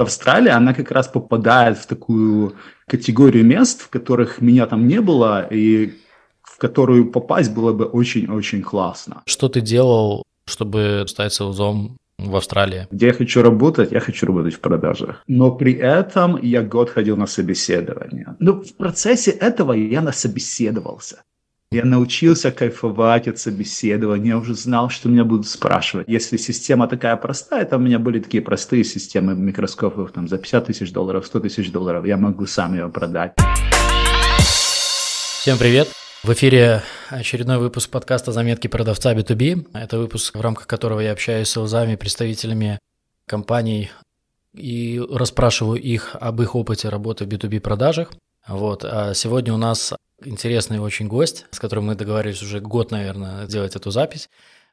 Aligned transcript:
Австралия, 0.00 0.52
она 0.52 0.74
как 0.74 0.90
раз 0.90 1.08
попадает 1.08 1.78
в 1.78 1.86
такую 1.86 2.54
категорию 2.86 3.44
мест, 3.44 3.82
в 3.82 3.88
которых 3.88 4.40
меня 4.40 4.66
там 4.66 4.86
не 4.86 5.00
было, 5.00 5.46
и 5.50 5.94
в 6.42 6.58
которую 6.58 7.10
попасть 7.10 7.52
было 7.52 7.72
бы 7.72 7.84
очень-очень 7.84 8.62
классно. 8.62 9.22
Что 9.26 9.48
ты 9.48 9.60
делал, 9.60 10.22
чтобы 10.46 11.04
стать 11.06 11.32
селзом 11.32 11.96
в 12.18 12.34
Австралии? 12.34 12.86
Где 12.90 13.06
я 13.06 13.12
хочу 13.12 13.42
работать? 13.42 13.92
Я 13.92 14.00
хочу 14.00 14.26
работать 14.26 14.54
в 14.54 14.60
продажах. 14.60 15.22
Но 15.28 15.52
при 15.52 15.74
этом 15.74 16.38
я 16.42 16.62
год 16.62 16.90
ходил 16.90 17.16
на 17.16 17.26
собеседование. 17.26 18.36
Но 18.40 18.60
в 18.62 18.74
процессе 18.74 19.30
этого 19.30 19.72
я 19.72 20.00
насобеседовался. 20.00 21.22
Я 21.70 21.84
научился 21.84 22.50
кайфовать 22.50 23.28
от 23.28 23.38
собеседования, 23.38 24.30
я 24.30 24.38
уже 24.38 24.54
знал, 24.54 24.88
что 24.88 25.10
меня 25.10 25.24
будут 25.24 25.46
спрашивать. 25.46 26.08
Если 26.08 26.38
система 26.38 26.88
такая 26.88 27.14
простая, 27.16 27.66
там 27.66 27.82
у 27.82 27.84
меня 27.84 27.98
были 27.98 28.20
такие 28.20 28.42
простые 28.42 28.84
системы 28.84 29.34
микроскопов 29.34 30.12
там, 30.12 30.28
за 30.28 30.38
50 30.38 30.64
тысяч 30.64 30.92
долларов, 30.92 31.26
100 31.26 31.40
тысяч 31.40 31.70
долларов, 31.70 32.06
я 32.06 32.16
могу 32.16 32.46
сам 32.46 32.72
ее 32.72 32.88
продать. 32.88 33.34
Всем 34.38 35.58
привет! 35.58 35.88
В 36.24 36.32
эфире 36.32 36.82
очередной 37.10 37.58
выпуск 37.58 37.90
подкаста 37.90 38.32
«Заметки 38.32 38.66
продавца 38.66 39.14
B2B». 39.14 39.66
Это 39.74 39.98
выпуск, 39.98 40.38
в 40.38 40.40
рамках 40.40 40.66
которого 40.66 41.00
я 41.00 41.12
общаюсь 41.12 41.48
с 41.48 41.52
селзами, 41.52 41.96
представителями 41.96 42.78
компаний 43.28 43.90
и 44.54 45.02
расспрашиваю 45.10 45.78
их 45.78 46.16
об 46.18 46.40
их 46.40 46.54
опыте 46.54 46.88
работы 46.88 47.26
в 47.26 47.28
B2B 47.28 47.60
продажах. 47.60 48.10
Вот. 48.48 48.86
А 48.86 49.12
сегодня 49.12 49.52
у 49.52 49.58
нас 49.58 49.92
интересный 50.24 50.78
очень 50.78 51.08
гость, 51.08 51.46
с 51.50 51.58
которым 51.58 51.86
мы 51.86 51.94
договорились 51.94 52.42
уже 52.42 52.60
год, 52.60 52.90
наверное, 52.90 53.46
сделать 53.46 53.76
эту 53.76 53.90
запись. 53.90 54.28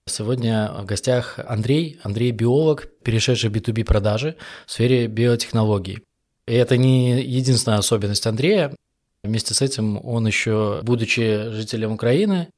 Сегодня 0.07 0.71
в 0.77 0.85
гостях 0.85 1.39
Андрей. 1.47 1.99
Андрей– 2.03 2.31
биолог, 2.31 2.87
перешедший 3.03 3.49
в 3.49 3.53
B2B 3.53 3.85
продажи 3.85 4.35
в 4.65 4.71
сфере 4.71 5.07
биотехнологий. 5.07 6.03
И 6.45 6.53
это 6.53 6.77
не 6.77 7.21
единственная 7.21 7.79
особенность 7.79 8.27
Андрея. 8.27 8.75
Вместе 9.23 9.55
с 9.55 9.61
этим 9.63 9.99
он 10.05 10.27
еще, 10.27 10.81
будучи 10.83 11.49
жителем 11.49 11.93
Украины, 11.93 12.49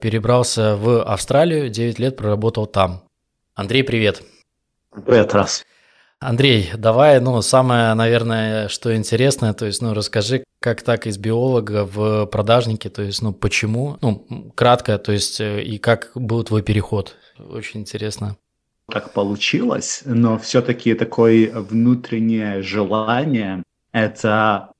перебрался 0.00 0.76
в 0.76 1.02
Австралию, 1.04 1.70
9 1.70 1.98
лет 2.00 2.16
проработал 2.16 2.66
там. 2.66 3.04
Андрей, 3.54 3.84
привет. 3.84 4.22
Привет, 4.90 5.32
раз. 5.32 5.64
Андрей, 6.18 6.70
давай, 6.76 7.20
ну, 7.20 7.42
самое, 7.42 7.92
наверное, 7.92 8.68
что 8.68 8.96
интересное, 8.96 9.52
то 9.52 9.66
есть, 9.66 9.82
ну, 9.82 9.92
расскажи, 9.92 10.44
как 10.60 10.82
так 10.82 11.06
из 11.06 11.18
биолога 11.18 11.84
в 11.84 12.26
продажнике, 12.26 12.88
то 12.88 13.02
есть, 13.02 13.20
ну, 13.20 13.34
почему, 13.34 13.98
ну, 14.00 14.50
кратко, 14.54 14.96
то 14.98 15.12
есть, 15.12 15.40
и 15.40 15.78
как 15.78 16.12
был 16.14 16.42
твой 16.42 16.62
переход, 16.62 17.16
очень 17.38 17.80
интересно. 17.80 18.38
Так 18.88 19.12
получилось, 19.12 20.02
но 20.06 20.38
все-таки 20.38 20.94
такое 20.94 21.50
внутреннее 21.52 22.62
желание, 22.62 23.62
это 23.92 24.70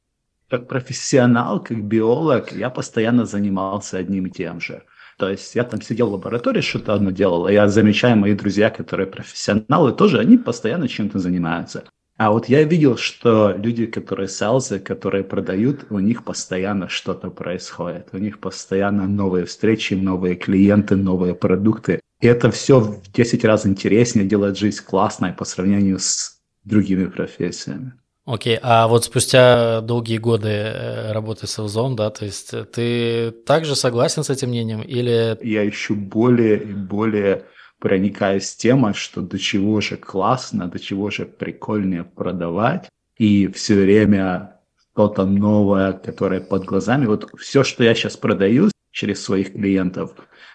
как 0.48 0.68
профессионал, 0.68 1.62
как 1.62 1.82
биолог, 1.82 2.52
я 2.52 2.70
постоянно 2.70 3.26
занимался 3.26 3.98
одним 3.98 4.26
и 4.26 4.30
тем 4.30 4.60
же– 4.60 4.84
то 5.16 5.30
есть 5.30 5.54
я 5.54 5.64
там 5.64 5.80
сидел 5.80 6.08
в 6.08 6.12
лаборатории, 6.12 6.60
что-то 6.60 6.94
одно 6.94 7.10
делал, 7.10 7.48
и 7.48 7.52
я 7.52 7.68
замечаю, 7.68 8.16
мои 8.16 8.34
друзья, 8.34 8.70
которые 8.70 9.06
профессионалы, 9.06 9.92
тоже 9.92 10.18
они 10.18 10.36
постоянно 10.36 10.88
чем-то 10.88 11.18
занимаются. 11.18 11.84
А 12.18 12.30
вот 12.30 12.48
я 12.48 12.62
видел, 12.62 12.96
что 12.96 13.54
люди, 13.56 13.84
которые 13.84 14.28
селзы, 14.28 14.78
которые 14.78 15.22
продают, 15.22 15.86
у 15.90 15.98
них 15.98 16.24
постоянно 16.24 16.88
что-то 16.88 17.30
происходит. 17.30 18.08
У 18.12 18.18
них 18.18 18.38
постоянно 18.38 19.06
новые 19.06 19.44
встречи, 19.44 19.92
новые 19.92 20.34
клиенты, 20.34 20.96
новые 20.96 21.34
продукты. 21.34 22.00
И 22.20 22.26
это 22.26 22.50
все 22.50 22.80
в 22.80 23.12
10 23.12 23.44
раз 23.44 23.66
интереснее, 23.66 24.26
делает 24.26 24.56
жизнь 24.56 24.82
классной 24.82 25.34
по 25.34 25.44
сравнению 25.44 25.98
с 25.98 26.40
другими 26.64 27.04
профессиями. 27.04 27.92
Окей, 28.26 28.58
а 28.60 28.88
вот 28.88 29.04
спустя 29.04 29.80
долгие 29.82 30.18
годы 30.18 30.48
э, 30.48 31.12
работы 31.12 31.46
с 31.46 31.60
Элзом, 31.60 31.94
да, 31.94 32.10
то 32.10 32.24
есть 32.24 32.52
э, 32.52 32.64
ты 32.64 33.30
также 33.30 33.76
согласен 33.76 34.24
с 34.24 34.30
этим 34.30 34.48
мнением 34.48 34.82
или... 34.82 35.38
Я 35.42 35.62
еще 35.62 35.94
более 35.94 36.60
и 36.60 36.72
более 36.72 37.44
проникаюсь 37.78 38.56
темой, 38.56 38.94
что 38.94 39.20
до 39.20 39.38
чего 39.38 39.80
же 39.80 39.96
классно, 39.96 40.66
до 40.66 40.80
чего 40.80 41.08
же 41.10 41.24
прикольнее 41.24 42.02
продавать, 42.02 42.88
и 43.16 43.46
все 43.46 43.76
время 43.76 44.58
что-то 44.92 45.24
новое, 45.24 45.92
которое 45.92 46.40
под 46.40 46.64
глазами. 46.64 47.06
Вот 47.06 47.30
все, 47.38 47.62
что 47.62 47.84
я 47.84 47.94
сейчас 47.94 48.16
продаю 48.16 48.72
через 48.90 49.22
своих 49.22 49.52
клиентов, 49.52 50.14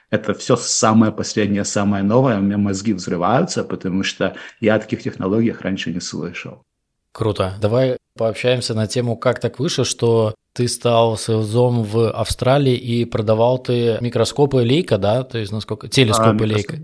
это 0.09 0.33
все 0.33 0.57
самое 0.57 1.13
последнее, 1.13 1.63
самое 1.63 2.03
новое. 2.03 2.37
У 2.37 2.41
меня 2.41 2.57
мозги 2.57 2.91
взрываются, 2.91 3.63
потому 3.63 4.03
что 4.03 4.35
я 4.59 4.75
о 4.75 4.79
таких 4.79 5.03
технологиях 5.03 5.61
раньше 5.61 5.93
не 5.93 6.01
слышал. 6.01 6.65
Круто. 7.13 7.53
Давай 7.61 7.97
пообщаемся 8.17 8.73
на 8.73 8.87
тему, 8.87 9.17
как 9.17 9.39
так 9.39 9.59
вышло, 9.59 9.85
что 9.85 10.35
ты 10.53 10.67
стал 10.67 11.17
сейлзом 11.17 11.83
в 11.83 12.11
Австралии 12.11 12.75
и 12.75 13.05
продавал 13.05 13.59
ты 13.59 13.97
микроскопы 14.01 14.57
Лейка, 14.57 14.97
да? 14.97 15.23
То 15.23 15.37
есть 15.37 15.51
насколько... 15.51 15.87
Телескопы 15.87 16.43
а, 16.43 16.47
Лейка. 16.47 16.77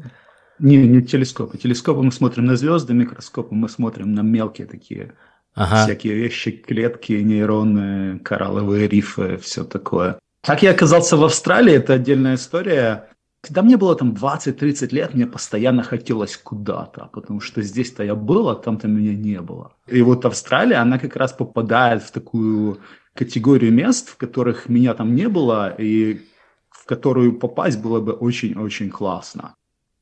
Не, 0.60 0.78
не 0.78 1.02
телескопы. 1.02 1.58
Телескопы 1.58 2.02
мы 2.02 2.12
смотрим 2.12 2.46
на 2.46 2.56
звезды, 2.56 2.94
микроскопы 2.94 3.54
мы 3.54 3.70
смотрим 3.70 4.14
на 4.14 4.22
мелкие 4.22 4.68
такие 4.68 5.14
ага. 5.58 5.84
всякие 5.84 6.14
вещи, 6.14 6.52
клетки, 6.52 7.14
нейроны, 7.14 8.20
коралловые 8.20 8.88
рифы, 8.88 9.38
все 9.38 9.64
такое. 9.64 10.20
Как 10.44 10.64
я 10.64 10.72
оказался 10.72 11.18
в 11.18 11.24
Австралии, 11.24 11.74
это 11.74 11.94
отдельная 11.94 12.36
история. 12.36 13.10
Когда 13.42 13.62
мне 13.62 13.78
было 13.78 13.96
там 13.96 14.14
20-30 14.14 14.90
лет, 14.94 15.14
мне 15.14 15.28
постоянно 15.28 15.84
хотелось 15.84 16.38
куда-то, 16.38 17.10
потому 17.14 17.40
что 17.40 17.62
здесь-то 17.62 18.04
я 18.04 18.16
был, 18.16 18.50
а 18.50 18.56
там-то 18.56 18.88
меня 18.88 19.16
не 19.16 19.42
было. 19.42 19.72
И 19.88 20.02
вот 20.02 20.26
Австралия, 20.26 20.78
она 20.78 20.98
как 21.00 21.16
раз 21.16 21.34
попадает 21.34 22.04
в 22.04 22.12
такую 22.12 22.80
категорию 23.14 23.72
мест, 23.72 24.10
в 24.10 24.18
которых 24.18 24.70
меня 24.70 24.94
там 24.94 25.16
не 25.16 25.30
было, 25.30 25.74
и 25.78 26.22
в 26.70 26.86
которую 26.86 27.40
попасть 27.40 27.80
было 27.80 28.02
бы 28.02 28.14
очень-очень 28.14 28.90
классно. 28.90 29.56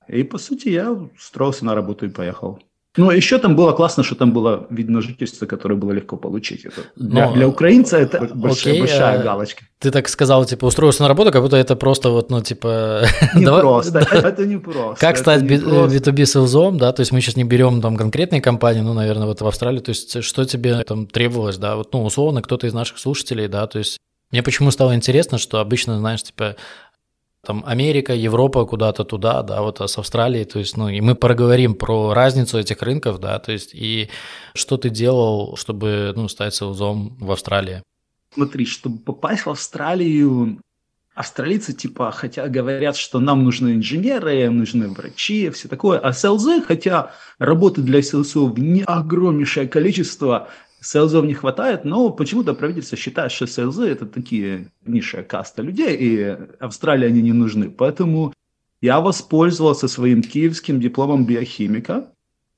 И, 0.08 0.24
по 0.24 0.38
сути, 0.38 0.70
я 0.70 0.92
устроился 0.92 1.66
на 1.66 1.76
работу 1.76 2.06
и 2.06 2.10
поехал. 2.10 2.60
Ну, 2.98 3.12
еще 3.12 3.38
там 3.38 3.56
было 3.56 3.74
классно, 3.74 4.04
что 4.04 4.16
там 4.16 4.32
было 4.32 4.68
видно 4.70 5.02
жительство, 5.02 5.46
которое 5.46 5.76
было 5.76 5.92
легко 5.92 6.18
получить. 6.18 6.66
Это 6.66 6.82
для, 6.96 7.28
Но, 7.28 7.34
для 7.34 7.48
украинца 7.48 7.98
это 7.98 8.30
большая, 8.34 8.74
окей, 8.74 8.80
большая 8.82 9.20
а 9.20 9.24
галочка. 9.24 9.64
Ты 9.80 9.92
так 9.92 10.08
сказал, 10.08 10.46
типа, 10.46 10.66
устроился 10.66 11.02
на 11.02 11.08
работу, 11.08 11.32
как 11.32 11.42
будто 11.42 11.58
это 11.58 11.76
просто 11.76 12.10
вот, 12.10 12.30
ну, 12.30 12.42
типа... 12.42 13.06
Не 13.36 13.46
давай, 13.46 13.62
просто, 13.62 14.00
это 14.00 14.46
не 14.46 14.58
просто. 14.58 14.96
Как 15.00 15.18
стать 15.18 15.44
B2B 15.44 16.26
селзом, 16.26 16.78
да, 16.78 16.92
то 16.94 17.02
есть 17.02 17.12
мы 17.12 17.22
сейчас 17.22 17.36
не 17.36 17.44
берем 17.44 17.82
там 17.82 17.98
конкретные 17.98 18.42
компании, 18.42 18.82
ну, 18.82 18.94
наверное, 18.94 19.28
вот 19.28 19.42
в 19.42 19.48
Австралии, 19.48 19.80
то 19.80 19.90
есть 19.90 20.24
что 20.24 20.46
тебе 20.46 20.84
там 20.84 21.08
требовалось, 21.08 21.58
да, 21.58 21.76
вот, 21.76 21.94
ну, 21.94 22.04
условно, 22.04 22.42
кто-то 22.42 22.68
из 22.68 22.74
наших 22.74 23.00
слушателей, 23.00 23.48
да, 23.48 23.68
то 23.68 23.80
есть 23.80 23.98
мне 24.32 24.44
почему 24.44 24.72
стало 24.72 24.96
интересно, 24.96 25.38
что 25.38 25.60
обычно, 25.60 26.00
знаешь, 26.00 26.24
типа, 26.24 26.56
там 27.46 27.64
Америка, 27.66 28.14
Европа 28.14 28.66
куда-то 28.66 29.04
туда, 29.04 29.44
да, 29.44 29.62
вот 29.62 29.82
а 29.82 29.88
с 29.88 29.98
Австралией, 29.98 30.46
то 30.46 30.60
есть, 30.60 30.78
ну, 30.78 30.90
и 30.90 31.02
мы 31.02 31.16
проговорим 31.16 31.76
про 31.76 32.14
разницу 32.14 32.58
этих 32.58 32.82
рынков, 32.82 33.20
да, 33.20 33.40
то 33.40 33.52
есть, 33.52 33.74
и 33.74 34.10
что 34.54 34.78
ты 34.78 34.90
делал, 34.90 35.56
чтобы, 35.58 36.14
ну, 36.16 36.28
стать 36.28 36.56
селзом 36.56 37.16
в 37.20 37.32
Австралии? 37.32 37.82
Смотри, 38.34 38.66
чтобы 38.66 38.98
попасть 38.98 39.46
в 39.46 39.50
Австралию, 39.50 40.60
австралийцы, 41.16 41.74
типа, 41.74 42.12
хотя 42.12 42.48
говорят, 42.48 42.98
что 42.98 43.20
нам 43.20 43.44
нужны 43.44 43.76
инженеры, 43.76 44.50
нужны 44.50 44.90
врачи, 44.90 45.50
все 45.50 45.68
такое, 45.70 45.98
а 46.00 46.12
селзы, 46.12 46.62
хотя 46.62 47.12
работы 47.40 47.82
для 47.82 48.02
селзов 48.02 48.58
не 48.58 48.84
огромнейшее 48.84 49.68
количество, 49.68 50.50
Селзов 50.86 51.26
не 51.26 51.34
хватает, 51.34 51.84
но 51.84 52.12
почему-то 52.12 52.54
правительство 52.54 52.96
считает, 52.96 53.32
что 53.32 53.48
селзы 53.48 53.88
это 53.88 54.06
такие 54.06 54.68
низшая 54.86 55.24
каста 55.24 55.64
людей, 55.64 55.98
и 56.00 56.38
Австралии 56.60 57.08
они 57.08 57.24
не 57.24 57.34
нужны. 57.34 57.72
Поэтому 57.72 58.34
я 58.82 59.02
воспользовался 59.02 59.88
своим 59.88 60.22
киевским 60.22 60.80
дипломом 60.80 61.26
биохимика, 61.26 62.12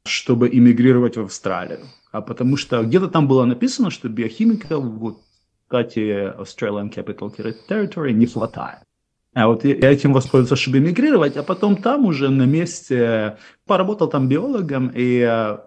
чтобы 0.06 0.50
иммигрировать 0.50 1.16
в 1.16 1.22
Австралию. 1.22 1.80
А 2.12 2.22
потому 2.22 2.58
что 2.58 2.84
где-то 2.84 3.08
там 3.08 3.30
было 3.30 3.46
написано, 3.46 3.92
что 3.92 4.10
биохимика 4.10 4.78
вот 4.78 5.22
кстати, 5.64 6.34
Australian 6.38 6.94
Capital 6.94 7.34
Territory 7.70 8.12
не 8.12 8.26
хватает. 8.26 8.80
А 9.36 9.48
вот 9.48 9.64
я 9.64 9.92
этим 9.92 10.12
воспользовался, 10.12 10.62
чтобы 10.62 10.80
эмигрировать, 10.80 11.38
а 11.38 11.44
потом 11.44 11.78
там 11.78 12.06
уже 12.06 12.30
на 12.30 12.44
месте 12.44 13.38
поработал 13.66 14.10
там 14.10 14.28
биологом 14.28 14.92
и 14.94 15.20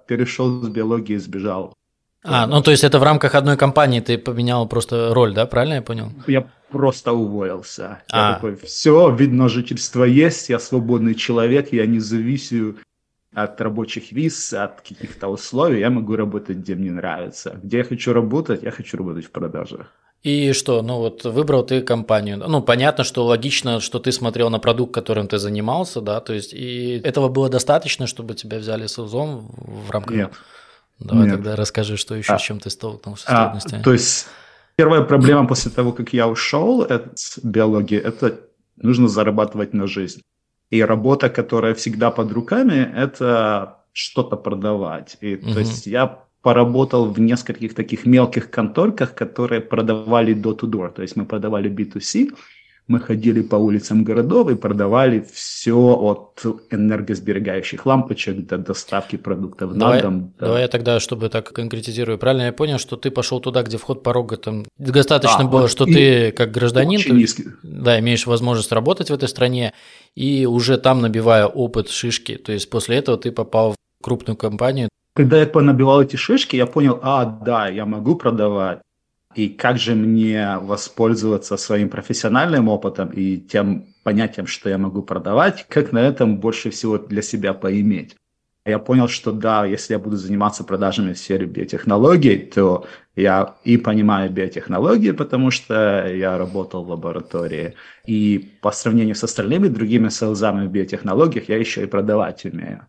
перешел 0.07 0.63
с 0.63 0.69
биологии 0.69 1.15
и 1.15 1.19
сбежал 1.19 1.75
а, 2.23 2.47
ну 2.47 2.63
то 2.63 2.71
есть 2.71 2.85
это 2.85 2.99
в 2.99 3.03
рамках 3.03 3.35
одной 3.35 3.57
компании 3.57 4.01
ты 4.01 4.19
поменял 4.19 4.69
просто 4.69 5.15
роль, 5.15 5.35
да, 5.35 5.47
правильно 5.47 5.75
я 5.75 5.83
понял? 5.83 6.13
Я 6.27 6.47
просто 6.71 7.13
уволился. 7.13 8.03
А. 8.11 8.29
Я 8.29 8.35
такой, 8.35 8.57
все, 8.57 9.11
видно, 9.15 9.49
жительство 9.49 10.05
есть, 10.05 10.49
я 10.51 10.59
свободный 10.59 11.15
человек, 11.15 11.73
я 11.73 11.87
не 11.87 11.99
зависю 11.99 12.77
от 13.33 13.61
рабочих 13.61 14.13
виз, 14.13 14.53
от 14.53 14.81
каких-то 14.81 15.29
условий, 15.29 15.81
я 15.81 15.91
могу 15.91 16.17
работать, 16.17 16.59
где 16.59 16.75
мне 16.75 16.91
нравится. 16.91 17.59
Где 17.63 17.79
я 17.79 17.85
хочу 17.85 18.13
работать, 18.13 18.63
я 18.63 18.71
хочу 18.71 18.97
работать 18.97 19.27
в 19.27 19.31
продажах. 19.31 19.87
И 20.23 20.53
что, 20.53 20.83
ну 20.83 20.99
вот 20.99 21.25
выбрал 21.25 21.65
ты 21.65 21.81
компанию. 21.81 22.37
Ну, 22.37 22.61
понятно, 22.61 23.05
что 23.05 23.25
логично, 23.25 23.81
что 23.81 23.99
ты 23.99 24.13
смотрел 24.13 24.51
на 24.51 24.59
продукт, 24.59 24.93
которым 24.93 25.29
ты 25.29 25.39
занимался, 25.39 26.03
да, 26.03 26.21
то 26.21 26.35
есть 26.35 26.53
и 26.53 27.01
этого 27.05 27.29
было 27.29 27.49
достаточно, 27.49 28.07
чтобы 28.07 28.35
тебя 28.35 28.59
взяли 28.59 28.87
с 28.87 28.99
узом 28.99 29.51
в 29.57 29.91
рамках... 29.91 30.17
Нет. 30.17 30.33
Давай 31.01 31.25
Нет. 31.25 31.37
тогда 31.37 31.57
расскажи, 31.57 31.97
что 31.97 32.15
еще, 32.15 32.35
а, 32.35 32.39
с 32.39 32.43
чем 32.43 32.61
ты 32.61 32.71
столкнулся 32.71 33.25
с 33.25 33.29
а, 33.29 33.45
трудностями. 33.45 33.83
То 33.83 33.93
есть 33.93 34.27
первая 34.77 35.03
проблема 35.03 35.47
после 35.47 35.71
того, 35.71 35.93
как 35.93 36.13
я 36.13 36.29
ушел 36.29 36.83
от 36.83 37.19
биологии, 37.43 37.99
это 37.99 38.41
нужно 38.77 39.09
зарабатывать 39.09 39.75
на 39.75 39.87
жизнь. 39.87 40.23
И 40.71 40.83
работа, 40.85 41.31
которая 41.31 41.75
всегда 41.75 42.11
под 42.11 42.33
руками, 42.33 42.93
это 42.97 43.79
что-то 43.93 44.37
продавать. 44.37 45.17
И, 45.21 45.37
угу. 45.37 45.55
То 45.55 45.61
есть 45.61 45.87
я 45.87 46.21
поработал 46.43 47.11
в 47.11 47.19
нескольких 47.19 47.75
таких 47.75 48.07
мелких 48.07 48.51
конторках, 48.51 49.15
которые 49.15 49.61
продавали 49.61 50.35
door-to-door. 50.35 50.93
То 50.93 51.03
есть 51.03 51.17
мы 51.17 51.25
продавали 51.27 51.71
B2C, 51.71 52.31
мы 52.91 52.99
ходили 52.99 53.41
по 53.41 53.55
улицам 53.55 54.03
городов 54.03 54.51
и 54.51 54.57
продавали 54.57 55.25
все 55.33 55.77
от 55.77 56.45
энергосберегающих 56.71 57.87
лампочек 57.87 58.49
до 58.49 58.59
доставки 58.59 59.15
продуктов 59.15 59.75
давай, 59.75 59.99
на 59.99 60.03
дом. 60.03 60.35
Да. 60.41 60.47
Давай 60.47 60.63
я 60.63 60.69
тогда, 60.69 60.99
чтобы 60.99 61.29
так 61.29 61.53
конкретизирую, 61.53 62.19
правильно 62.19 62.47
я 62.47 62.53
понял, 62.53 62.79
что 62.79 62.97
ты 62.97 63.13
пошел 63.13 63.39
туда, 63.39 63.63
где 63.63 63.77
вход 63.77 64.03
порога 64.03 64.37
там 64.37 64.65
достаточно 64.77 65.45
да, 65.45 65.49
было, 65.51 65.69
что 65.69 65.85
ты 65.85 66.33
как 66.33 66.51
гражданин, 66.51 67.01
ты, 67.01 67.45
да, 67.63 68.01
имеешь 68.01 68.27
возможность 68.27 68.73
работать 68.73 69.11
в 69.11 69.15
этой 69.15 69.29
стране, 69.29 69.73
и 70.17 70.47
уже 70.47 70.77
там 70.77 71.01
набивая 71.01 71.47
опыт 71.47 71.91
шишки, 71.91 72.35
то 72.35 72.51
есть 72.51 72.69
после 72.71 72.97
этого 72.97 73.17
ты 73.17 73.31
попал 73.31 73.73
в 73.73 74.05
крупную 74.05 74.37
компанию. 74.37 74.89
Когда 75.13 75.39
я 75.39 75.47
понабивал 75.47 76.03
эти 76.03 76.17
шишки, 76.17 76.57
я 76.57 76.67
понял, 76.67 76.99
а, 77.03 77.25
да, 77.25 77.69
я 77.69 77.87
могу 77.87 78.17
продавать 78.17 78.81
и 79.35 79.49
как 79.49 79.79
же 79.79 79.95
мне 79.95 80.59
воспользоваться 80.61 81.57
своим 81.57 81.89
профессиональным 81.89 82.69
опытом 82.69 83.11
и 83.11 83.37
тем 83.37 83.87
понятием, 84.03 84.47
что 84.47 84.69
я 84.69 84.79
могу 84.79 85.03
продавать, 85.03 85.67
как 85.69 85.93
на 85.93 85.99
этом 85.99 86.39
больше 86.39 86.71
всего 86.71 86.99
для 86.99 87.23
себя 87.23 87.55
поиметь. 87.55 88.17
Я 88.67 88.79
понял, 88.79 89.09
что 89.09 89.33
да, 89.33 89.65
если 89.65 89.95
я 89.95 89.99
буду 89.99 90.17
заниматься 90.17 90.65
продажами 90.65 91.15
в 91.15 91.19
сфере 91.19 91.47
биотехнологий, 91.47 92.39
то 92.39 92.87
я 93.17 93.55
и 93.65 93.79
понимаю 93.79 94.31
биотехнологии, 94.31 95.13
потому 95.13 95.51
что 95.51 96.07
я 96.07 96.37
работал 96.37 96.85
в 96.85 96.91
лаборатории. 96.91 97.75
И 98.05 98.51
по 98.61 98.71
сравнению 98.71 99.15
с 99.15 99.25
остальными 99.25 99.69
другими 99.69 100.11
селзами 100.11 100.67
в 100.67 100.71
биотехнологиях, 100.71 101.49
я 101.49 101.57
еще 101.57 101.85
и 101.85 101.87
продавать 101.87 102.45
умею. 102.45 102.87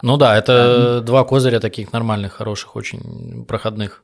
Ну 0.00 0.16
да, 0.16 0.36
это 0.36 1.02
два 1.04 1.24
козыря 1.24 1.60
таких 1.60 1.92
нормальных, 1.92 2.32
хороших, 2.32 2.74
очень 2.74 3.44
проходных 3.46 4.02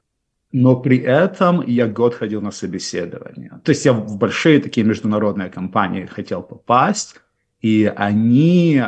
но 0.53 0.77
при 0.77 0.99
этом 0.99 1.63
я 1.67 1.87
год 1.87 2.15
ходил 2.15 2.41
на 2.41 2.51
собеседование. 2.51 3.61
То 3.65 3.71
есть 3.71 3.85
я 3.85 3.93
в 3.93 4.17
большие 4.17 4.61
такие 4.61 4.87
международные 4.87 5.51
компании 5.51 6.07
хотел 6.07 6.43
попасть, 6.43 7.17
и 7.61 7.93
они, 7.97 8.83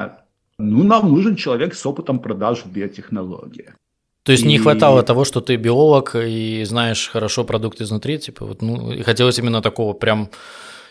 ну, 0.58 0.84
нам 0.84 1.12
нужен 1.12 1.36
человек 1.36 1.74
с 1.74 1.84
опытом 1.86 2.18
продаж 2.18 2.64
в 2.64 2.72
биотехнологии. 2.72 3.74
То 4.22 4.32
есть 4.32 4.44
и... 4.44 4.48
не 4.48 4.58
хватало 4.58 5.02
того, 5.02 5.24
что 5.24 5.40
ты 5.40 5.56
биолог 5.56 6.14
и 6.14 6.64
знаешь 6.64 7.08
хорошо 7.08 7.44
продукт 7.44 7.80
изнутри, 7.80 8.18
типа 8.18 8.46
вот, 8.46 8.62
ну, 8.62 8.92
и 8.92 9.02
хотелось 9.02 9.38
именно 9.38 9.60
такого 9.60 9.92
прям 9.92 10.30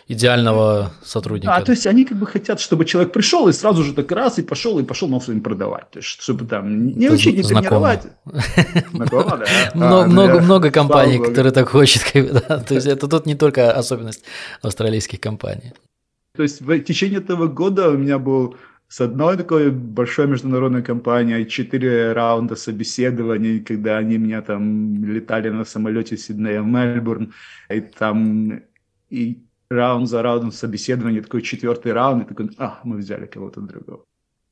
идеального 0.09 0.91
сотрудника. 1.03 1.56
А, 1.56 1.61
то 1.61 1.71
есть 1.71 1.85
они 1.85 2.03
как 2.03 2.17
бы 2.17 2.25
хотят, 2.25 2.59
чтобы 2.59 2.85
человек 2.85 3.13
пришел 3.13 3.47
и 3.47 3.53
сразу 3.53 3.83
же 3.83 3.94
так 3.94 4.11
раз 4.11 4.39
и 4.39 4.41
пошел 4.41 4.79
и 4.79 4.83
пошел 4.83 5.07
на 5.07 5.19
им 5.31 5.41
продавать. 5.41 5.91
То 5.91 6.00
есть, 6.00 6.09
чтобы 6.19 6.45
там 6.45 6.88
не 6.88 7.06
Это 7.06 7.13
учить, 7.13 7.38
не 7.38 7.44
тренировать. 7.44 8.01
Знакомо, 8.91 9.38
да? 9.38 9.45
Много, 9.75 10.03
а, 10.03 10.07
много, 10.07 10.41
много 10.41 10.71
компаний, 10.71 11.19
которые 11.19 11.53
так 11.53 11.69
хотят. 11.69 12.31
То 12.67 12.73
есть 12.73 12.88
это 12.88 13.07
тут 13.07 13.27
не 13.27 13.35
только 13.35 13.71
особенность 13.71 14.23
австралийских 14.63 15.19
компаний. 15.19 15.73
То 16.35 16.41
есть 16.44 16.61
в 16.61 16.79
течение 16.79 17.19
этого 17.19 17.47
года 17.47 17.89
у 17.89 17.97
меня 17.97 18.17
был 18.17 18.56
с 18.88 19.01
одной 19.01 19.38
такой 19.38 19.69
большой 19.69 20.25
международной 20.25 20.81
компанией 20.81 21.47
четыре 21.47 22.13
раунда 22.13 22.56
собеседований, 22.56 23.59
когда 23.59 24.00
они 24.00 24.17
меня 24.17 24.41
там 24.41 25.06
летали 25.06 25.50
на 25.50 25.65
самолете 25.65 26.17
Сиднея 26.17 26.63
в 26.63 26.65
Мельбурн, 26.65 27.31
и 27.69 27.81
там 27.81 28.63
и 29.11 29.44
раунд 29.69 30.07
за 30.07 30.21
раундом 30.21 30.51
собеседования, 30.51 31.21
такой 31.21 31.42
четвертый 31.42 31.94
раунд, 31.94 32.24
и 32.24 32.27
такой, 32.27 32.50
а, 32.57 32.80
мы 32.83 32.98
взяли 32.98 33.25
кого-то 33.25 33.62
другого. 33.62 34.04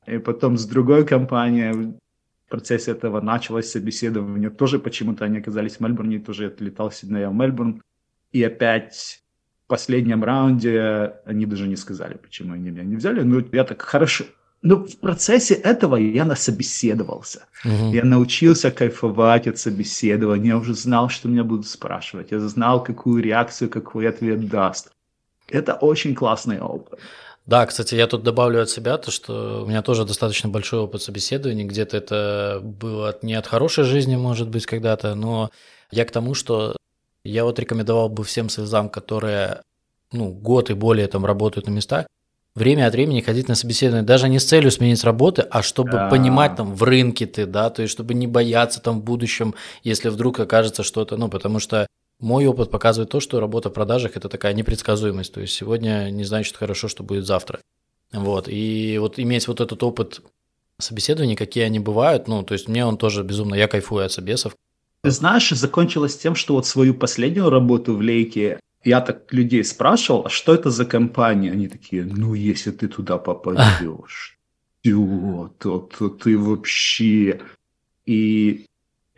И 0.06 0.18
потом 0.18 0.56
с 0.56 0.64
другой 0.64 1.04
компанией 1.04 1.72
в 1.72 2.50
процессе 2.50 2.92
этого 2.92 3.20
началось 3.20 3.70
собеседование. 3.70 4.50
Тоже 4.50 4.78
почему-то 4.78 5.24
они 5.24 5.38
оказались 5.38 5.76
в 5.76 5.80
Мельбурне, 5.80 6.18
тоже 6.18 6.46
отлетал 6.46 6.90
с 6.90 6.96
Сиднея 6.96 7.28
в 7.28 7.34
Мельбурн. 7.34 7.82
И 8.32 8.42
опять 8.42 9.22
в 9.64 9.68
последнем 9.68 10.24
раунде 10.24 11.14
они 11.26 11.46
даже 11.46 11.68
не 11.68 11.76
сказали, 11.76 12.14
почему 12.14 12.54
они 12.54 12.70
меня 12.70 12.84
не 12.84 12.96
взяли. 12.96 13.22
Ну, 13.22 13.44
я 13.52 13.64
так 13.64 13.82
хорошо... 13.82 14.24
Но 14.60 14.84
в 14.84 14.98
процессе 14.98 15.54
этого 15.54 15.94
я 15.96 16.24
насобеседовался. 16.24 17.46
Угу. 17.64 17.92
Я 17.92 18.04
научился 18.04 18.72
кайфовать 18.72 19.46
от 19.46 19.58
собеседования. 19.58 20.48
Я 20.48 20.58
уже 20.58 20.74
знал, 20.74 21.08
что 21.10 21.28
меня 21.28 21.44
будут 21.44 21.68
спрашивать. 21.68 22.32
Я 22.32 22.40
знал, 22.40 22.82
какую 22.82 23.22
реакцию, 23.22 23.70
какой 23.70 24.08
ответ 24.08 24.48
даст. 24.48 24.90
Это 25.50 25.74
очень 25.74 26.14
классный 26.14 26.60
опыт. 26.60 26.98
Да, 27.46 27.64
кстати, 27.64 27.94
я 27.94 28.06
тут 28.06 28.22
добавлю 28.22 28.60
от 28.60 28.68
себя 28.68 28.98
то, 28.98 29.10
что 29.10 29.62
у 29.64 29.66
меня 29.66 29.80
тоже 29.80 30.04
достаточно 30.04 30.50
большой 30.50 30.80
опыт 30.80 31.00
собеседований, 31.00 31.64
где-то 31.64 31.96
это 31.96 32.60
было 32.62 33.18
не 33.22 33.32
от 33.32 33.46
хорошей 33.46 33.84
жизни, 33.84 34.16
может 34.16 34.50
быть, 34.50 34.66
когда-то, 34.66 35.14
но 35.14 35.50
я 35.90 36.04
к 36.04 36.10
тому, 36.10 36.34
что 36.34 36.76
я 37.24 37.44
вот 37.44 37.58
рекомендовал 37.58 38.10
бы 38.10 38.22
всем 38.24 38.50
слезам, 38.50 38.90
которые 38.90 39.62
ну, 40.12 40.30
год 40.30 40.68
и 40.68 40.74
более 40.74 41.06
там 41.06 41.24
работают 41.24 41.66
на 41.66 41.70
местах, 41.70 42.06
время 42.54 42.86
от 42.86 42.92
времени 42.92 43.22
ходить 43.22 43.48
на 43.48 43.54
собеседование, 43.54 44.06
даже 44.06 44.28
не 44.28 44.38
с 44.38 44.44
целью 44.44 44.70
сменить 44.70 45.02
работы, 45.04 45.42
а 45.42 45.62
чтобы 45.62 45.92
да. 45.92 46.08
понимать 46.10 46.56
там 46.56 46.74
в 46.74 46.82
рынке 46.82 47.24
ты, 47.24 47.46
да, 47.46 47.70
то 47.70 47.82
есть 47.82 47.92
чтобы 47.92 48.12
не 48.12 48.26
бояться 48.26 48.80
там 48.80 49.00
в 49.00 49.04
будущем, 49.04 49.54
если 49.82 50.10
вдруг 50.10 50.38
окажется 50.40 50.82
что-то, 50.82 51.16
ну, 51.16 51.28
потому 51.28 51.60
что 51.60 51.86
мой 52.20 52.46
опыт 52.46 52.70
показывает 52.70 53.10
то, 53.10 53.20
что 53.20 53.40
работа 53.40 53.70
в 53.70 53.72
продажах– 53.72 54.12
это 54.16 54.28
такая 54.28 54.54
непредсказуемость. 54.54 55.32
То 55.32 55.40
есть 55.40 55.54
сегодня 55.54 56.10
не 56.10 56.24
значит 56.24 56.56
хорошо, 56.56 56.88
что 56.88 57.02
будет 57.02 57.26
завтра. 57.26 57.60
Вот. 58.12 58.48
И 58.48 58.98
вот 58.98 59.18
иметь 59.18 59.46
вот 59.48 59.60
этот 59.60 59.82
опыт 59.82 60.22
собеседований, 60.78 61.36
какие 61.36 61.64
они 61.64 61.78
бывают, 61.78 62.28
ну, 62.28 62.42
то 62.42 62.54
есть 62.54 62.68
мне 62.68 62.84
он 62.84 62.96
тоже 62.96 63.22
безумно, 63.22 63.54
я 63.54 63.68
кайфую 63.68 64.04
от 64.04 64.12
собесов. 64.12 64.56
Ты 65.02 65.10
знаешь, 65.10 65.50
закончилось 65.50 66.16
тем, 66.16 66.34
что 66.34 66.54
вот 66.54 66.66
свою 66.66 66.94
последнюю 66.94 67.50
работу 67.50 67.94
в 67.94 68.00
Лейке 68.00 68.60
я 68.84 69.00
так 69.00 69.32
людей 69.32 69.64
спрашивал, 69.64 70.26
а 70.26 70.30
что 70.30 70.54
это 70.54 70.70
за 70.70 70.84
компания? 70.84 71.52
Они 71.52 71.68
такие, 71.68 72.04
ну, 72.04 72.34
если 72.34 72.70
ты 72.70 72.88
туда 72.88 73.18
попадешь, 73.18 74.38
то, 74.82 75.52
то, 75.58 75.78
то 75.78 76.08
ты 76.08 76.38
вообще... 76.38 77.40
И 78.06 78.64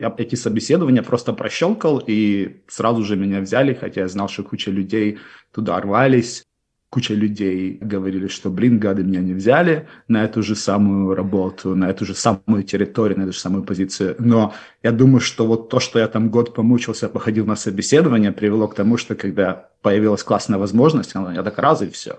я 0.01 0.13
эти 0.17 0.35
собеседования 0.35 1.03
просто 1.03 1.31
прощелкал, 1.31 2.01
и 2.05 2.61
сразу 2.67 3.03
же 3.03 3.15
меня 3.15 3.39
взяли, 3.39 3.73
хотя 3.73 4.01
я 4.01 4.07
знал, 4.07 4.27
что 4.29 4.43
куча 4.43 4.71
людей 4.71 5.19
туда 5.53 5.79
рвались, 5.79 6.43
куча 6.89 7.13
людей 7.13 7.77
говорили, 7.79 8.27
что, 8.27 8.49
блин, 8.49 8.79
гады 8.79 9.03
меня 9.03 9.21
не 9.21 9.33
взяли 9.33 9.87
на 10.07 10.23
эту 10.23 10.41
же 10.41 10.55
самую 10.55 11.13
работу, 11.13 11.75
на 11.75 11.87
эту 11.89 12.05
же 12.05 12.15
самую 12.15 12.63
территорию, 12.63 13.19
на 13.19 13.23
эту 13.23 13.33
же 13.33 13.39
самую 13.39 13.63
позицию. 13.63 14.15
Но 14.17 14.53
я 14.81 14.91
думаю, 14.91 15.19
что 15.21 15.45
вот 15.45 15.69
то, 15.69 15.79
что 15.79 15.99
я 15.99 16.07
там 16.07 16.29
год 16.29 16.55
помучился, 16.55 17.07
походил 17.07 17.45
на 17.45 17.55
собеседование, 17.55 18.31
привело 18.31 18.67
к 18.67 18.73
тому, 18.73 18.97
что 18.97 19.13
когда 19.13 19.69
появилась 19.83 20.23
классная 20.23 20.57
возможность, 20.57 21.13
я 21.13 21.43
так 21.43 21.59
раз 21.59 21.83
и 21.83 21.89
все. 21.89 22.17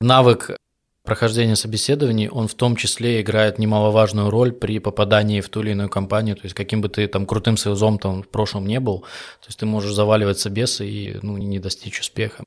Навык 0.00 0.56
прохождение 1.08 1.56
собеседований, 1.56 2.28
он 2.28 2.48
в 2.48 2.54
том 2.54 2.76
числе 2.76 3.22
играет 3.22 3.58
немаловажную 3.58 4.28
роль 4.28 4.52
при 4.52 4.78
попадании 4.78 5.40
в 5.40 5.48
ту 5.48 5.62
или 5.62 5.70
иную 5.70 5.88
компанию. 5.88 6.36
То 6.36 6.42
есть 6.44 6.54
каким 6.54 6.82
бы 6.82 6.90
ты 6.90 7.08
там 7.08 7.24
крутым 7.24 7.56
сейлзом 7.56 7.98
там 7.98 8.22
в 8.22 8.28
прошлом 8.28 8.66
не 8.66 8.78
был, 8.78 8.98
то 9.40 9.46
есть 9.46 9.58
ты 9.58 9.64
можешь 9.64 9.94
заваливать 9.94 10.38
собесы 10.38 10.86
и 10.86 11.16
ну, 11.22 11.38
не 11.38 11.60
достичь 11.60 12.00
успеха. 12.00 12.44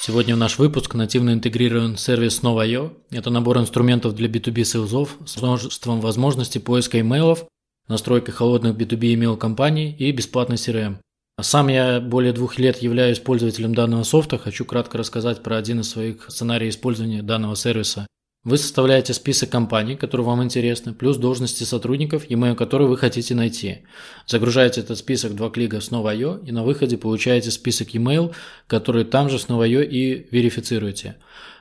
Сегодня 0.00 0.34
наш 0.34 0.58
выпуск 0.58 0.94
нативно 0.94 1.34
интегрирован 1.34 1.98
сервис 1.98 2.40
Nova.io. 2.42 2.92
Это 3.10 3.28
набор 3.28 3.58
инструментов 3.58 4.14
для 4.14 4.28
B2B 4.30 4.64
сейлзов 4.64 5.14
с 5.26 5.36
множеством 5.36 6.00
возможностей 6.00 6.58
поиска 6.58 6.98
имейлов, 7.00 7.44
настройкой 7.86 8.32
холодных 8.32 8.76
B2B 8.76 9.14
email 9.14 9.36
компаний 9.36 9.94
и 9.98 10.10
бесплатный 10.12 10.56
CRM. 10.56 11.00
Сам 11.40 11.68
я 11.68 12.00
более 12.00 12.32
двух 12.32 12.58
лет 12.58 12.78
являюсь 12.82 13.20
пользователем 13.20 13.72
данного 13.72 14.02
софта. 14.02 14.38
Хочу 14.38 14.64
кратко 14.64 14.98
рассказать 14.98 15.40
про 15.42 15.56
один 15.56 15.80
из 15.80 15.90
своих 15.90 16.28
сценариев 16.28 16.74
использования 16.74 17.22
данного 17.22 17.54
сервиса. 17.54 18.08
Вы 18.42 18.56
составляете 18.56 19.14
список 19.14 19.50
компаний, 19.50 19.94
которые 19.94 20.26
вам 20.26 20.42
интересны, 20.42 20.94
плюс 20.94 21.16
должности 21.16 21.62
сотрудников, 21.62 22.28
e-mail 22.28 22.56
которые 22.56 22.88
вы 22.88 22.96
хотите 22.96 23.36
найти. 23.36 23.84
Загружаете 24.26 24.80
этот 24.80 24.98
список 24.98 25.36
два 25.36 25.50
клика 25.50 25.80
с 25.80 25.90
Novo.io 25.90 26.44
и 26.44 26.50
на 26.50 26.64
выходе 26.64 26.96
получаете 26.98 27.52
список 27.52 27.94
e-mail, 27.94 28.34
который 28.66 29.04
там 29.04 29.28
же 29.28 29.38
с 29.38 29.46
Novo.io 29.46 29.86
и 29.86 30.26
верифицируете. 30.32 31.16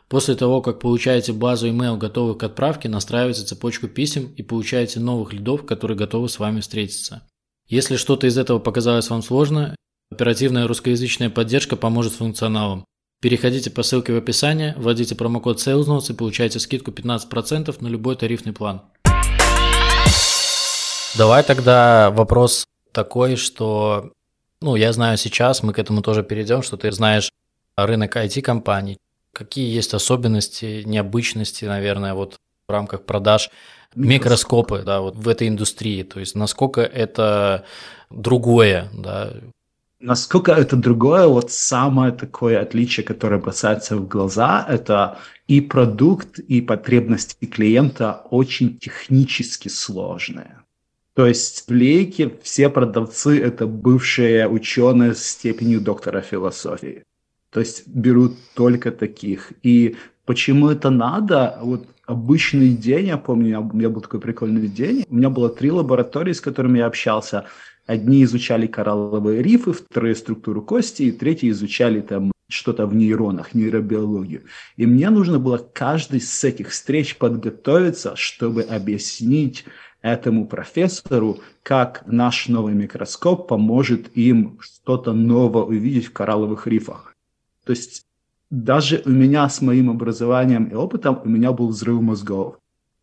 После 0.07 0.35
того, 0.35 0.61
как 0.61 0.79
получаете 0.79 1.33
базу 1.33 1.67
email, 1.67 1.97
готовых 1.97 2.37
к 2.37 2.43
отправке, 2.43 2.89
настраиваете 2.89 3.43
цепочку 3.43 3.87
писем 3.87 4.33
и 4.37 4.41
получаете 4.41 4.99
новых 4.99 5.33
лидов, 5.33 5.65
которые 5.65 5.97
готовы 5.97 6.29
с 6.29 6.39
вами 6.39 6.61
встретиться. 6.61 7.27
Если 7.69 7.97
что-то 7.97 8.27
из 8.27 8.37
этого 8.37 8.59
показалось 8.59 9.09
вам 9.09 9.21
сложно, 9.21 9.75
оперативная 10.09 10.67
русскоязычная 10.67 11.29
поддержка 11.29 11.75
поможет 11.75 12.13
с 12.13 12.15
функционалом. 12.15 12.85
Переходите 13.21 13.69
по 13.69 13.83
ссылке 13.83 14.13
в 14.13 14.15
описании, 14.15 14.73
вводите 14.77 15.15
промокод 15.15 15.57
SalesNotes 15.57 16.13
и 16.13 16.15
получайте 16.15 16.59
скидку 16.59 16.91
15% 16.91 17.75
на 17.81 17.87
любой 17.89 18.15
тарифный 18.15 18.53
план. 18.53 18.83
Давай 21.17 21.43
тогда 21.43 22.09
вопрос 22.11 22.63
такой, 22.93 23.35
что, 23.35 24.13
ну, 24.61 24.77
я 24.77 24.93
знаю 24.93 25.17
сейчас, 25.17 25.61
мы 25.61 25.73
к 25.73 25.79
этому 25.79 26.01
тоже 26.01 26.23
перейдем, 26.23 26.61
что 26.61 26.77
ты 26.77 26.89
знаешь 26.93 27.29
рынок 27.75 28.15
IT-компаний. 28.15 28.97
Какие 29.33 29.75
есть 29.75 29.93
особенности, 29.93 30.83
необычности, 30.85 31.65
наверное, 31.65 32.13
вот 32.13 32.37
в 32.69 32.71
рамках 32.71 33.03
продаж 33.03 33.49
микроскопы, 33.95 34.83
да, 34.85 35.01
вот 35.01 35.15
в 35.15 35.27
этой 35.27 35.47
индустрии, 35.47 36.03
то 36.03 36.19
есть 36.19 36.35
насколько 36.35 36.81
это 36.81 37.65
другое, 38.09 38.89
да, 38.93 39.33
Насколько 39.99 40.51
это 40.51 40.75
другое, 40.75 41.25
вот 41.25 41.51
самое 41.51 42.11
такое 42.11 42.61
отличие, 42.61 43.03
которое 43.03 43.41
бросается 43.41 43.97
в 43.97 44.07
глаза, 44.07 44.63
это 44.69 45.17
и 45.47 45.59
продукт, 45.59 46.37
и 46.37 46.61
потребности 46.61 47.45
клиента 47.45 48.21
очень 48.29 48.77
технически 48.77 49.69
сложные. 49.69 50.59
То 51.15 51.25
есть 51.25 51.67
в 51.67 51.71
Лейке 51.71 52.31
все 52.43 52.69
продавцы– 52.69 53.41
это 53.41 53.65
бывшие 53.65 54.47
ученые 54.47 55.15
с 55.15 55.25
степенью 55.25 55.81
доктора 55.81 56.21
философии. 56.21 57.03
То 57.49 57.59
есть 57.59 57.87
берут 57.87 58.37
только 58.53 58.91
таких. 58.91 59.51
И 59.63 59.95
почему 60.25 60.69
это 60.69 60.91
надо? 60.91 61.57
Вот 61.59 61.87
обычный 62.07 62.69
день, 62.69 63.07
я 63.07 63.17
помню, 63.17 63.59
у 63.61 63.75
меня 63.75 63.89
был 63.89 64.01
такой 64.01 64.19
прикольный 64.19 64.67
день. 64.67 65.05
У 65.09 65.15
меня 65.15 65.29
было 65.29 65.49
три 65.49 65.69
лаборатории, 65.69 66.33
с 66.33 66.41
которыми 66.41 66.79
я 66.79 66.87
общался. 66.87 67.45
Одни 67.85 68.23
изучали 68.23 68.65
коралловые 68.65 69.43
рифы, 69.43 69.73
вторые 69.73 70.15
структуру 70.15 70.61
кости, 70.61 71.03
и 71.03 71.11
третьи 71.11 71.49
изучали 71.51 72.01
там 72.01 72.31
что-то 72.49 72.87
в 72.87 72.95
нейронах, 72.95 73.53
нейробиологию. 73.53 74.43
И 74.77 74.85
мне 74.85 75.09
нужно 75.09 75.37
было 75.37 75.57
каждый 75.57 76.21
с 76.21 76.43
этих 76.43 76.69
встреч 76.69 77.17
подготовиться, 77.17 78.15
чтобы 78.15 78.63
объяснить 78.63 79.65
этому 80.01 80.47
профессору, 80.47 81.39
как 81.63 82.03
наш 82.07 82.47
новый 82.47 82.73
микроскоп 82.73 83.49
поможет 83.49 84.15
им 84.15 84.59
что-то 84.61 85.11
новое 85.11 85.63
увидеть 85.63 86.05
в 86.05 86.13
коралловых 86.13 86.67
рифах. 86.67 87.15
То 87.65 87.71
есть 87.71 88.06
даже 88.49 89.01
у 89.05 89.09
меня 89.09 89.49
с 89.49 89.61
моим 89.61 89.89
образованием 89.89 90.65
и 90.65 90.73
опытом 90.75 91.21
у 91.23 91.27
меня 91.27 91.51
был 91.51 91.67
взрыв 91.67 92.01
мозгов. 92.01 92.55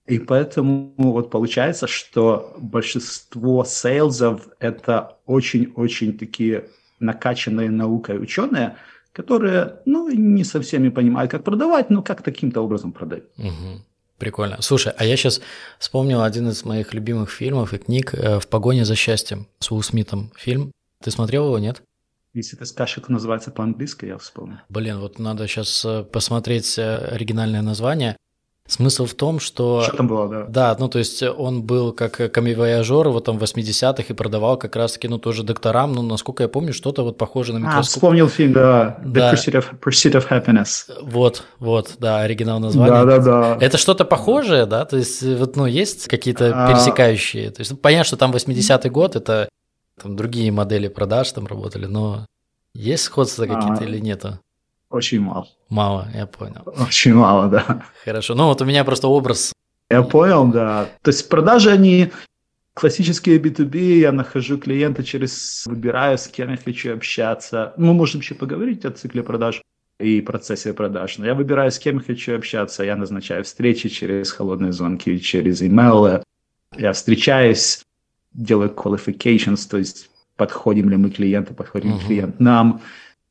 И 0.06 0.18
поэтому 0.18 0.92
вот 0.96 1.30
получается, 1.30 1.86
что 1.86 2.54
большинство 2.58 3.64
сейлзов– 3.64 4.48
это 4.58 5.16
очень-очень 5.26 6.18
такие 6.18 6.66
накачанные 7.00 7.70
наукой 7.70 8.22
ученые, 8.22 8.76
которые, 9.12 9.80
ну, 9.86 10.10
не 10.10 10.44
совсем 10.44 10.90
понимают, 10.92 11.30
как 11.30 11.44
продавать, 11.44 11.88
но 11.88 12.02
как 12.02 12.22
таким-то 12.22 12.60
образом 12.60 12.92
продать. 12.92 13.24
Угу. 13.38 13.82
Прикольно. 14.18 14.60
Слушай, 14.60 14.92
а 14.96 15.04
я 15.04 15.16
сейчас 15.16 15.40
вспомнил 15.78 16.22
один 16.22 16.48
из 16.48 16.64
моих 16.64 16.94
любимых 16.94 17.30
фильмов 17.30 17.72
и 17.72 17.78
книг 17.78 18.14
э, 18.14 18.38
«В 18.40 18.46
погоне 18.46 18.84
за 18.84 18.96
счастьем» 18.96 19.46
с 19.58 19.70
Уилл 19.70 19.82
Смитом. 19.82 20.32
Фильм. 20.36 20.70
Ты 21.02 21.10
смотрел 21.10 21.46
его, 21.46 21.58
нет? 21.58 21.82
Если 22.34 22.56
ты 22.56 22.66
скажешь, 22.66 22.96
как 22.96 23.08
называется 23.08 23.52
по-английски, 23.52 24.06
я 24.06 24.18
вспомню. 24.18 24.60
Блин, 24.68 24.98
вот 24.98 25.20
надо 25.20 25.46
сейчас 25.46 25.84
э, 25.84 26.02
посмотреть 26.02 26.76
э, 26.78 26.96
оригинальное 26.96 27.62
название. 27.62 28.16
Смысл 28.66 29.04
в 29.04 29.14
том, 29.14 29.38
что... 29.40 29.82
Что 29.82 29.96
там 29.98 30.08
было, 30.08 30.26
да? 30.28 30.46
Да, 30.48 30.76
ну 30.78 30.88
то 30.88 30.98
есть 30.98 31.22
он 31.22 31.62
был 31.62 31.92
как 31.92 32.32
камевояжер 32.32 33.10
вот 33.10 33.26
там 33.26 33.38
в 33.38 33.42
80-х 33.42 34.04
и 34.08 34.12
продавал 34.14 34.56
как 34.56 34.74
раз-таки, 34.74 35.06
ну 35.06 35.18
тоже 35.18 35.44
докторам, 35.44 35.92
ну 35.92 36.02
насколько 36.02 36.42
я 36.42 36.48
помню, 36.48 36.72
что-то 36.72 37.04
вот 37.04 37.18
похоже 37.18 37.52
на 37.52 37.58
микроскоп. 37.58 37.78
А, 37.78 37.82
вспомнил 37.82 38.28
фильм, 38.28 38.54
да, 38.54 38.98
The 39.04 39.10
да. 39.10 39.34
Pursuit, 39.34 39.52
of, 39.52 39.78
Pursuit 39.78 40.12
of 40.14 40.28
Happiness. 40.28 40.90
Вот, 41.02 41.44
вот, 41.60 41.96
да, 41.98 42.22
оригинал 42.22 42.58
названия. 42.58 43.04
Да, 43.04 43.04
да, 43.04 43.18
да. 43.18 43.58
Это 43.60 43.76
что-то 43.76 44.06
похожее, 44.06 44.64
да, 44.64 44.86
то 44.86 44.96
есть 44.96 45.22
вот, 45.22 45.56
ну 45.56 45.66
есть 45.66 46.08
какие-то 46.08 46.50
а... 46.54 46.72
пересекающие, 46.72 47.50
то 47.50 47.60
есть 47.60 47.70
ну, 47.70 47.76
понятно, 47.76 48.04
что 48.04 48.16
там 48.16 48.32
80-й 48.32 48.88
год, 48.88 49.14
это 49.14 49.50
там 50.00 50.16
другие 50.16 50.50
модели 50.52 50.88
продаж 50.88 51.32
там 51.32 51.46
работали, 51.46 51.86
но 51.86 52.26
есть 52.74 53.04
сходства 53.04 53.46
какие-то 53.46 53.84
а... 53.84 53.84
или 53.84 53.98
нету? 53.98 54.38
Очень 54.90 55.20
мало. 55.20 55.48
Мало, 55.68 56.08
я 56.14 56.26
понял. 56.26 56.62
Очень 56.66 57.14
мало, 57.14 57.48
да. 57.48 57.84
Хорошо. 58.04 58.34
Ну 58.34 58.46
вот 58.46 58.60
у 58.62 58.64
меня 58.64 58.84
просто 58.84 59.08
образ. 59.08 59.52
Я 59.90 60.02
понял, 60.02 60.46
да. 60.46 60.88
То 61.02 61.10
есть 61.10 61.28
продажи, 61.28 61.70
они 61.70 62.10
классические 62.74 63.38
B2B, 63.38 63.98
я 63.98 64.12
нахожу 64.12 64.58
клиента 64.58 65.04
через, 65.04 65.64
выбираю, 65.66 66.18
с 66.18 66.28
кем 66.28 66.50
я 66.50 66.56
хочу 66.56 66.94
общаться. 66.94 67.72
Мы 67.76 67.92
можем 67.92 68.20
еще 68.20 68.34
поговорить 68.34 68.84
о 68.84 68.90
цикле 68.90 69.22
продаж 69.22 69.62
и 69.98 70.20
процессе 70.20 70.72
продаж. 70.72 71.18
Но 71.18 71.26
я 71.26 71.34
выбираю, 71.34 71.70
с 71.70 71.78
кем 71.78 71.98
я 71.98 72.02
хочу 72.02 72.36
общаться. 72.36 72.84
Я 72.84 72.96
назначаю 72.96 73.44
встречи 73.44 73.88
через 73.88 74.32
холодные 74.32 74.72
звонки, 74.72 75.20
через 75.20 75.62
email. 75.62 76.22
Я 76.76 76.92
встречаюсь, 76.92 77.82
делаю 78.34 78.70
qualifications, 78.70 79.68
то 79.68 79.78
есть 79.78 80.10
подходим 80.36 80.90
ли 80.90 80.96
мы 80.96 81.10
клиенту, 81.10 81.54
подходим 81.54 81.94
uh-huh. 81.94 82.06
клиент 82.06 82.40
нам. 82.40 82.80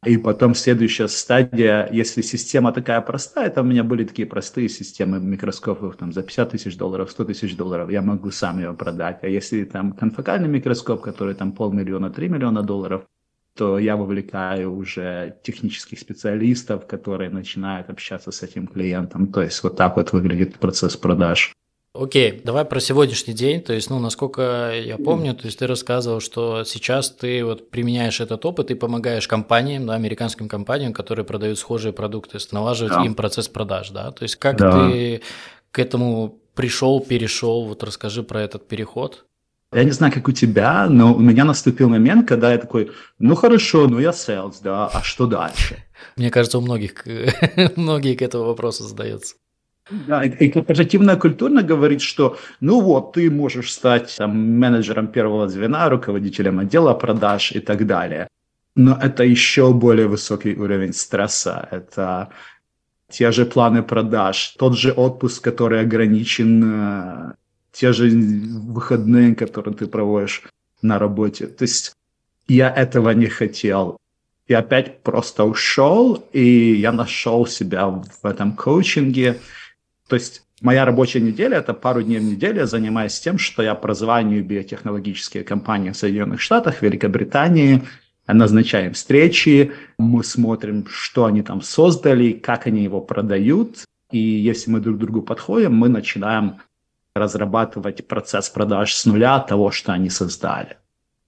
И 0.05 0.17
потом 0.17 0.53
следующая 0.53 1.07
стадия, 1.07 1.87
если 1.89 2.21
система 2.21 2.73
такая 2.73 2.99
простая, 2.99 3.49
там 3.49 3.67
у 3.67 3.69
меня 3.69 3.85
были 3.85 4.03
такие 4.03 4.27
простые 4.27 4.67
системы 4.67 5.19
микроскопов 5.19 5.95
там, 5.95 6.11
за 6.11 6.23
50 6.23 6.49
тысяч 6.49 6.77
долларов, 6.77 7.09
100 7.09 7.25
тысяч 7.25 7.55
долларов, 7.55 7.89
я 7.89 8.01
могу 8.01 8.29
сам 8.31 8.59
ее 8.59 8.73
продать. 8.73 9.19
А 9.21 9.27
если 9.27 9.63
там 9.63 9.93
конфокальный 9.93 10.49
микроскоп, 10.49 11.01
который 11.01 11.35
там 11.35 11.53
полмиллиона, 11.53 12.09
3 12.09 12.27
миллиона 12.27 12.63
долларов, 12.63 13.03
то 13.55 13.79
я 13.79 13.95
вовлекаю 13.95 14.75
уже 14.75 15.37
технических 15.43 15.99
специалистов, 15.99 16.85
которые 16.87 17.29
начинают 17.29 17.89
общаться 17.89 18.31
с 18.31 18.43
этим 18.43 18.67
клиентом. 18.67 19.27
То 19.27 19.41
есть 19.41 19.63
вот 19.63 19.77
так 19.77 19.95
вот 19.95 20.11
выглядит 20.11 20.59
процесс 20.59 20.97
продаж. 20.97 21.53
Окей, 21.93 22.41
давай 22.43 22.65
про 22.65 22.79
сегодняшний 22.79 23.35
день. 23.35 23.61
То 23.61 23.73
есть, 23.73 23.91
ну, 23.91 23.99
насколько 23.99 24.71
я 24.73 24.97
помню, 24.97 25.35
то 25.35 25.45
есть 25.45 25.59
ты 25.59 25.67
рассказывал, 25.67 26.21
что 26.21 26.63
сейчас 26.63 27.11
ты 27.11 27.45
вот 27.45 27.69
применяешь 27.69 28.19
этот 28.19 28.43
опыт 28.47 28.71
и 28.71 28.73
помогаешь 28.73 29.27
компаниям, 29.27 29.85
да, 29.85 29.93
американским 29.93 30.49
компаниям, 30.49 30.91
которые 30.91 31.23
продают 31.23 31.59
схожие 31.59 31.93
продукты, 31.93 32.39
налаживать 32.51 32.93
да. 32.93 33.05
им 33.05 33.13
процесс 33.13 33.47
продаж, 33.47 33.91
да. 33.91 34.09
То 34.09 34.23
есть, 34.23 34.37
как 34.37 34.57
да. 34.57 34.89
ты 34.89 35.21
к 35.69 35.77
этому 35.77 36.39
пришел, 36.55 36.99
перешел? 36.99 37.65
Вот 37.65 37.83
расскажи 37.83 38.23
про 38.23 38.41
этот 38.41 38.67
переход. 38.67 39.25
Я 39.71 39.83
не 39.83 39.91
знаю, 39.91 40.11
как 40.11 40.27
у 40.27 40.31
тебя, 40.31 40.87
но 40.89 41.13
у 41.13 41.19
меня 41.19 41.45
наступил 41.45 41.89
момент, 41.89 42.27
когда 42.27 42.51
я 42.51 42.57
такой, 42.57 42.91
ну 43.19 43.35
хорошо, 43.35 43.87
ну 43.87 43.99
я 43.99 44.11
sales, 44.11 44.55
да, 44.63 44.87
а 44.87 45.03
что 45.03 45.27
дальше? 45.27 45.83
Мне 46.15 46.31
кажется, 46.31 46.57
у 46.57 46.61
многих 46.61 47.05
многие 47.75 48.15
к 48.15 48.23
этому 48.23 48.45
вопросу 48.45 48.83
задаются. 48.83 49.35
Да, 49.89 50.23
и 50.23 50.49
корпоративная 50.49 51.17
культура 51.17 51.61
говорит, 51.61 52.01
что 52.01 52.37
ну 52.61 52.79
вот, 52.79 53.13
ты 53.13 53.29
можешь 53.29 53.73
стать 53.73 54.15
там, 54.17 54.31
менеджером 54.59 55.07
первого 55.07 55.49
звена, 55.49 55.89
руководителем 55.89 56.59
отдела 56.59 56.93
продаж 56.93 57.51
и 57.51 57.59
так 57.59 57.85
далее. 57.85 58.27
Но 58.75 58.97
это 59.01 59.23
еще 59.23 59.73
более 59.73 60.07
высокий 60.07 60.55
уровень 60.55 60.93
стресса. 60.93 61.67
Это 61.69 62.29
те 63.09 63.31
же 63.31 63.45
планы 63.45 63.83
продаж, 63.83 64.55
тот 64.57 64.77
же 64.77 64.91
отпуск, 64.93 65.43
который 65.43 65.81
ограничен, 65.81 66.63
э, 66.63 67.33
те 67.73 67.91
же 67.91 68.09
выходные, 68.09 69.35
которые 69.35 69.75
ты 69.75 69.85
проводишь 69.87 70.43
на 70.81 70.97
работе. 70.97 71.47
То 71.47 71.63
есть 71.63 71.93
я 72.47 72.73
этого 72.73 73.09
не 73.11 73.27
хотел. 73.27 73.97
Я 74.47 74.59
опять 74.59 75.03
просто 75.03 75.43
ушел, 75.43 76.25
и 76.33 76.73
я 76.73 76.91
нашел 76.91 77.45
себя 77.45 77.87
в 77.87 78.25
этом 78.25 78.55
коучинге– 78.55 79.39
то 80.07 80.15
есть 80.15 80.43
моя 80.61 80.85
рабочая 80.85 81.21
неделя– 81.21 81.57
это 81.59 81.73
пару 81.73 82.01
дней 82.01 82.19
в 82.19 82.23
неделю 82.23 82.59
я 82.59 82.65
занимаюсь 82.65 83.19
тем, 83.19 83.37
что 83.37 83.63
я 83.63 83.75
прозваниваю 83.75 84.43
биотехнологические 84.43 85.43
компании 85.43 85.91
в 85.91 85.97
Соединенных 85.97 86.41
Штатах, 86.41 86.81
Великобритании, 86.81 87.83
назначаем 88.27 88.93
встречи, 88.93 89.71
мы 89.97 90.23
смотрим, 90.23 90.87
что 90.89 91.25
они 91.25 91.41
там 91.41 91.61
создали, 91.61 92.31
как 92.31 92.67
они 92.67 92.83
его 92.83 93.01
продают, 93.01 93.85
и 94.11 94.19
если 94.19 94.71
мы 94.71 94.79
друг 94.79 94.97
к 94.97 94.99
другу 94.99 95.21
подходим, 95.21 95.75
мы 95.75 95.89
начинаем 95.89 96.61
разрабатывать 97.15 98.07
процесс 98.07 98.49
продаж 98.49 98.93
с 98.93 99.05
нуля 99.05 99.39
того, 99.39 99.71
что 99.71 99.93
они 99.93 100.09
создали. 100.09 100.77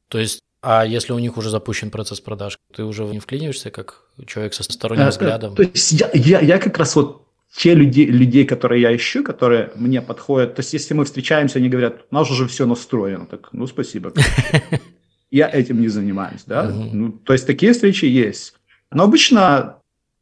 То 0.07 0.19
есть 0.19 0.41
а 0.67 0.83
если 0.83 1.13
у 1.13 1.19
них 1.19 1.37
уже 1.37 1.51
запущен 1.51 1.91
процесс 1.91 2.19
продаж, 2.19 2.57
ты 2.73 2.83
уже 2.83 3.03
не 3.03 3.19
вклиниваешься 3.19 3.69
как 3.69 4.01
человек 4.25 4.55
со 4.55 4.63
сторонним 4.63 5.05
э, 5.05 5.09
взглядом? 5.09 5.55
То 5.55 5.61
есть 5.61 5.91
я, 5.91 6.09
я, 6.15 6.39
я 6.39 6.57
как 6.57 6.79
раз 6.79 6.95
вот 6.95 7.27
те 7.53 7.73
люди, 7.73 8.01
людей, 8.01 8.45
которые 8.45 8.81
я 8.81 8.95
ищу, 8.95 9.23
которые 9.23 9.71
мне 9.75 10.01
подходят, 10.01 10.55
то 10.55 10.61
есть 10.61 10.73
если 10.73 10.93
мы 10.93 11.05
встречаемся, 11.05 11.59
они 11.59 11.69
говорят, 11.69 12.05
у 12.11 12.15
нас 12.15 12.29
уже 12.29 12.47
все 12.47 12.65
настроено, 12.65 13.25
так, 13.25 13.49
ну, 13.53 13.67
спасибо. 13.67 14.13
Я 15.31 15.49
этим 15.49 15.81
не 15.81 15.87
занимаюсь, 15.87 16.43
да. 16.45 16.69
Ну, 16.69 17.11
то 17.11 17.33
есть 17.33 17.47
такие 17.47 17.73
встречи 17.73 18.05
есть. 18.05 18.55
Но 18.91 19.03
обычно 19.03 19.79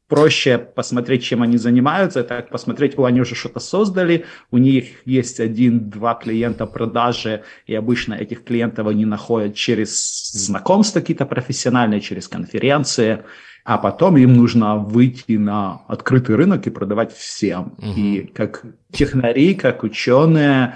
проще 0.07 0.57
посмотреть, 0.57 1.23
чем 1.23 1.41
они 1.41 1.57
занимаются, 1.57 2.19
это 2.19 2.45
посмотреть, 2.49 2.97
о, 2.97 3.05
они 3.05 3.21
уже 3.21 3.35
что-то 3.35 3.59
создали, 3.59 4.25
у 4.51 4.57
них 4.57 4.85
есть 5.05 5.39
один-два 5.39 6.13
клиента 6.13 6.65
продажи, 6.65 7.43
и 7.65 7.73
обычно 7.73 8.13
этих 8.13 8.43
клиентов 8.43 8.87
они 8.87 9.05
находят 9.05 9.55
через 9.55 10.31
знакомства 10.33 10.99
какие-то 10.99 11.25
профессиональные, 11.25 11.99
через 11.99 12.27
конференции, 12.27 13.23
а 13.63 13.77
потом 13.77 14.17
им 14.17 14.33
нужно 14.33 14.77
выйти 14.77 15.33
на 15.33 15.81
открытый 15.87 16.35
рынок 16.35 16.67
и 16.67 16.69
продавать 16.69 17.13
всем. 17.13 17.73
Угу. 17.77 17.93
И 17.95 18.31
как 18.33 18.65
технари, 18.91 19.55
как 19.55 19.83
ученые, 19.83 20.75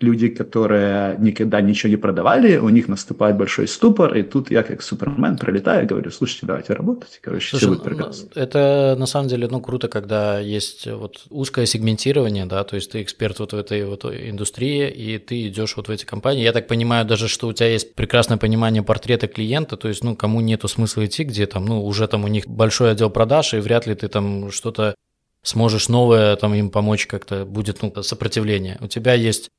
люди, 0.00 0.28
которые 0.28 1.16
никогда 1.18 1.60
ничего 1.60 1.90
не 1.90 1.96
продавали, 1.96 2.56
у 2.56 2.68
них 2.68 2.88
наступает 2.88 3.36
большой 3.36 3.68
ступор, 3.68 4.16
и 4.16 4.22
тут 4.22 4.50
я 4.50 4.62
как 4.62 4.82
Супермен 4.82 5.36
пролетаю 5.36 5.84
и 5.84 5.86
говорю, 5.86 6.10
слушайте, 6.10 6.46
давайте 6.46 6.74
работать, 6.74 7.18
короче, 7.22 7.48
Слушай, 7.50 7.62
все 7.62 7.68
будет 7.68 7.82
прекрасно. 7.82 8.28
Это 8.34 8.96
на 8.98 9.06
самом 9.06 9.28
деле, 9.28 9.48
ну, 9.48 9.60
круто, 9.60 9.88
когда 9.88 10.38
есть 10.38 10.86
вот 10.86 11.24
узкое 11.30 11.66
сегментирование, 11.66 12.46
да, 12.46 12.64
то 12.64 12.76
есть 12.76 12.92
ты 12.92 13.02
эксперт 13.02 13.38
вот 13.38 13.52
в 13.52 13.56
этой 13.56 13.84
вот 13.84 14.04
индустрии, 14.04 14.88
и 14.88 15.18
ты 15.18 15.48
идешь 15.48 15.76
вот 15.76 15.88
в 15.88 15.90
эти 15.90 16.04
компании. 16.04 16.42
Я 16.42 16.52
так 16.52 16.66
понимаю 16.66 17.04
даже, 17.04 17.28
что 17.28 17.48
у 17.48 17.52
тебя 17.52 17.68
есть 17.68 17.94
прекрасное 17.94 18.38
понимание 18.38 18.82
портрета 18.82 19.26
клиента, 19.26 19.76
то 19.76 19.88
есть, 19.88 20.04
ну, 20.04 20.16
кому 20.16 20.40
нету 20.40 20.68
смысла 20.68 21.06
идти, 21.06 21.24
где 21.24 21.46
там, 21.46 21.66
ну, 21.66 21.84
уже 21.84 22.06
там 22.08 22.24
у 22.24 22.28
них 22.28 22.46
большой 22.46 22.92
отдел 22.92 23.10
продаж, 23.10 23.54
и 23.54 23.58
вряд 23.58 23.86
ли 23.86 23.94
ты 23.94 24.08
там 24.08 24.50
что-то 24.50 24.94
сможешь 25.42 25.88
новое 25.88 26.36
там 26.36 26.54
им 26.54 26.70
помочь 26.70 27.06
как-то, 27.06 27.44
будет 27.44 27.82
ну, 27.82 28.02
сопротивление. 28.02 28.78
У 28.80 28.86
тебя 28.86 29.14
есть 29.14 29.50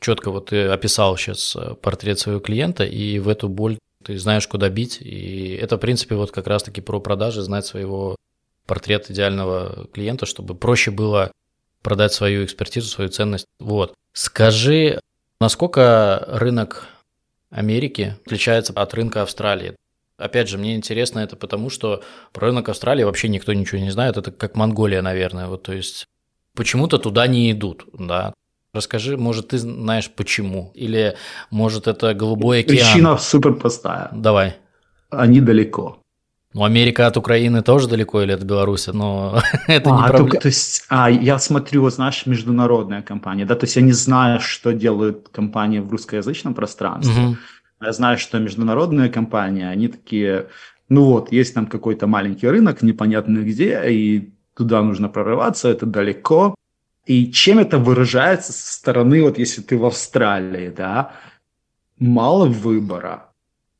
четко, 0.00 0.30
вот 0.30 0.50
ты 0.50 0.66
описал 0.66 1.16
сейчас 1.16 1.54
э, 1.56 1.74
портрет 1.74 2.18
своего 2.18 2.40
клиента, 2.40 2.84
и 2.84 3.18
в 3.18 3.28
эту 3.28 3.48
боль 3.48 3.78
ты 4.02 4.18
знаешь, 4.18 4.48
куда 4.48 4.68
бить, 4.68 4.98
и 5.00 5.54
это, 5.54 5.76
в 5.76 5.80
принципе, 5.80 6.14
вот 6.14 6.30
как 6.30 6.46
раз-таки 6.46 6.80
про 6.80 7.00
продажи, 7.00 7.42
знать 7.42 7.66
своего 7.66 8.16
портрет 8.66 9.10
идеального 9.10 9.86
клиента, 9.92 10.26
чтобы 10.26 10.54
проще 10.54 10.90
было 10.90 11.30
продать 11.82 12.12
свою 12.12 12.44
экспертизу, 12.44 12.88
свою 12.88 13.10
ценность. 13.10 13.46
Вот. 13.58 13.94
Скажи, 14.12 15.00
насколько 15.40 16.24
рынок 16.28 16.86
Америки 17.50 18.16
отличается 18.24 18.72
от 18.72 18.94
рынка 18.94 19.22
Австралии? 19.22 19.76
Опять 20.16 20.48
же, 20.48 20.58
мне 20.58 20.76
интересно 20.76 21.20
это 21.20 21.36
потому, 21.36 21.70
что 21.70 22.02
про 22.32 22.48
рынок 22.48 22.68
Австралии 22.68 23.04
вообще 23.04 23.28
никто 23.28 23.52
ничего 23.54 23.80
не 23.80 23.90
знает. 23.90 24.16
Это 24.16 24.30
как 24.30 24.54
Монголия, 24.54 25.02
наверное. 25.02 25.46
Вот, 25.46 25.62
то 25.62 25.72
есть 25.72 26.06
почему-то 26.54 26.98
туда 26.98 27.26
не 27.26 27.50
идут, 27.50 27.86
да. 27.92 28.34
Расскажи, 28.72 29.16
может, 29.16 29.48
ты 29.48 29.58
знаешь 29.58 30.10
почему? 30.10 30.70
Или, 30.74 31.16
может, 31.50 31.88
это 31.88 32.14
голубой 32.14 32.60
океан? 32.60 32.76
Причина 32.76 33.18
супер 33.18 33.54
простая. 33.54 34.08
Давай. 34.12 34.56
Они 35.10 35.40
далеко. 35.40 36.00
Ну, 36.52 36.64
Америка 36.64 37.06
от 37.06 37.16
Украины 37.16 37.62
тоже 37.62 37.88
далеко 37.88 38.22
или 38.22 38.32
от 38.32 38.42
Беларуси, 38.42 38.90
но 38.90 39.40
это 39.68 39.90
а, 39.90 39.96
не 39.96 40.08
проблема. 40.08 40.30
То, 40.30 40.40
то 40.40 40.48
есть, 40.48 40.84
а, 40.88 41.08
я 41.10 41.38
смотрю, 41.38 41.88
знаешь, 41.90 42.26
международная 42.26 43.02
компания, 43.02 43.46
да, 43.46 43.54
то 43.54 43.64
есть 43.66 43.76
я 43.76 43.82
не 43.82 43.92
знаю, 43.92 44.40
что 44.40 44.72
делают 44.72 45.28
компании 45.28 45.78
в 45.78 45.90
русскоязычном 45.90 46.54
пространстве. 46.54 47.22
Угу. 47.22 47.36
Я 47.82 47.92
знаю, 47.92 48.18
что 48.18 48.38
международные 48.38 49.08
компании, 49.08 49.64
они 49.64 49.88
такие, 49.88 50.46
ну 50.88 51.04
вот, 51.04 51.32
есть 51.32 51.54
там 51.54 51.66
какой-то 51.66 52.06
маленький 52.06 52.48
рынок, 52.48 52.82
непонятно 52.82 53.38
где, 53.38 53.80
и 53.88 54.32
туда 54.56 54.82
нужно 54.82 55.08
прорываться, 55.08 55.68
это 55.68 55.86
далеко. 55.86 56.54
И 57.06 57.32
чем 57.32 57.58
это 57.58 57.78
выражается 57.78 58.52
со 58.52 58.72
стороны, 58.72 59.22
вот 59.22 59.38
если 59.38 59.62
ты 59.62 59.76
в 59.76 59.84
Австралии, 59.84 60.68
да, 60.68 61.14
мало 61.98 62.46
выбора. 62.46 63.32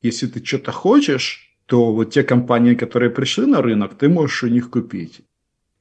Если 0.02 0.26
ты 0.26 0.44
что-то 0.44 0.72
хочешь, 0.72 1.56
то 1.66 1.92
вот 1.92 2.12
те 2.12 2.22
компании, 2.22 2.74
которые 2.74 3.10
пришли 3.10 3.46
на 3.46 3.62
рынок, 3.62 3.94
ты 3.94 4.08
можешь 4.08 4.42
у 4.42 4.48
них 4.48 4.70
купить. 4.70 5.20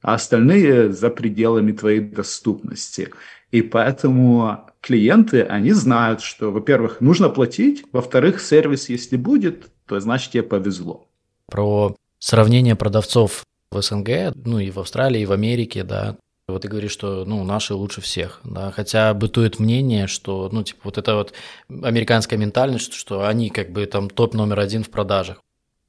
А 0.02 0.14
остальные 0.14 0.92
за 0.92 1.10
пределами 1.10 1.72
твоей 1.72 2.00
доступности. 2.00 3.10
И 3.50 3.62
поэтому 3.62 4.66
клиенты, 4.80 5.42
они 5.42 5.72
знают, 5.72 6.20
что, 6.20 6.52
во-первых, 6.52 7.00
нужно 7.00 7.28
платить, 7.28 7.84
во-вторых, 7.92 8.40
сервис, 8.40 8.88
если 8.88 9.16
будет, 9.16 9.70
то 9.86 9.98
значит 10.00 10.32
тебе 10.32 10.42
повезло. 10.42 11.08
Про 11.46 11.96
сравнение 12.18 12.76
продавцов 12.76 13.44
в 13.70 13.82
СНГ, 13.82 14.34
ну 14.44 14.58
и 14.58 14.70
в 14.70 14.78
Австралии, 14.78 15.22
и 15.22 15.26
в 15.26 15.32
Америке, 15.32 15.82
да, 15.82 16.16
вот 16.50 16.62
ты 16.62 16.68
говоришь, 16.68 16.92
что 16.92 17.24
ну, 17.24 17.44
наши 17.44 17.74
лучше 17.74 18.00
всех, 18.00 18.40
да, 18.44 18.70
хотя 18.70 19.14
бытует 19.14 19.58
мнение, 19.58 20.06
что, 20.06 20.48
ну, 20.52 20.62
типа, 20.62 20.80
вот 20.84 20.98
это 20.98 21.14
вот 21.14 21.32
американская 21.68 22.38
ментальность, 22.38 22.94
что 22.94 23.26
они 23.26 23.50
как 23.50 23.72
бы 23.72 23.86
там 23.86 24.10
топ 24.10 24.34
номер 24.34 24.60
один 24.60 24.84
в 24.84 24.90
продажах. 24.90 25.40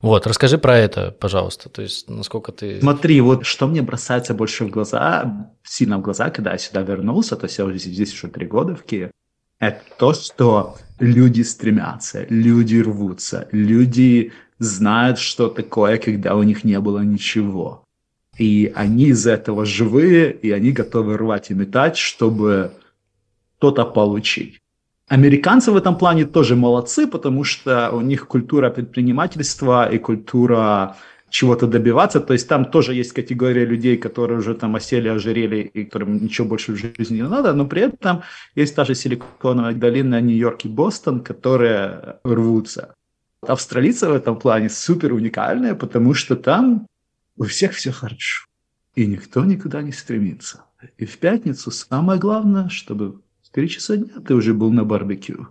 Вот, 0.01 0.25
расскажи 0.25 0.57
про 0.57 0.77
это, 0.77 1.11
пожалуйста. 1.11 1.69
То 1.69 1.83
есть, 1.83 2.09
насколько 2.09 2.51
ты... 2.51 2.79
Смотри, 2.81 3.21
вот 3.21 3.45
что 3.45 3.67
мне 3.67 3.83
бросается 3.83 4.33
больше 4.33 4.65
в 4.65 4.69
глаза, 4.69 5.47
сильно 5.63 5.99
в 5.99 6.01
глаза, 6.01 6.31
когда 6.31 6.53
я 6.53 6.57
сюда 6.57 6.81
вернулся, 6.81 7.35
то 7.35 7.45
есть 7.45 7.59
я 7.59 7.65
уже 7.65 7.77
здесь 7.77 8.13
уже 8.13 8.27
три 8.27 8.47
года 8.47 8.75
в 8.75 8.83
Киеве, 8.83 9.11
это 9.59 9.81
то, 9.99 10.13
что 10.13 10.75
люди 10.99 11.43
стремятся, 11.43 12.25
люди 12.29 12.77
рвутся, 12.81 13.47
люди 13.51 14.31
знают, 14.57 15.19
что 15.19 15.49
такое, 15.49 15.99
когда 15.99 16.35
у 16.35 16.41
них 16.41 16.63
не 16.63 16.79
было 16.79 16.99
ничего. 17.01 17.83
И 18.37 18.71
они 18.75 19.05
из 19.05 19.27
этого 19.27 19.65
живые, 19.65 20.31
и 20.31 20.51
они 20.51 20.71
готовы 20.71 21.17
рвать 21.17 21.51
и 21.51 21.53
метать, 21.53 21.97
чтобы 21.97 22.71
что-то 23.57 23.85
получить. 23.85 24.59
Американцы 25.07 25.71
в 25.71 25.75
этом 25.75 25.97
плане 25.97 26.25
тоже 26.25 26.55
молодцы, 26.55 27.05
потому 27.05 27.43
что 27.43 27.91
у 27.91 28.01
них 28.01 28.27
культура 28.27 28.69
предпринимательства 28.69 29.91
и 29.91 29.97
культура 29.97 30.95
чего-то 31.29 31.67
добиваться. 31.67 32.19
То 32.19 32.33
есть 32.33 32.47
там 32.47 32.65
тоже 32.65 32.93
есть 32.93 33.13
категория 33.13 33.65
людей, 33.65 33.97
которые 33.97 34.39
уже 34.39 34.53
там 34.53 34.75
осели, 34.75 35.09
ожирели 35.09 35.61
и 35.73 35.83
которым 35.85 36.23
ничего 36.23 36.47
больше 36.47 36.73
в 36.73 36.77
жизни 36.77 37.17
не 37.17 37.27
надо, 37.27 37.53
но 37.53 37.65
при 37.65 37.81
этом 37.81 38.21
есть 38.55 38.75
та 38.75 38.85
же 38.85 38.95
силиконовая 38.95 39.73
долина, 39.73 40.21
Нью-Йорк 40.21 40.65
и 40.65 40.69
Бостон, 40.69 41.19
которые 41.19 42.19
рвутся. 42.23 42.95
Австралийцы 43.45 44.07
в 44.07 44.13
этом 44.13 44.39
плане 44.39 44.69
супер 44.69 45.13
уникальные, 45.13 45.75
потому 45.75 46.13
что 46.13 46.35
там 46.35 46.87
у 47.37 47.43
всех 47.45 47.73
все 47.73 47.91
хорошо, 47.91 48.47
и 48.95 49.05
никто 49.05 49.43
никуда 49.45 49.81
не 49.81 49.91
стремится. 49.91 50.65
И 50.97 51.05
в 51.05 51.17
пятницу 51.17 51.71
самое 51.71 52.19
главное, 52.19 52.69
чтобы 52.69 53.21
в 53.41 53.49
3 53.51 53.69
часа 53.69 53.97
дня 53.97 54.19
ты 54.25 54.33
уже 54.33 54.53
был 54.53 54.71
на 54.71 54.83
барбекю, 54.83 55.47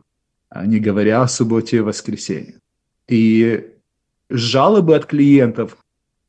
а 0.49 0.66
не 0.66 0.81
говоря 0.81 1.23
о 1.23 1.29
субботе 1.29 1.79
и 1.79 1.81
воскресенье. 1.81 2.59
И 3.09 3.71
жалобы 4.29 4.95
от 4.95 5.07
клиентов. 5.07 5.77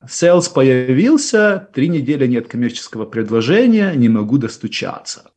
Sales 0.03 0.51
появился, 0.51 1.69
три 1.73 1.87
недели 1.87 2.25
нет 2.25 2.47
коммерческого 2.47 3.05
предложения, 3.05 3.93
не 3.93 4.09
могу 4.09 4.39
достучаться. 4.39 5.31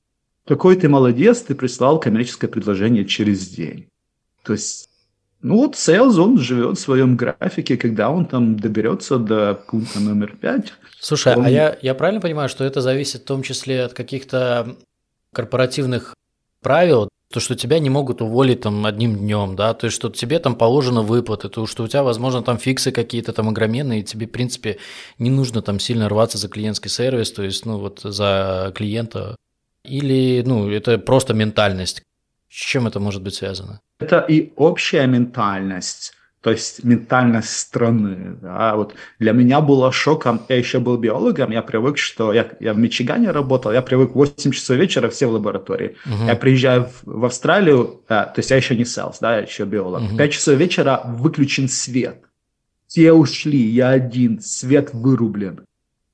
Какой 0.47 0.77
ты 0.77 0.89
молодец, 0.89 1.43
ты 1.43 1.55
прислал 1.55 2.01
коммерческое 2.01 2.51
предложение 2.51 3.05
через 3.05 3.49
день. 3.49 3.89
То 4.43 4.55
есть, 4.55 4.89
ну 5.45 5.59
вот 5.59 5.75
Sales, 5.75 6.19
он 6.19 6.39
живет 6.39 6.79
в 6.79 6.81
своем 6.81 7.17
графике, 7.17 7.77
когда 7.77 8.09
он 8.09 8.25
там 8.25 8.59
доберется 8.59 9.19
до 9.19 9.55
пункта 9.55 10.01
номер 10.01 10.37
пять. 10.41 10.73
Слушай, 10.99 11.35
а 11.35 11.39
он... 11.39 11.45
а 11.45 11.51
я, 11.51 11.77
я 11.83 11.95
правильно 11.95 12.23
понимаю, 12.23 12.49
что 12.49 12.65
это 12.65 12.81
зависит 12.81 13.21
в 13.21 13.25
том 13.27 13.43
числе 13.43 13.85
от 13.85 13.93
каких-то 13.93 14.75
корпоративных 15.35 16.15
правил, 16.63 17.11
то, 17.31 17.41
что 17.41 17.55
тебя 17.57 17.79
не 17.79 17.91
могут 17.91 18.23
уволить 18.23 18.63
там 18.63 18.87
одним 18.87 19.19
днем, 19.19 19.55
да, 19.55 19.75
то 19.75 19.85
есть, 19.85 19.95
что 19.97 20.09
тебе 20.09 20.39
там 20.39 20.55
положено 20.57 21.03
выплаты, 21.03 21.51
то, 21.51 21.67
что 21.67 21.85
у 21.85 21.89
тебя, 21.89 22.03
возможно, 22.03 22.43
там 22.43 22.57
фиксы 22.57 22.91
какие-то 22.91 23.35
там 23.35 23.51
огроменные, 23.51 24.01
и 24.01 24.05
тебе, 24.05 24.27
в 24.27 24.31
принципе, 24.31 24.79
не 25.19 25.29
нужно 25.29 25.61
там 25.61 25.79
сильно 25.79 26.09
рваться 26.09 26.39
за 26.39 26.49
клиентский 26.49 26.89
сервис, 26.89 27.31
то 27.33 27.43
есть, 27.43 27.67
ну, 27.67 27.79
вот 27.79 28.01
за 28.03 28.73
клиента. 28.75 29.37
Или, 29.85 30.43
ну, 30.47 30.71
это 30.71 30.97
просто 30.97 31.35
ментальность. 31.35 32.03
С 32.55 32.67
чем 32.67 32.87
это 32.87 33.01
может 33.01 33.21
быть 33.21 33.35
связано? 33.35 33.81
Это 33.99 34.21
и 34.21 34.53
общая 34.55 35.09
ментальность 35.09 36.15
то 36.41 36.51
есть 36.51 36.85
ментальность 36.85 37.57
страны. 37.57 38.37
Да. 38.43 38.77
Вот 38.77 38.95
для 39.19 39.33
меня 39.33 39.63
было 39.63 39.91
шоком, 39.91 40.43
я 40.51 40.57
еще 40.57 40.79
был 40.79 40.99
биологом, 40.99 41.51
я 41.53 41.63
привык, 41.63 41.97
что 41.97 42.35
я, 42.35 42.47
я 42.61 42.75
в 42.75 42.79
Мичигане 42.79 43.31
работал, 43.31 43.73
я 43.73 43.81
привык 43.81 44.15
8 44.15 44.53
часов 44.53 44.77
вечера 44.77 45.09
все 45.09 45.27
в 45.27 45.33
лаборатории. 45.33 45.97
Uh-huh. 46.05 46.27
Я 46.27 46.37
приезжаю 46.37 46.85
в, 46.85 47.21
в 47.21 47.25
Австралию, 47.25 48.03
а, 48.09 48.27
то 48.27 48.41
есть 48.41 48.51
я 48.51 48.59
еще 48.59 48.77
не 48.77 48.85
селс, 48.85 49.21
да, 49.21 49.37
я 49.37 49.43
еще 49.45 49.65
биолог. 49.65 50.03
Uh-huh. 50.03 50.19
5 50.19 50.33
часов 50.33 50.59
вечера 50.59 51.01
выключен 51.07 51.67
свет. 51.67 52.19
Все 52.89 53.13
ушли, 53.15 53.63
я 53.63 53.89
один, 53.89 54.41
свет 54.43 54.91
вырублен. 54.93 55.65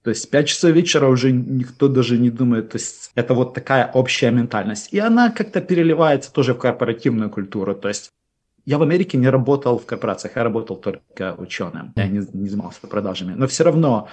То 0.03 0.11
есть 0.11 0.31
5 0.31 0.49
часов 0.49 0.71
вечера 0.71 1.09
уже 1.09 1.31
никто 1.31 1.89
даже 1.89 2.19
не 2.19 2.31
думает. 2.31 2.71
То 2.71 2.79
есть 2.79 3.11
это 3.15 3.35
вот 3.35 3.53
такая 3.53 3.91
общая 3.93 4.31
ментальность. 4.31 4.93
И 4.93 4.99
она 4.99 5.31
как-то 5.31 5.61
переливается 5.61 6.33
тоже 6.33 6.55
в 6.55 6.59
корпоративную 6.59 7.31
культуру. 7.31 7.75
То 7.75 7.89
есть 7.89 8.11
я 8.65 8.79
в 8.79 8.83
Америке 8.83 9.19
не 9.19 9.29
работал 9.29 9.79
в 9.79 9.87
корпорациях, 9.87 10.37
я 10.37 10.45
работал 10.45 10.77
только 10.77 11.35
ученым, 11.39 11.93
я 11.97 12.07
не, 12.07 12.19
не 12.33 12.49
занимался 12.49 12.87
продажами. 12.87 13.35
Но 13.35 13.47
все 13.47 13.65
равно 13.65 14.09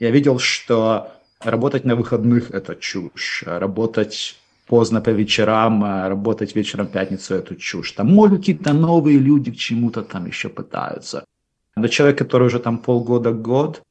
я 0.00 0.10
видел, 0.10 0.38
что 0.38 1.12
работать 1.40 1.84
на 1.84 1.96
выходных– 1.96 2.50
это 2.52 2.76
чушь, 2.76 3.44
работать 3.46 4.36
поздно 4.66 5.00
по 5.00 5.10
вечерам, 5.10 5.84
работать 5.84 6.56
вечером 6.56 6.88
в 6.88 6.92
пятницу– 6.92 7.34
это 7.36 7.56
чушь. 7.56 7.92
Там, 7.92 8.08
может, 8.08 8.38
какие-то 8.38 8.72
новые 8.72 9.18
люди 9.18 9.50
к 9.52 9.56
чему-то 9.56 10.02
там 10.02 10.26
еще 10.26 10.48
пытаются. 10.48 11.24
Но 11.76 11.88
человек, 11.88 12.18
который 12.18 12.46
уже 12.46 12.58
там 12.58 12.78
полгода-год, 12.78 13.82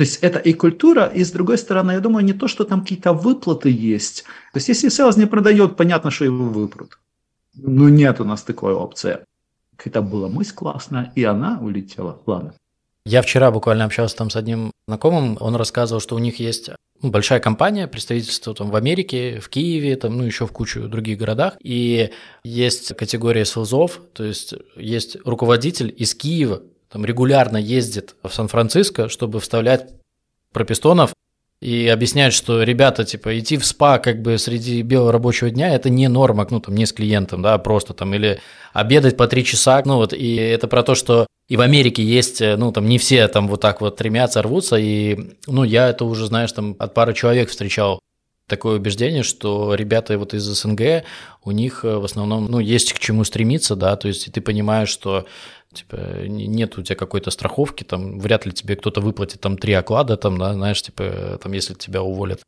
то 0.00 0.04
есть 0.04 0.20
это 0.22 0.38
и 0.38 0.54
культура, 0.54 1.04
и 1.04 1.22
с 1.22 1.30
другой 1.30 1.58
стороны, 1.58 1.92
я 1.92 2.00
думаю, 2.00 2.24
не 2.24 2.32
то, 2.32 2.48
что 2.48 2.64
там 2.64 2.80
какие-то 2.80 3.12
выплаты 3.12 3.68
есть. 3.68 4.22
То 4.50 4.56
есть 4.56 4.68
если 4.68 4.88
селс 4.88 5.18
не 5.18 5.26
продает, 5.26 5.76
понятно, 5.76 6.10
что 6.10 6.24
его 6.24 6.44
выпрут. 6.44 6.98
Ну, 7.54 7.90
нет 7.90 8.18
у 8.18 8.24
нас 8.24 8.42
такой 8.42 8.72
опции. 8.72 9.18
Когда 9.76 10.00
была 10.00 10.28
мысль 10.28 10.54
классная, 10.54 11.12
и 11.16 11.24
она 11.24 11.58
улетела. 11.60 12.18
Ладно. 12.24 12.54
Я 13.04 13.20
вчера 13.20 13.50
буквально 13.50 13.84
общался 13.84 14.16
там 14.16 14.30
с 14.30 14.36
одним 14.36 14.72
знакомым, 14.88 15.36
он 15.38 15.54
рассказывал, 15.56 16.00
что 16.00 16.16
у 16.16 16.18
них 16.18 16.40
есть 16.40 16.70
ну, 17.02 17.10
большая 17.10 17.40
компания, 17.40 17.86
представительство 17.86 18.54
там 18.54 18.70
в 18.70 18.76
Америке, 18.76 19.38
в 19.38 19.50
Киеве, 19.50 19.96
там, 19.96 20.16
ну, 20.16 20.24
еще 20.24 20.46
в 20.46 20.52
кучу 20.52 20.88
других 20.88 21.18
городах, 21.18 21.58
и 21.62 22.10
есть 22.42 22.96
категория 22.96 23.44
селзов, 23.44 24.00
то 24.14 24.24
есть 24.24 24.54
есть 24.76 25.18
руководитель 25.26 25.94
из 25.94 26.14
Киева, 26.14 26.62
там 26.90 27.04
регулярно 27.04 27.56
ездит 27.56 28.16
в 28.22 28.30
Сан-Франциско, 28.30 29.08
чтобы 29.08 29.40
вставлять 29.40 29.88
пропистонов 30.52 31.12
и 31.60 31.86
объяснять, 31.88 32.32
что 32.32 32.62
ребята, 32.62 33.04
типа, 33.04 33.38
идти 33.38 33.58
в 33.58 33.66
спа 33.66 33.98
как 33.98 34.22
бы 34.22 34.38
среди 34.38 34.82
белого 34.82 35.12
рабочего 35.12 35.50
дня– 35.50 35.74
это 35.74 35.90
не 35.90 36.08
норма, 36.08 36.46
ну, 36.50 36.58
там, 36.58 36.74
не 36.74 36.86
с 36.86 36.92
клиентом, 36.92 37.42
да, 37.42 37.58
просто 37.58 37.92
там, 37.92 38.14
или 38.14 38.40
обедать 38.72 39.16
по 39.16 39.28
три 39.28 39.44
часа, 39.44 39.82
ну, 39.84 39.96
вот, 39.96 40.12
и 40.14 40.36
это 40.36 40.68
про 40.68 40.82
то, 40.82 40.94
что 40.94 41.26
и 41.48 41.56
в 41.56 41.60
Америке 41.60 42.02
есть, 42.02 42.40
ну, 42.40 42.72
там, 42.72 42.86
не 42.86 42.96
все 42.98 43.28
там 43.28 43.46
вот 43.46 43.60
так 43.60 43.80
вот 43.80 43.96
тремятся, 43.96 44.40
рвутся, 44.40 44.76
и, 44.76 45.36
ну, 45.46 45.64
я 45.64 45.88
это 45.90 46.04
уже, 46.06 46.26
знаешь, 46.26 46.52
там, 46.52 46.76
от 46.78 46.94
пары 46.94 47.12
человек 47.12 47.50
встречал 47.50 48.00
такое 48.46 48.76
убеждение, 48.76 49.22
что 49.22 49.74
ребята 49.74 50.18
вот 50.18 50.32
из 50.32 50.42
СНГ, 50.42 51.04
у 51.44 51.50
них 51.50 51.84
в 51.84 52.04
основном, 52.04 52.46
ну, 52.46 52.58
есть 52.58 52.92
к 52.92 52.98
чему 52.98 53.24
стремиться, 53.24 53.76
да, 53.76 53.96
то 53.96 54.08
есть 54.08 54.32
ты 54.32 54.40
понимаешь, 54.40 54.88
что 54.88 55.26
Типа, 55.72 55.96
нет 56.26 56.78
у 56.78 56.82
тебя 56.82 56.96
какой-то 56.96 57.30
страховки, 57.30 57.84
там, 57.84 58.18
вряд 58.18 58.44
ли 58.44 58.52
тебе 58.52 58.74
кто-то 58.74 59.00
выплатит 59.00 59.40
там 59.40 59.56
три 59.56 59.72
оклада, 59.72 60.16
там, 60.16 60.36
да, 60.36 60.54
знаешь, 60.54 60.82
типа, 60.82 61.38
там, 61.42 61.52
если 61.52 61.74
тебя 61.74 62.02
уволят. 62.02 62.42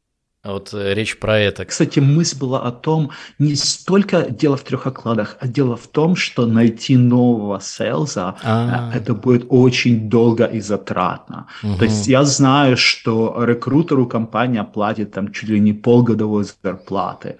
А 0.44 0.54
вот 0.54 0.74
э, 0.74 0.94
речь 0.94 1.20
про 1.20 1.38
это. 1.38 1.64
Кстати, 1.64 2.00
мысль 2.00 2.36
была 2.36 2.62
о 2.62 2.72
том, 2.72 3.10
не 3.38 3.54
столько 3.54 4.28
дело 4.28 4.56
в 4.56 4.64
трех 4.64 4.88
окладах, 4.88 5.36
а 5.40 5.46
дело 5.46 5.76
в 5.76 5.86
том, 5.86 6.16
что 6.16 6.46
найти 6.46 6.96
нового 6.96 7.60
селза 7.60 8.34
А-а-а. 8.42 8.92
Э, 8.92 8.98
это 8.98 9.14
будет 9.14 9.46
очень 9.48 10.08
долго 10.08 10.44
и 10.46 10.60
затратно. 10.60 11.46
Угу. 11.62 11.76
То 11.78 11.84
есть 11.84 12.08
я 12.08 12.24
знаю, 12.24 12.76
что 12.76 13.44
рекрутеру 13.44 14.06
компания 14.06 14.64
платит 14.64 15.12
там 15.12 15.32
чуть 15.32 15.48
ли 15.48 15.60
не 15.60 15.72
полгодовой 15.72 16.44
зарплаты. 16.44 17.36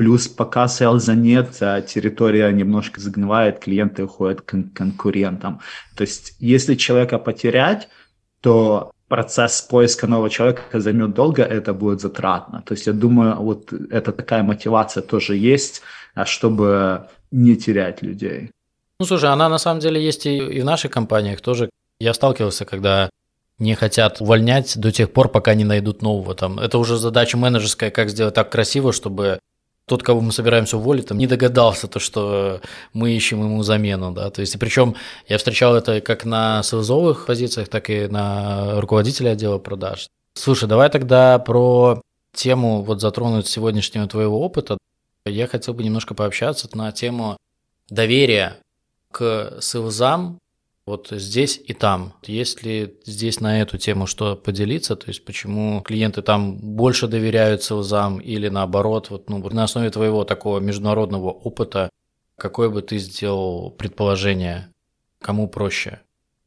Плюс 0.00 0.28
пока 0.28 0.66
селза 0.66 1.14
нет, 1.14 1.58
а 1.60 1.82
территория 1.82 2.50
немножко 2.52 3.02
загнивает, 3.02 3.58
клиенты 3.58 4.04
уходят 4.04 4.40
к 4.40 4.56
конкурентам. 4.74 5.60
То 5.94 6.04
есть 6.04 6.36
если 6.40 6.74
человека 6.74 7.18
потерять, 7.18 7.86
то 8.40 8.92
процесс 9.08 9.60
поиска 9.60 10.06
нового 10.06 10.30
человека 10.30 10.80
займет 10.80 11.12
долго, 11.12 11.42
это 11.42 11.74
будет 11.74 12.00
затратно. 12.00 12.62
То 12.62 12.72
есть 12.72 12.86
я 12.86 12.94
думаю, 12.94 13.36
вот 13.42 13.74
это 13.90 14.12
такая 14.12 14.42
мотивация 14.42 15.02
тоже 15.02 15.36
есть, 15.36 15.82
а 16.14 16.24
чтобы 16.24 17.06
не 17.30 17.56
терять 17.56 18.00
людей. 18.00 18.52
Ну, 19.00 19.04
слушай, 19.04 19.28
она 19.28 19.50
на 19.50 19.58
самом 19.58 19.80
деле 19.80 20.02
есть 20.02 20.24
и, 20.24 20.38
и 20.38 20.62
в 20.62 20.64
наших 20.64 20.90
компаниях 20.92 21.42
тоже. 21.42 21.68
Я 21.98 22.14
сталкивался, 22.14 22.64
когда 22.64 23.10
не 23.58 23.74
хотят 23.74 24.22
увольнять 24.22 24.78
до 24.80 24.92
тех 24.92 25.12
пор, 25.12 25.28
пока 25.28 25.52
не 25.52 25.64
найдут 25.64 26.00
нового. 26.00 26.34
Там. 26.34 26.58
Это 26.58 26.78
уже 26.78 26.96
задача 26.96 27.36
менеджерская, 27.36 27.90
как 27.90 28.08
сделать 28.08 28.34
так 28.34 28.50
красиво, 28.50 28.94
чтобы 28.94 29.40
тот, 29.90 30.04
кого 30.04 30.20
мы 30.20 30.30
собираемся 30.30 30.76
уволить, 30.76 31.08
там 31.08 31.18
не 31.18 31.26
догадался, 31.26 31.88
то, 31.88 31.98
что 31.98 32.60
мы 32.92 33.10
ищем 33.10 33.42
ему 33.42 33.64
замену, 33.64 34.12
да, 34.12 34.30
то 34.30 34.40
есть, 34.40 34.54
и 34.54 34.58
причем 34.58 34.94
я 35.26 35.36
встречал 35.36 35.74
это 35.74 36.00
как 36.00 36.24
на 36.24 36.62
селзовых 36.62 37.26
позициях, 37.26 37.68
так 37.68 37.90
и 37.90 38.06
на 38.06 38.80
руководителя 38.80 39.30
отдела 39.30 39.58
продаж. 39.58 40.06
Слушай, 40.34 40.68
давай 40.68 40.90
тогда 40.90 41.40
про 41.40 42.00
тему 42.32 42.82
вот 42.82 43.00
затронуть 43.00 43.48
сегодняшнего 43.48 44.06
твоего 44.06 44.40
опыта. 44.40 44.78
Я 45.26 45.48
хотел 45.48 45.74
бы 45.74 45.82
немножко 45.82 46.14
пообщаться 46.14 46.68
на 46.72 46.92
тему 46.92 47.36
доверия 47.88 48.58
к 49.10 49.58
селзам 49.60 50.38
вот 50.90 51.08
здесь 51.12 51.60
и 51.64 51.72
там. 51.72 52.14
Есть 52.24 52.64
ли 52.64 52.98
здесь 53.04 53.40
на 53.40 53.62
эту 53.62 53.78
тему 53.78 54.06
что 54.06 54.36
поделиться? 54.36 54.96
То 54.96 55.08
есть 55.08 55.24
почему 55.24 55.80
клиенты 55.82 56.20
там 56.20 56.56
больше 56.56 57.06
доверяют 57.06 57.62
селзам 57.62 58.18
или 58.18 58.48
наоборот, 58.48 59.10
вот, 59.10 59.30
ну, 59.30 59.38
на 59.50 59.64
основе 59.64 59.90
твоего 59.90 60.24
такого 60.24 60.58
международного 60.58 61.30
опыта, 61.30 61.90
какое 62.36 62.68
бы 62.70 62.82
ты 62.82 62.98
сделал 62.98 63.70
предположение, 63.70 64.72
кому 65.20 65.48
проще? 65.48 66.00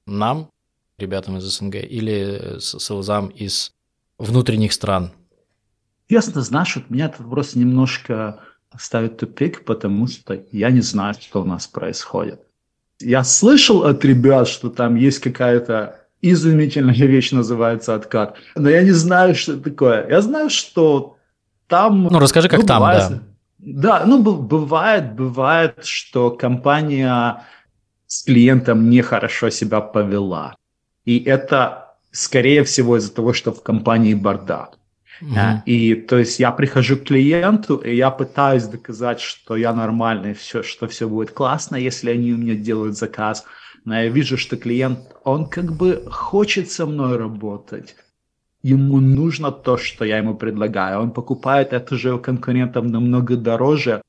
Нам, 0.05 0.49
ребятам 0.97 1.37
из 1.37 1.43
СНГ, 1.43 1.75
или 1.75 2.59
селзам 2.59 3.29
из 3.29 3.71
внутренних 4.17 4.73
стран? 4.73 5.13
Ясно, 6.09 6.41
знаешь, 6.41 6.75
вот 6.75 6.89
меня 6.89 7.05
этот 7.05 7.21
вопрос 7.21 7.55
немножко 7.55 8.41
ставит 8.77 9.17
тупик, 9.17 9.63
потому 9.63 10.07
что 10.07 10.43
я 10.51 10.69
не 10.69 10.81
знаю, 10.81 11.13
что 11.13 11.41
у 11.41 11.45
нас 11.45 11.65
происходит 11.65 12.41
я 13.03 13.23
слышал 13.23 13.83
от 13.83 14.03
ребят, 14.05 14.47
что 14.47 14.69
там 14.69 14.95
есть 14.95 15.19
какая-то 15.19 15.99
изумительная 16.21 16.95
вещь, 17.07 17.31
называется 17.31 17.95
откат. 17.95 18.37
Но 18.55 18.69
я 18.69 18.83
не 18.83 18.91
знаю, 18.91 19.35
что 19.35 19.53
это 19.53 19.63
такое. 19.63 20.07
Я 20.09 20.21
знаю, 20.21 20.49
что 20.49 21.17
там... 21.67 22.03
Ну, 22.03 22.19
расскажи, 22.19 22.49
как 22.49 22.59
ну, 22.61 22.65
там, 22.65 22.79
бывает, 22.79 23.09
да. 23.09 23.19
Да, 23.65 24.03
ну, 24.05 24.21
бывает, 24.21 25.15
бывает, 25.15 25.85
что 25.85 26.31
компания 26.31 27.43
с 28.07 28.23
клиентом 28.23 28.89
нехорошо 28.89 29.49
себя 29.49 29.79
повела. 29.79 30.55
И 31.05 31.19
это, 31.19 31.95
скорее 32.11 32.63
всего, 32.63 32.97
из-за 32.97 33.13
того, 33.13 33.33
что 33.33 33.51
в 33.53 33.63
компании 33.63 34.13
бардак. 34.13 34.77
Uh-huh. 35.23 35.63
И 35.65 35.95
то 35.95 36.17
есть 36.17 36.39
я 36.39 36.51
прихожу 36.51 36.97
к 36.97 37.03
клиенту, 37.03 37.77
и 37.77 37.95
я 37.95 38.11
пытаюсь 38.11 38.65
доказать, 38.65 39.21
что 39.21 39.55
я 39.55 39.73
нормальный, 39.73 40.33
все, 40.33 40.63
что 40.63 40.87
все 40.87 41.07
будет 41.07 41.31
классно, 41.31 41.77
если 41.77 42.11
они 42.11 42.33
у 42.33 42.37
меня 42.37 42.55
делают 42.55 42.97
заказ. 42.97 43.45
Но 43.85 43.95
я 43.95 44.09
вижу, 44.09 44.37
что 44.37 44.57
клиент, 44.57 44.99
он 45.23 45.45
как 45.45 45.71
бы 45.71 46.03
хочет 46.11 46.71
со 46.71 46.85
мной 46.85 47.17
работать. 47.17 47.95
Ему 48.63 48.99
нужно 48.99 49.51
то, 49.51 49.77
что 49.77 50.05
я 50.05 50.17
ему 50.17 50.35
предлагаю. 50.35 51.01
Он 51.01 51.11
покупает 51.11 51.73
это 51.73 51.97
же 51.97 52.13
у 52.13 52.19
конкурентов 52.19 52.85
намного 52.85 53.35
дороже, 53.35 54.01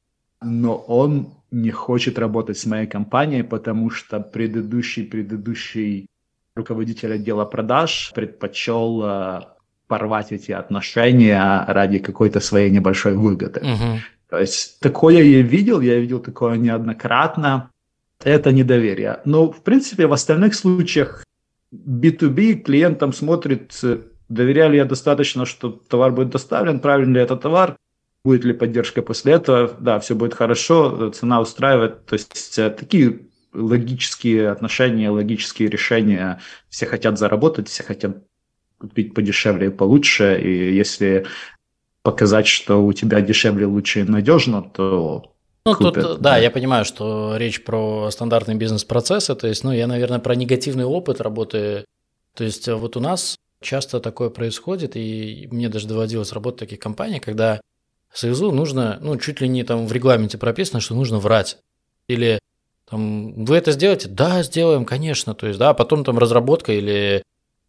но 0.42 0.76
он 0.76 1.34
не 1.50 1.70
хочет 1.70 2.18
работать 2.18 2.58
с 2.58 2.66
моей 2.66 2.86
компанией, 2.86 3.42
потому 3.42 3.90
что 3.90 4.20
предыдущий, 4.20 5.04
предыдущий 5.04 6.06
руководитель 6.54 7.14
отдела 7.14 7.44
продаж 7.44 8.12
предпочел 8.14 9.02
э, 9.04 9.40
порвать 9.86 10.32
эти 10.32 10.52
отношения 10.52 11.64
ради 11.66 11.98
какой-то 11.98 12.40
своей 12.40 12.70
небольшой 12.70 13.14
выгоды. 13.14 13.60
Угу. 13.60 14.00
То 14.30 14.38
есть 14.38 14.80
такое 14.80 15.22
я 15.22 15.42
видел, 15.42 15.80
я 15.80 15.98
видел 15.98 16.20
такое 16.20 16.56
неоднократно. 16.56 17.70
Это 18.22 18.52
недоверие. 18.52 19.20
Но, 19.24 19.52
в 19.52 19.62
принципе, 19.62 20.06
в 20.06 20.12
остальных 20.12 20.54
случаях 20.54 21.24
B2B 21.72 22.62
клиентам 22.62 23.12
смотрит, 23.12 23.78
доверяли 24.28 24.76
я 24.76 24.84
достаточно, 24.84 25.44
что 25.44 25.70
товар 25.70 26.12
будет 26.12 26.30
доставлен, 26.30 26.80
правильно 26.80 27.14
ли 27.14 27.20
это 27.22 27.36
товар, 27.36 27.76
будет 28.24 28.44
ли 28.44 28.54
поддержка 28.54 29.02
после 29.02 29.34
этого, 29.34 29.76
да, 29.78 29.98
все 29.98 30.14
будет 30.14 30.34
хорошо, 30.34 31.10
цена 31.10 31.40
устраивает. 31.40 32.06
То 32.06 32.14
есть 32.14 32.58
э, 32.58 32.70
такие 32.70 33.20
логические 33.52 34.50
отношения, 34.50 35.10
логические 35.10 35.68
решения. 35.68 36.40
Все 36.68 36.86
хотят 36.86 37.18
заработать, 37.18 37.68
все 37.68 37.82
хотят 37.82 38.18
купить 38.88 39.14
подешевле 39.14 39.66
и 39.66 39.70
получше, 39.70 40.40
и 40.40 40.74
если 40.74 41.26
показать, 42.02 42.46
что 42.46 42.84
у 42.84 42.92
тебя 42.92 43.20
дешевле, 43.20 43.66
лучше 43.66 44.00
и 44.00 44.04
надежно, 44.04 44.62
то 44.62 45.32
ну, 45.64 45.74
купят, 45.74 45.94
тут, 45.94 46.20
да, 46.20 46.32
да, 46.32 46.36
я 46.36 46.50
понимаю, 46.50 46.84
что 46.84 47.36
речь 47.36 47.64
про 47.64 48.10
стандартные 48.10 48.56
бизнес-процессы, 48.56 49.34
то 49.34 49.46
есть, 49.46 49.64
ну, 49.64 49.72
я, 49.72 49.86
наверное, 49.86 50.18
про 50.18 50.34
негативный 50.34 50.84
опыт 50.84 51.22
работы. 51.22 51.86
То 52.34 52.44
есть, 52.44 52.68
вот 52.68 52.96
у 52.96 53.00
нас 53.00 53.36
часто 53.62 54.00
такое 54.00 54.28
происходит, 54.28 54.96
и 54.96 55.48
мне 55.50 55.70
даже 55.70 55.88
доводилось 55.88 56.32
работать 56.32 56.58
в 56.58 56.64
таких 56.64 56.80
компаниях, 56.80 57.22
когда 57.22 57.60
Союзу 58.12 58.52
нужно, 58.52 58.98
ну, 59.00 59.16
чуть 59.16 59.40
ли 59.40 59.48
не 59.48 59.64
там 59.64 59.86
в 59.86 59.92
регламенте 59.92 60.36
прописано, 60.36 60.80
что 60.80 60.94
нужно 60.94 61.18
врать. 61.18 61.58
Или 62.06 62.38
там, 62.88 63.44
вы 63.44 63.56
это 63.56 63.72
сделаете? 63.72 64.08
Да, 64.08 64.42
сделаем, 64.42 64.84
конечно. 64.84 65.34
То 65.34 65.46
есть, 65.46 65.58
да, 65.58 65.74
потом 65.74 66.04
там 66.04 66.18
разработка 66.18 66.72
или 66.72 67.22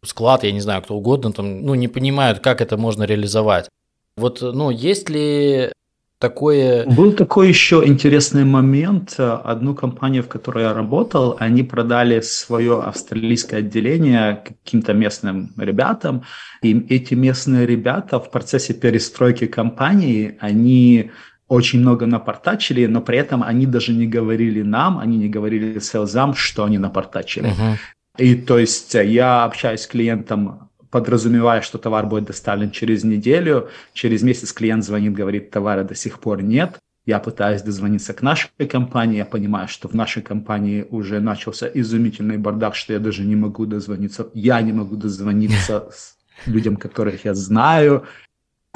склад, 0.06 0.44
я 0.44 0.52
не 0.52 0.60
знаю, 0.60 0.82
кто 0.82 0.94
угодно, 0.94 1.32
там, 1.32 1.62
ну, 1.62 1.74
не 1.74 1.88
понимают, 1.88 2.40
как 2.40 2.60
это 2.60 2.76
можно 2.76 3.04
реализовать. 3.04 3.68
Вот, 4.16 4.40
ну, 4.40 4.70
есть 4.70 5.10
ли 5.10 5.70
такое... 6.18 6.86
Был 6.86 7.12
такой 7.12 7.48
еще 7.48 7.82
интересный 7.84 8.44
момент. 8.44 9.16
Одну 9.18 9.74
компанию, 9.74 10.22
в 10.22 10.28
которой 10.28 10.64
я 10.64 10.72
работал, 10.72 11.36
они 11.38 11.62
продали 11.62 12.20
свое 12.20 12.80
австралийское 12.80 13.60
отделение 13.60 14.42
каким-то 14.44 14.94
местным 14.94 15.52
ребятам. 15.56 16.22
И 16.62 16.86
эти 16.88 17.14
местные 17.14 17.66
ребята 17.66 18.18
в 18.18 18.30
процессе 18.30 18.74
перестройки 18.74 19.46
компании, 19.46 20.38
они 20.40 21.10
очень 21.48 21.80
много 21.80 22.06
напортачили, 22.06 22.86
но 22.86 23.00
при 23.00 23.18
этом 23.18 23.42
они 23.42 23.66
даже 23.66 23.92
не 23.92 24.06
говорили 24.06 24.62
нам, 24.62 24.98
они 24.98 25.16
не 25.16 25.28
говорили 25.28 25.78
селзам, 25.78 26.34
что 26.34 26.64
они 26.64 26.78
напортачили. 26.78 27.50
Uh-huh. 27.50 27.76
И 28.18 28.34
то 28.34 28.58
есть 28.58 28.94
э, 28.94 29.06
я 29.06 29.44
общаюсь 29.44 29.82
с 29.82 29.86
клиентом, 29.86 30.70
подразумевая, 30.90 31.60
что 31.60 31.78
товар 31.78 32.06
будет 32.06 32.24
доставлен 32.24 32.70
через 32.70 33.04
неделю, 33.04 33.68
через 33.92 34.22
месяц 34.22 34.52
клиент 34.52 34.84
звонит, 34.84 35.12
говорит, 35.12 35.50
товара 35.50 35.84
до 35.84 35.94
сих 35.94 36.18
пор 36.20 36.42
нет. 36.42 36.78
я 37.04 37.18
пытаюсь 37.18 37.62
дозвониться 37.62 38.14
к 38.14 38.22
нашей 38.22 38.50
компании, 38.68 39.18
я 39.18 39.24
понимаю, 39.24 39.68
что 39.68 39.88
в 39.88 39.94
нашей 39.94 40.22
компании 40.22 40.86
уже 40.90 41.20
начался 41.20 41.68
изумительный 41.72 42.38
бардак, 42.38 42.74
что 42.74 42.92
я 42.94 42.98
даже 42.98 43.24
не 43.24 43.36
могу 43.36 43.66
дозвониться, 43.66 44.28
я 44.34 44.60
не 44.62 44.72
могу 44.72 44.96
дозвониться 44.96 45.88
с 45.92 46.16
людям, 46.46 46.76
которых 46.76 47.24
я 47.24 47.34
знаю, 47.34 48.04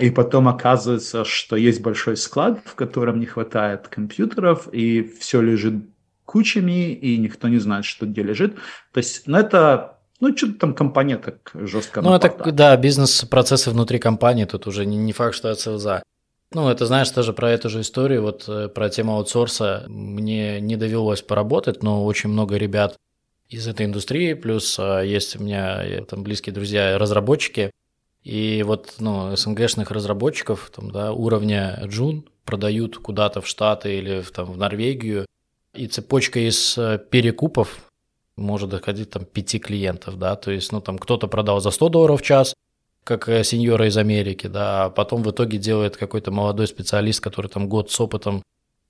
и 0.00 0.11
потом 0.11 0.48
оказывается, 0.48 1.24
что 1.24 1.57
есть 1.57 1.83
большой 1.83 2.16
склад, 2.16 2.61
в 2.64 2.74
котором 2.74 3.20
не 3.20 3.26
хватает 3.26 3.88
компьютеров, 3.88 4.68
и 4.72 5.03
все 5.03 5.42
лежит 5.42 5.74
кучами, 6.31 6.93
и 6.93 7.19
никто 7.19 7.49
не 7.49 7.59
знает, 7.59 7.85
что 7.85 8.07
где 8.07 8.23
лежит. 8.23 8.55
То 8.93 8.99
есть, 8.99 9.27
ну, 9.27 9.37
это 9.37 9.99
ну, 10.21 10.37
что-то 10.37 10.53
там 10.53 10.75
компания 10.75 11.16
так 11.16 11.51
жестко 11.55 12.03
Ну, 12.03 12.14
это, 12.14 12.53
да, 12.53 12.77
бизнес-процессы 12.77 13.71
внутри 13.71 13.99
компании, 13.99 14.45
тут 14.45 14.66
уже 14.66 14.87
не, 14.87 14.97
не 14.97 15.12
факт, 15.12 15.35
что 15.35 15.51
от 15.51 15.59
СЛЗа. 15.59 16.03
Ну, 16.53 16.69
это, 16.69 16.87
знаешь, 16.87 17.11
тоже 17.11 17.33
про 17.33 17.51
эту 17.51 17.69
же 17.69 17.81
историю, 17.81 18.23
вот 18.23 18.49
э, 18.49 18.69
про 18.69 18.88
тему 18.90 19.16
аутсорса 19.16 19.85
мне 19.88 20.61
не 20.61 20.77
довелось 20.77 21.23
поработать, 21.23 21.83
но 21.83 22.05
очень 22.05 22.31
много 22.31 22.57
ребят 22.57 22.97
из 23.49 23.66
этой 23.66 23.87
индустрии, 23.87 24.35
плюс 24.35 24.79
а, 24.79 25.01
есть 25.01 25.37
у 25.37 25.43
меня 25.43 26.05
там 26.09 26.23
близкие 26.23 26.55
друзья 26.55 26.99
разработчики, 26.99 27.73
и 28.23 28.62
вот, 28.64 28.95
ну, 28.99 29.35
СНГшных 29.35 29.90
разработчиков 29.90 30.71
там, 30.75 30.90
да, 30.90 31.12
уровня 31.12 31.81
Джун 31.87 32.25
продают 32.45 32.99
куда-то 32.99 33.40
в 33.40 33.47
Штаты 33.47 33.99
или 33.99 34.21
в, 34.21 34.31
там, 34.31 34.53
в 34.53 34.57
Норвегию, 34.57 35.27
и 35.74 35.87
цепочка 35.87 36.40
из 36.40 36.76
э, 36.78 36.98
перекупов 36.98 37.78
может 38.37 38.70
доходить 38.70 39.11
там 39.11 39.24
пяти 39.24 39.59
клиентов, 39.59 40.18
да, 40.18 40.37
то 40.37 40.50
есть, 40.50 40.72
ну, 40.72 40.80
там 40.80 40.98
кто-то 40.98 41.28
продал 41.28 41.61
за 41.61 41.70
100 41.70 41.88
долларов 41.90 42.20
в 42.20 42.24
час, 42.24 42.54
как 43.04 43.28
э, 43.28 43.44
сеньора 43.44 43.87
из 43.87 43.96
Америки, 43.96 44.46
да, 44.46 44.85
а 44.85 44.90
потом 44.90 45.22
в 45.22 45.30
итоге 45.30 45.59
делает 45.59 45.96
какой-то 45.96 46.30
молодой 46.30 46.66
специалист, 46.66 47.20
который 47.20 47.48
там 47.48 47.68
год 47.68 47.90
с 47.90 48.00
опытом 48.00 48.42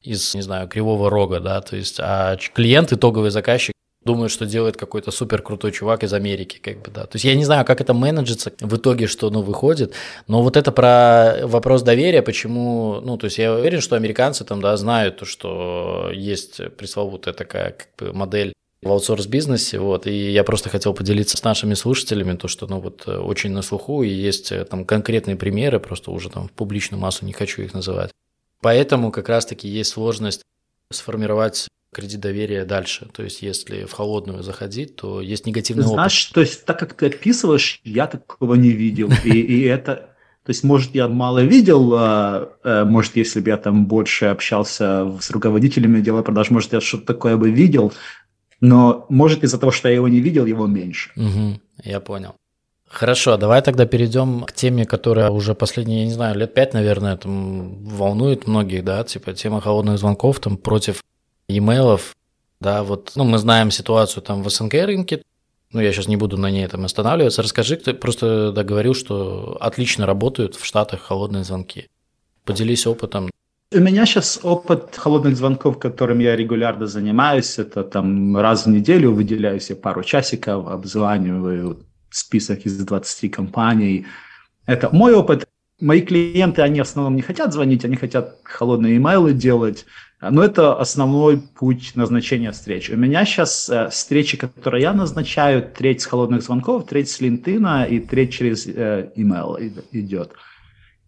из, 0.02 0.34
не 0.34 0.42
знаю, 0.42 0.68
Кривого 0.68 1.10
Рога, 1.10 1.40
да, 1.40 1.60
то 1.60 1.76
есть, 1.76 1.98
а 2.00 2.36
клиент, 2.54 2.92
итоговый 2.92 3.30
заказчик, 3.30 3.74
думает, 4.04 4.30
что 4.30 4.46
делает 4.46 4.76
какой-то 4.76 5.10
супер 5.10 5.42
крутой 5.42 5.72
чувак 5.72 6.04
из 6.04 6.12
Америки, 6.12 6.58
как 6.62 6.82
бы, 6.82 6.90
да. 6.90 7.04
То 7.04 7.16
есть 7.16 7.24
я 7.24 7.34
не 7.34 7.44
знаю, 7.44 7.64
как 7.66 7.80
это 7.80 7.92
менеджится 7.92 8.52
в 8.60 8.76
итоге, 8.76 9.06
что, 9.06 9.30
ну, 9.30 9.42
выходит, 9.42 9.92
но 10.26 10.42
вот 10.42 10.56
это 10.56 10.72
про 10.72 11.46
вопрос 11.46 11.82
доверия, 11.82 12.22
почему, 12.22 13.00
ну, 13.02 13.18
то 13.18 13.26
есть 13.26 13.38
я 13.38 13.52
уверен, 13.52 13.80
что 13.80 13.96
американцы 13.96 14.44
там, 14.44 14.60
да, 14.62 14.76
знают 14.76 15.18
то, 15.18 15.26
что 15.26 16.10
есть 16.14 16.60
пресловутая 16.76 17.34
такая 17.34 17.72
как 17.72 17.88
бы 17.98 18.12
модель 18.14 18.54
в 18.82 18.90
аутсорс-бизнесе, 18.90 19.78
вот, 19.78 20.06
и 20.06 20.30
я 20.30 20.42
просто 20.44 20.70
хотел 20.70 20.94
поделиться 20.94 21.36
с 21.36 21.44
нашими 21.44 21.74
слушателями, 21.74 22.36
то, 22.36 22.48
что, 22.48 22.66
ну, 22.66 22.80
вот, 22.80 23.06
очень 23.06 23.50
на 23.50 23.60
слуху, 23.60 24.02
и 24.02 24.08
есть 24.08 24.52
э, 24.52 24.64
там 24.64 24.86
конкретные 24.86 25.36
примеры, 25.36 25.78
просто 25.80 26.10
уже 26.10 26.30
там 26.30 26.48
в 26.48 26.52
публичную 26.52 26.98
массу 26.98 27.26
не 27.26 27.34
хочу 27.34 27.60
их 27.60 27.74
называть. 27.74 28.10
Поэтому 28.62 29.12
как 29.12 29.28
раз-таки 29.28 29.68
есть 29.68 29.90
сложность 29.90 30.42
сформировать 30.90 31.68
кредит 31.92 32.20
доверия 32.20 32.64
дальше. 32.64 33.08
То 33.12 33.22
есть, 33.22 33.42
если 33.42 33.84
в 33.84 33.92
холодную 33.92 34.42
заходить, 34.42 34.96
то 34.96 35.20
есть 35.20 35.46
негативный 35.46 35.84
Знаешь, 35.84 35.94
опыт. 35.94 35.98
Знаешь, 35.98 36.24
то 36.26 36.40
есть, 36.40 36.64
так 36.64 36.78
как 36.78 36.94
ты 36.94 37.06
описываешь, 37.06 37.80
я 37.84 38.06
такого 38.06 38.54
не 38.54 38.70
видел. 38.70 39.10
И, 39.24 39.40
и 39.40 39.62
это 39.62 40.10
то 40.44 40.52
есть, 40.52 40.64
может, 40.64 40.94
я 40.94 41.06
мало 41.06 41.44
видел, 41.44 41.94
а, 41.94 42.48
а, 42.64 42.84
может, 42.84 43.14
если 43.16 43.40
бы 43.40 43.50
я 43.50 43.58
там 43.58 43.86
больше 43.86 44.26
общался 44.26 45.06
с 45.20 45.30
руководителями 45.30 45.98
отдела 45.98 46.22
продаж, 46.22 46.50
может, 46.50 46.72
я 46.72 46.80
что-то 46.80 47.06
такое 47.06 47.36
бы 47.36 47.50
видел, 47.50 47.92
но 48.60 49.06
может 49.10 49.44
из-за 49.44 49.58
того, 49.58 49.70
что 49.70 49.88
я 49.88 49.94
его 49.94 50.08
не 50.08 50.20
видел, 50.20 50.46
его 50.46 50.66
меньше. 50.66 51.10
Угу, 51.16 51.60
я 51.84 52.00
понял. 52.00 52.34
Хорошо, 52.88 53.36
давай 53.36 53.62
тогда 53.62 53.86
перейдем 53.86 54.42
к 54.42 54.52
теме, 54.52 54.84
которая 54.84 55.30
уже 55.30 55.54
последние, 55.54 56.00
я 56.00 56.06
не 56.06 56.12
знаю, 56.12 56.36
лет 56.36 56.54
пять, 56.54 56.74
наверное, 56.74 57.16
там 57.16 57.84
волнует 57.84 58.48
многих, 58.48 58.82
да, 58.82 59.04
типа 59.04 59.34
тема 59.34 59.60
холодных 59.60 59.98
звонков 59.98 60.40
там 60.40 60.56
против 60.56 61.00
имейлов, 61.58 62.16
да, 62.60 62.82
вот, 62.82 63.12
ну, 63.16 63.24
мы 63.24 63.38
знаем 63.38 63.70
ситуацию 63.70 64.22
там 64.22 64.42
в 64.42 64.50
СНГ 64.50 64.74
рынке, 64.74 65.22
ну, 65.72 65.80
я 65.80 65.92
сейчас 65.92 66.08
не 66.08 66.16
буду 66.16 66.36
на 66.36 66.50
ней 66.50 66.66
там 66.66 66.84
останавливаться. 66.84 67.42
Расскажи, 67.42 67.76
ты 67.76 67.94
просто 67.94 68.50
договорил, 68.50 68.94
что 68.94 69.56
отлично 69.60 70.04
работают 70.04 70.56
в 70.56 70.64
Штатах 70.64 71.00
холодные 71.02 71.44
звонки. 71.44 71.88
Поделись 72.44 72.86
опытом. 72.86 73.30
У 73.72 73.78
меня 73.78 74.04
сейчас 74.04 74.40
опыт 74.42 74.96
холодных 74.96 75.36
звонков, 75.36 75.78
которым 75.78 76.18
я 76.18 76.34
регулярно 76.34 76.86
занимаюсь. 76.86 77.56
Это 77.56 77.84
там 77.84 78.36
раз 78.36 78.66
в 78.66 78.68
неделю 78.68 79.12
выделяю 79.12 79.60
себе 79.60 79.76
пару 79.76 80.02
часиков, 80.02 80.66
обзваниваю 80.66 81.78
список 82.10 82.66
из 82.66 82.76
20 82.84 83.30
компаний. 83.30 84.06
Это 84.66 84.90
мой 84.90 85.14
опыт. 85.14 85.46
Мои 85.80 86.02
клиенты, 86.02 86.62
они 86.62 86.80
в 86.80 86.82
основном 86.82 87.14
не 87.14 87.22
хотят 87.22 87.52
звонить, 87.52 87.84
они 87.84 87.94
хотят 87.94 88.38
холодные 88.42 88.96
имейлы 88.96 89.32
делать. 89.32 89.86
Но 90.20 90.44
это 90.44 90.78
основной 90.78 91.38
путь 91.38 91.92
назначения 91.94 92.52
встреч. 92.52 92.90
У 92.90 92.96
меня 92.96 93.24
сейчас 93.24 93.70
э, 93.70 93.88
встречи, 93.88 94.36
которые 94.36 94.82
я 94.82 94.92
назначаю, 94.92 95.62
треть 95.62 96.02
с 96.02 96.06
холодных 96.06 96.42
звонков, 96.42 96.86
треть 96.86 97.08
с 97.08 97.22
LinkedIn 97.22 97.88
и 97.88 98.00
треть 98.00 98.32
через 98.32 98.66
э, 98.66 99.10
email 99.16 99.56
идет. 99.92 100.32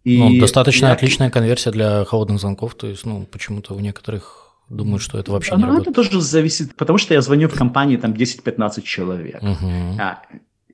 И 0.03 0.17
ну, 0.17 0.39
достаточно 0.39 0.87
я... 0.87 0.93
отличная 0.93 1.29
конверсия 1.29 1.69
для 1.69 2.05
холодных 2.05 2.39
звонков, 2.39 2.73
то 2.73 2.87
есть, 2.87 3.05
ну, 3.05 3.27
почему-то 3.31 3.75
у 3.75 3.79
некоторых 3.79 4.43
думают, 4.69 5.03
что 5.03 5.19
это 5.19 5.31
вообще 5.31 5.55
не 5.55 5.61
ну, 5.61 5.67
работает. 5.67 5.95
это 5.95 6.09
тоже 6.09 6.21
зависит, 6.21 6.75
потому 6.75 6.97
что 6.97 7.13
я 7.13 7.21
звоню 7.21 7.47
в 7.47 7.53
компании 7.53 7.97
там 7.97 8.13
10-15 8.13 8.81
человек. 8.81 9.43
Угу. 9.43 10.01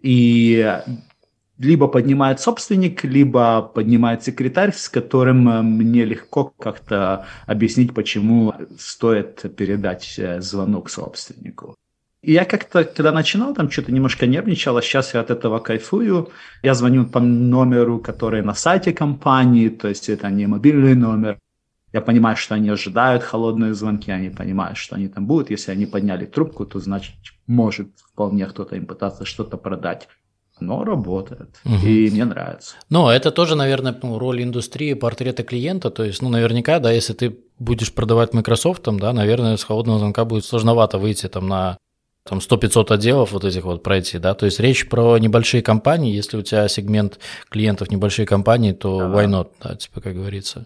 И 0.02 0.80
либо 1.60 1.88
поднимает 1.88 2.40
собственник, 2.40 3.04
либо 3.04 3.62
поднимает 3.62 4.24
секретарь, 4.24 4.72
с 4.74 4.88
которым 4.88 5.50
э, 5.50 5.62
мне 5.62 6.06
легко 6.06 6.54
как-то 6.58 7.26
объяснить, 7.46 7.94
почему 7.94 8.54
стоит 8.80 9.56
передать 9.56 10.16
э, 10.18 10.42
звонок 10.42 10.90
собственнику. 10.90 11.76
И 12.22 12.32
я 12.34 12.46
как-то, 12.46 12.84
когда 12.84 13.12
начинал, 13.12 13.54
там 13.54 13.70
что-то 13.70 13.92
немножко 13.92 14.26
нервничал, 14.26 14.78
а 14.78 14.82
сейчас 14.82 15.14
я 15.14 15.20
от 15.20 15.30
этого 15.32 15.60
кайфую. 15.60 16.30
Я 16.64 16.74
звоню 16.74 17.06
по 17.06 17.20
номеру, 17.20 18.00
который 18.00 18.42
на 18.42 18.54
сайте 18.54 18.94
компании, 18.94 19.70
то 19.70 19.90
есть 19.90 20.10
это 20.10 20.30
не 20.30 20.48
мобильный 20.48 20.96
номер. 20.96 21.38
Я 21.92 22.02
понимаю, 22.02 22.38
что 22.38 22.56
они 22.56 22.70
ожидают 22.70 23.24
холодные 23.24 23.74
звонки, 23.74 24.12
они 24.12 24.30
понимают, 24.30 24.78
что 24.78 24.96
они 24.96 25.08
там 25.08 25.26
будут. 25.26 25.50
Если 25.50 25.72
они 25.72 25.86
подняли 25.86 26.26
трубку, 26.26 26.66
то 26.66 26.80
значит, 26.80 27.16
может 27.48 27.88
вполне 28.14 28.46
кто-то 28.46 28.76
им 28.76 28.86
пытаться 28.86 29.26
что-то 29.26 29.58
продать 29.58 30.08
но 30.62 30.84
работает. 30.84 31.60
Угу. 31.66 31.86
И 31.86 32.10
мне 32.10 32.26
нравится. 32.26 32.76
Ну, 32.90 33.10
это 33.10 33.32
тоже, 33.32 33.56
наверное, 33.56 33.98
ну, 34.02 34.20
роль 34.20 34.44
индустрии, 34.44 34.94
портрета 34.94 35.44
клиента. 35.44 35.90
То 35.90 36.04
есть, 36.04 36.22
ну, 36.22 36.30
наверняка, 36.30 36.80
да, 36.80 36.92
если 36.92 37.14
ты 37.14 37.38
будешь 37.58 37.94
продавать 37.94 38.34
Microsoft, 38.34 38.84
там, 38.84 39.00
да, 39.00 39.14
наверное, 39.14 39.58
с 39.58 39.64
холодного 39.64 40.00
звонка 40.00 40.26
будет 40.26 40.46
сложновато 40.46 40.98
выйти 40.98 41.28
там 41.28 41.48
на 41.48 41.78
там 42.24 42.40
100-500 42.40 42.94
отделов 42.94 43.32
вот 43.32 43.44
этих 43.44 43.64
вот 43.64 43.82
пройти, 43.82 44.20
да, 44.20 44.34
то 44.36 44.46
есть 44.46 44.60
речь 44.60 44.88
про 44.88 45.18
небольшие 45.18 45.64
компании, 45.64 46.14
если 46.14 46.38
у 46.38 46.42
тебя 46.44 46.68
сегмент 46.68 47.20
клиентов 47.50 47.90
небольшие 47.90 48.28
компании, 48.28 48.72
то 48.72 49.00
ага. 49.00 49.18
why 49.18 49.28
not, 49.28 49.48
да, 49.64 49.76
типа, 49.76 50.02
как 50.02 50.14
говорится. 50.14 50.66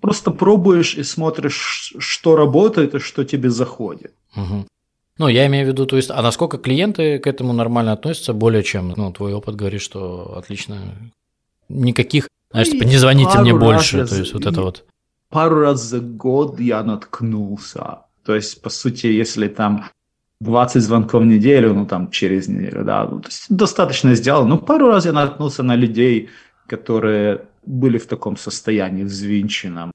Просто 0.00 0.32
пробуешь 0.32 0.96
и 0.96 1.04
смотришь, 1.04 1.94
что 1.98 2.36
работает 2.36 2.94
и 2.94 2.98
что 2.98 3.24
тебе 3.24 3.48
заходит. 3.48 4.12
Угу. 4.36 4.66
Ну, 5.18 5.28
я 5.28 5.46
имею 5.46 5.66
в 5.66 5.68
виду, 5.68 5.86
то 5.86 5.96
есть, 5.96 6.10
а 6.10 6.22
насколько 6.22 6.58
клиенты 6.58 7.18
к 7.20 7.26
этому 7.26 7.52
нормально 7.52 7.92
относятся, 7.92 8.32
более 8.32 8.64
чем, 8.64 8.94
ну, 8.96 9.12
твой 9.12 9.32
опыт 9.32 9.54
говорит, 9.54 9.80
что 9.80 10.34
отлично, 10.36 10.76
никаких, 11.68 12.28
знаешь, 12.50 12.70
типа, 12.70 12.84
не 12.84 12.96
звоните 12.96 13.38
мне 13.38 13.54
больше, 13.54 14.06
то 14.06 14.16
есть, 14.16 14.34
вот 14.34 14.46
это 14.46 14.60
вот. 14.62 14.84
Пару 15.30 15.60
раз 15.60 15.82
за 15.82 16.00
год 16.00 16.58
я 16.58 16.82
наткнулся, 16.82 18.00
то 18.24 18.34
есть, 18.34 18.60
по 18.60 18.70
сути, 18.70 19.06
если 19.06 19.46
там 19.48 19.84
20 20.40 20.82
звонков 20.82 21.22
в 21.22 21.26
неделю, 21.26 21.74
ну, 21.74 21.86
там, 21.86 22.10
через 22.10 22.48
неделю, 22.48 22.84
да, 22.84 23.06
ну, 23.08 23.20
то 23.20 23.28
есть, 23.28 23.46
достаточно 23.48 24.16
сделал, 24.16 24.46
ну, 24.46 24.58
пару 24.58 24.88
раз 24.88 25.06
я 25.06 25.12
наткнулся 25.12 25.62
на 25.62 25.76
людей, 25.76 26.28
которые 26.66 27.42
были 27.66 27.98
в 27.98 28.06
таком 28.06 28.36
состоянии 28.36 29.04
взвинченном, 29.04 29.92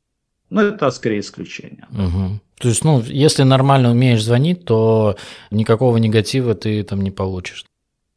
но 0.49 0.61
это 0.61 0.89
скорее 0.91 1.19
исключение. 1.19 1.85
Угу. 1.91 2.39
То 2.59 2.67
есть, 2.67 2.83
ну, 2.83 3.01
если 3.01 3.43
нормально 3.43 3.91
умеешь 3.91 4.23
звонить, 4.23 4.65
то 4.65 5.15
никакого 5.51 5.97
негатива 5.97 6.55
ты 6.55 6.83
там 6.83 7.01
не 7.01 7.11
получишь. 7.11 7.65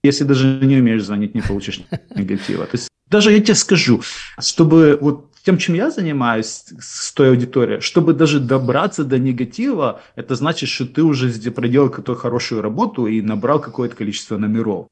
Если 0.03 0.25
даже 0.25 0.59
не 0.62 0.77
умеешь 0.77 1.05
звонить, 1.05 1.35
не 1.35 1.42
получишь 1.42 1.83
негатива. 2.16 2.64
То 2.66 2.77
есть, 2.77 2.88
даже 3.09 3.33
я 3.33 3.40
тебе 3.40 3.55
скажу, 3.55 4.03
чтобы 4.38 4.99
вот 5.01 5.27
тем, 5.45 5.59
чем 5.59 5.75
я 5.75 5.90
занимаюсь 5.90 6.64
с 6.81 7.12
той 7.12 7.31
аудиторией, 7.31 7.81
чтобы 7.81 8.14
даже 8.14 8.40
добраться 8.40 9.05
до 9.05 9.18
негатива, 9.18 10.01
это 10.16 10.35
значит, 10.35 10.68
что 10.68 10.87
ты 10.87 11.03
уже 11.03 11.29
проделал 11.51 11.88
какую-то 11.88 12.14
хорошую 12.14 12.62
работу 12.62 13.07
и 13.07 13.21
набрал 13.21 13.61
какое-то 13.61 13.97
количество 13.97 14.38
номеров. 14.38 14.87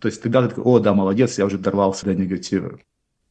То 0.00 0.08
есть 0.08 0.22
тогда 0.22 0.42
ты 0.42 0.48
такой, 0.48 0.64
о, 0.64 0.78
да, 0.78 0.92
молодец, 0.92 1.38
я 1.38 1.46
уже 1.46 1.58
дорвался 1.58 2.04
до 2.04 2.14
негатива. 2.14 2.78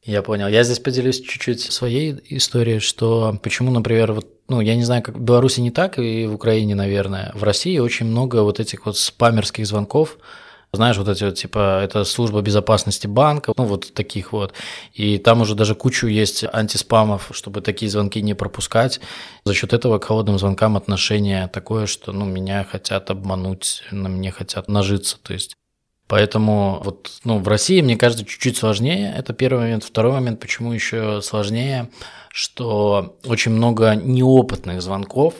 Я 0.04 0.20
понял. 0.22 0.48
Я 0.48 0.64
здесь 0.64 0.80
поделюсь 0.80 1.22
чуть-чуть 1.22 1.62
своей 1.62 2.16
историей, 2.28 2.78
что 2.78 3.38
почему, 3.42 3.70
например, 3.70 4.12
вот, 4.12 4.26
ну, 4.48 4.60
я 4.60 4.76
не 4.76 4.84
знаю, 4.84 5.02
как 5.02 5.16
в 5.16 5.20
Беларуси 5.20 5.60
не 5.60 5.70
так, 5.70 5.98
и 5.98 6.26
в 6.26 6.34
Украине, 6.34 6.74
наверное. 6.74 7.32
В 7.34 7.42
России 7.42 7.78
очень 7.78 8.06
много 8.06 8.42
вот 8.42 8.60
этих 8.60 8.84
вот 8.84 8.98
спамерских 8.98 9.66
звонков, 9.66 10.18
знаешь, 10.74 10.98
вот 10.98 11.08
эти 11.08 11.24
вот, 11.24 11.36
типа, 11.36 11.80
это 11.82 12.04
служба 12.04 12.42
безопасности 12.42 13.06
банка, 13.06 13.54
ну, 13.56 13.64
вот 13.64 13.94
таких 13.94 14.32
вот. 14.32 14.52
И 14.92 15.16
там 15.16 15.40
уже 15.40 15.54
даже 15.54 15.74
кучу 15.74 16.06
есть 16.06 16.44
антиспамов, 16.52 17.30
чтобы 17.32 17.62
такие 17.62 17.90
звонки 17.90 18.20
не 18.20 18.34
пропускать. 18.34 19.00
За 19.44 19.54
счет 19.54 19.72
этого 19.72 19.98
к 19.98 20.04
холодным 20.04 20.38
звонкам 20.38 20.76
отношение 20.76 21.48
такое, 21.48 21.86
что, 21.86 22.12
ну, 22.12 22.26
меня 22.26 22.66
хотят 22.70 23.10
обмануть, 23.10 23.84
на 23.90 24.10
мне 24.10 24.30
хотят 24.30 24.68
нажиться, 24.68 25.16
то 25.22 25.32
есть 25.32 25.56
Поэтому 26.06 26.80
вот, 26.84 27.10
ну, 27.24 27.38
в 27.38 27.48
России, 27.48 27.80
мне 27.80 27.96
кажется, 27.96 28.24
чуть-чуть 28.24 28.56
сложнее. 28.56 29.14
Это 29.16 29.32
первый 29.32 29.60
момент. 29.60 29.84
Второй 29.84 30.12
момент, 30.12 30.38
почему 30.38 30.72
еще 30.72 31.22
сложнее, 31.22 31.88
что 32.30 33.16
очень 33.24 33.52
много 33.52 33.94
неопытных 33.94 34.82
звонков, 34.82 35.34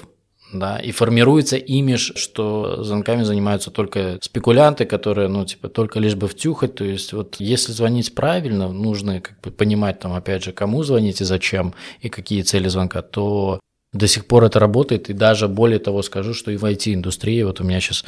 да, 0.53 0.79
и 0.79 0.93
формируется 0.93 1.57
имидж, 1.57 2.13
что 2.15 2.83
звонками 2.83 3.25
занимаются 3.25 3.71
только 3.71 4.19
спекулянты, 4.23 4.85
которые, 4.85 5.29
ну, 5.29 5.45
типа, 5.45 5.69
только 5.69 5.99
лишь 5.99 6.15
бы 6.15 6.29
втюхать, 6.29 6.77
то 6.77 6.85
есть 6.85 7.13
вот 7.13 7.37
если 7.41 7.73
звонить 7.73 8.15
правильно, 8.15 8.69
нужно 8.69 9.21
как 9.21 9.41
бы 9.41 9.51
понимать 9.51 9.99
там, 9.99 10.15
опять 10.15 10.45
же, 10.45 10.53
кому 10.53 10.83
звонить 10.85 11.21
и 11.21 11.25
зачем, 11.25 11.75
и 12.01 12.09
какие 12.09 12.43
цели 12.43 12.69
звонка, 12.69 13.03
то 13.03 13.61
до 13.93 14.07
сих 14.07 14.27
пор 14.27 14.45
это 14.45 14.59
работает, 14.61 15.11
и 15.11 15.13
даже 15.13 15.49
более 15.49 15.79
того 15.79 16.03
скажу, 16.03 16.35
что 16.35 16.51
и 16.51 16.57
в 16.57 16.65
IT-индустрии, 16.65 17.43
вот 17.43 17.61
у 17.61 17.65
меня 17.65 17.81
сейчас 17.81 18.05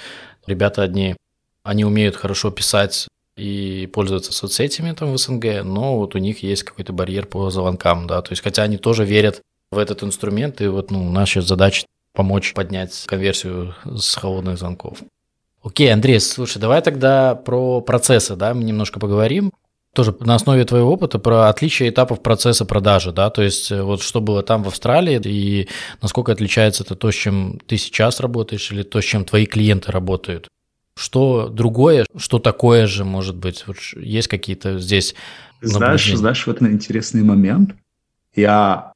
ребята 0.47 0.83
одни 0.83 1.16
они 1.67 1.85
умеют 1.85 2.17
хорошо 2.17 2.51
писать 2.51 3.09
и 3.37 3.89
пользоваться 3.93 4.33
соцсетями 4.33 4.93
там 4.93 5.13
в 5.13 5.19
СНГ, 5.19 5.63
но 5.65 5.99
вот 5.99 6.15
у 6.15 6.19
них 6.19 6.43
есть 6.43 6.63
какой-то 6.63 6.93
барьер 6.93 7.27
по 7.27 7.51
звонкам, 7.51 8.07
да, 8.07 8.23
то 8.23 8.33
есть 8.33 8.43
хотя 8.43 8.63
они 8.63 8.79
тоже 8.79 9.05
верят 9.05 9.43
в 9.71 9.79
этот 9.79 10.03
инструмент, 10.03 10.61
и 10.61 10.69
вот 10.69 10.91
ну, 10.91 11.11
наша 11.11 11.43
задача 11.43 11.85
помочь 12.15 12.55
поднять 12.55 13.05
конверсию 13.07 13.75
с 13.85 14.15
холодных 14.15 14.59
звонков. 14.59 14.99
Окей, 15.63 15.93
Андрей, 15.93 16.21
слушай, 16.21 16.59
давай 16.59 16.81
тогда 16.81 17.35
про 17.35 17.81
процессы, 17.81 18.37
да, 18.37 18.55
мы 18.55 18.63
немножко 18.63 19.01
поговорим. 19.01 19.53
Тоже 19.93 20.15
на 20.21 20.35
основе 20.35 20.65
твоего 20.65 20.93
опыта 20.93 21.19
про 21.19 21.49
отличие 21.49 21.89
этапов 21.89 22.23
процесса 22.23 22.65
продажи, 22.65 23.13
да, 23.13 23.31
то 23.31 23.43
есть 23.43 23.73
э, 23.73 23.83
вот 23.83 24.03
что 24.03 24.21
было 24.21 24.43
там 24.43 24.63
в 24.63 24.69
Австралии 24.69 25.21
и 25.25 25.69
насколько 26.03 26.33
отличается 26.33 26.85
это 26.85 26.95
то, 26.95 27.11
с 27.11 27.15
чем 27.15 27.59
ты 27.67 27.79
сейчас 27.79 28.21
работаешь 28.21 28.71
или 28.71 28.83
то, 28.83 29.01
с 29.01 29.05
чем 29.05 29.25
твои 29.25 29.47
клиенты 29.47 29.91
работают. 29.91 30.49
Что 30.97 31.49
другое, 31.49 32.07
что 32.17 32.39
такое 32.39 32.87
же 32.87 33.05
может 33.05 33.37
быть? 33.37 33.65
Вот 33.67 33.77
есть 33.97 34.29
какие-то 34.29 34.79
здесь 34.79 35.15
Знаешь, 35.61 36.11
знаешь, 36.15 36.47
вот 36.47 36.61
на 36.61 36.69
интересный 36.69 37.23
момент. 37.23 37.75
Я 38.35 38.93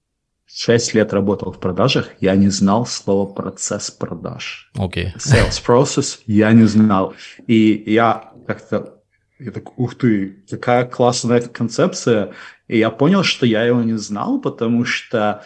6 0.53 0.95
лет 0.95 1.13
работал 1.13 1.53
в 1.53 1.61
продажах, 1.61 2.09
я 2.21 2.35
не 2.37 2.49
знал 2.49 2.87
слова 2.87 3.27
процесс 3.27 3.91
продаж. 3.91 4.71
Окей. 4.77 5.13
Okay. 5.15 5.17
Sales 5.17 5.63
process 5.65 6.19
я 6.27 6.53
не 6.53 6.65
знал. 6.65 7.15
И 7.47 7.85
я 7.87 8.33
как-то, 8.47 8.95
я 9.39 9.53
так, 9.53 9.79
ух 9.79 9.95
ты, 9.95 10.43
какая 10.49 10.87
классная 10.87 11.41
концепция. 11.43 12.33
И 12.67 12.79
я 12.79 12.91
понял, 12.91 13.23
что 13.23 13.47
я 13.47 13.65
его 13.65 13.83
не 13.83 13.99
знал, 13.99 14.41
потому 14.41 14.85
что 14.85 15.43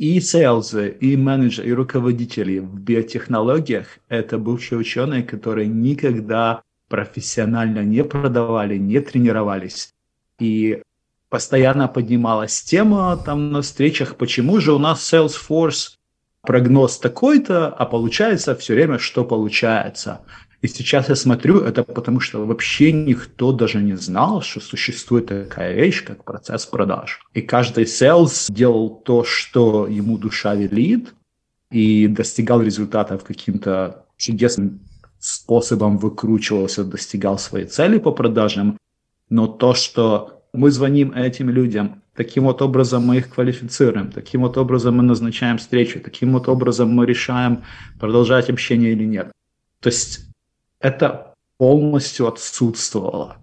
и 0.00 0.18
селзы, 0.18 0.96
и 0.98 1.14
менеджеры, 1.14 1.68
и 1.68 1.72
руководители 1.74 2.58
в 2.58 2.80
биотехнологиях– 2.80 3.98
это 4.08 4.38
бывшие 4.38 4.78
ученые, 4.78 5.22
которые 5.22 5.68
никогда 5.68 6.62
профессионально 6.88 7.84
не 7.84 8.02
продавали, 8.02 8.78
не 8.78 8.98
тренировались. 9.00 9.92
И 10.38 10.82
постоянно 11.28 11.86
поднималась 11.86 12.62
тема 12.62 13.14
там 13.22 13.52
на 13.52 13.60
встречах, 13.60 14.16
почему 14.16 14.58
же 14.58 14.72
у 14.72 14.78
нас 14.78 15.12
Salesforce 15.12 15.98
прогноз 16.40 16.98
такой-то, 16.98 17.68
а 17.68 17.84
получается 17.84 18.56
все 18.56 18.72
время, 18.72 18.98
что 18.98 19.22
получается. 19.22 20.22
И 20.62 20.68
сейчас 20.68 21.08
я 21.08 21.16
смотрю, 21.16 21.60
это 21.60 21.84
потому 21.84 22.20
что 22.20 22.44
вообще 22.44 22.92
никто 22.92 23.52
даже 23.52 23.80
не 23.82 23.96
знал, 23.96 24.42
что 24.42 24.60
существует 24.60 25.26
такая 25.26 25.74
вещь, 25.74 26.04
как 26.04 26.24
процесс 26.24 26.66
продаж. 26.66 27.20
И 27.32 27.40
каждый 27.40 27.84
sales 27.84 28.52
делал 28.52 28.90
то, 28.90 29.24
что 29.24 29.86
ему 29.86 30.18
душа 30.18 30.54
велит, 30.54 31.14
и 31.70 32.08
достигал 32.08 32.62
результатов 32.62 33.24
каким-то 33.24 34.04
чудесным 34.16 34.80
способом 35.18 35.98
выкручивался, 35.98 36.84
достигал 36.84 37.38
своей 37.38 37.66
цели 37.66 37.98
по 37.98 38.10
продажам. 38.10 38.76
Но 39.28 39.46
то, 39.46 39.74
что 39.74 40.42
мы 40.52 40.70
звоним 40.70 41.12
этим 41.12 41.48
людям, 41.48 42.02
таким 42.14 42.44
вот 42.44 42.60
образом 42.60 43.06
мы 43.06 43.18
их 43.18 43.30
квалифицируем, 43.30 44.10
таким 44.10 44.42
вот 44.42 44.58
образом 44.58 44.96
мы 44.96 45.02
назначаем 45.04 45.58
встречу, 45.58 46.00
таким 46.00 46.32
вот 46.32 46.48
образом 46.48 46.90
мы 46.90 47.06
решаем, 47.06 47.62
продолжать 48.00 48.50
общение 48.50 48.92
или 48.92 49.04
нет. 49.04 49.30
То 49.80 49.90
есть 49.90 50.29
это 50.80 51.34
полностью 51.58 52.26
отсутствовало. 52.26 53.36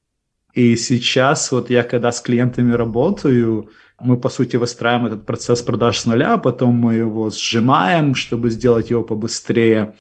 И 0.54 0.76
сейчас 0.76 1.52
вот 1.52 1.70
я 1.70 1.84
когда 1.84 2.12
с 2.12 2.20
клиентами 2.20 2.74
работаю, 2.74 3.70
мы, 4.00 4.18
по 4.18 4.30
сути, 4.30 4.58
выстраиваем 4.58 5.08
этот 5.08 5.26
процесс 5.26 5.62
продаж 5.62 6.00
с 6.00 6.06
нуля, 6.06 6.34
а 6.34 6.38
потом 6.38 6.74
мы 6.76 6.96
его 6.96 7.30
сжимаем, 7.30 8.16
чтобы 8.16 8.50
сделать 8.50 8.90
его 8.90 9.04
побыстрее. 9.04 9.94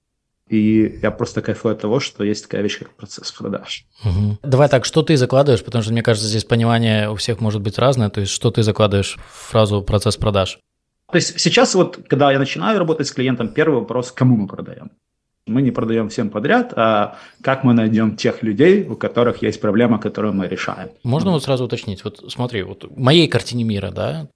И 0.49 1.01
я 1.03 1.11
просто 1.11 1.43
кайфую 1.43 1.73
от 1.73 1.81
того, 1.81 1.99
что 1.99 2.23
есть 2.25 2.45
такая 2.45 2.63
вещь, 2.63 2.79
как 2.79 2.95
процесс 2.95 3.33
продаж. 3.33 3.85
Угу. 4.05 4.39
Давай 4.45 4.69
так, 4.69 4.85
что 4.85 5.03
ты 5.03 5.17
закладываешь, 5.17 5.65
потому 5.65 5.83
что, 5.83 5.93
мне 5.93 6.03
кажется, 6.03 6.29
здесь 6.29 6.45
понимание 6.45 7.11
у 7.11 7.17
всех 7.17 7.41
может 7.41 7.63
быть 7.63 7.79
разное. 7.79 8.11
То 8.11 8.21
есть, 8.21 8.33
что 8.33 8.51
ты 8.51 8.63
закладываешь 8.63 9.19
в 9.29 9.51
фразу 9.51 9.83
«процесс 9.83 10.17
продаж»? 10.17 10.59
То 11.11 11.17
есть 11.17 11.41
сейчас 11.41 11.75
вот, 11.75 11.99
когда 12.09 12.33
я 12.33 12.39
начинаю 12.39 12.79
работать 12.79 13.09
с 13.09 13.13
клиентом, 13.13 13.49
первый 13.49 13.81
вопрос, 13.81 14.13
кому 14.13 14.37
мы 14.37 14.47
продаем? 14.47 14.91
Мы 15.47 15.63
не 15.63 15.71
продаем 15.71 16.09
всем 16.09 16.31
подряд, 16.31 16.73
а 16.75 17.17
как 17.41 17.63
мы 17.63 17.73
найдем 17.73 18.17
тех 18.17 18.43
людей, 18.43 18.83
у 18.83 18.97
которых 18.97 19.43
есть 19.43 19.61
проблема, 19.61 19.99
которую 19.99 20.35
мы 20.35 20.49
решаем. 20.49 20.89
Можно 21.05 21.31
вот 21.31 21.45
сразу 21.45 21.65
уточнить? 21.65 22.03
Вот 22.05 22.25
смотри, 22.29 22.63
вот 22.63 22.85
в 22.85 22.99
моей 22.99 23.29
картине 23.29 23.63
мира, 23.63 23.93
да, 23.93 24.29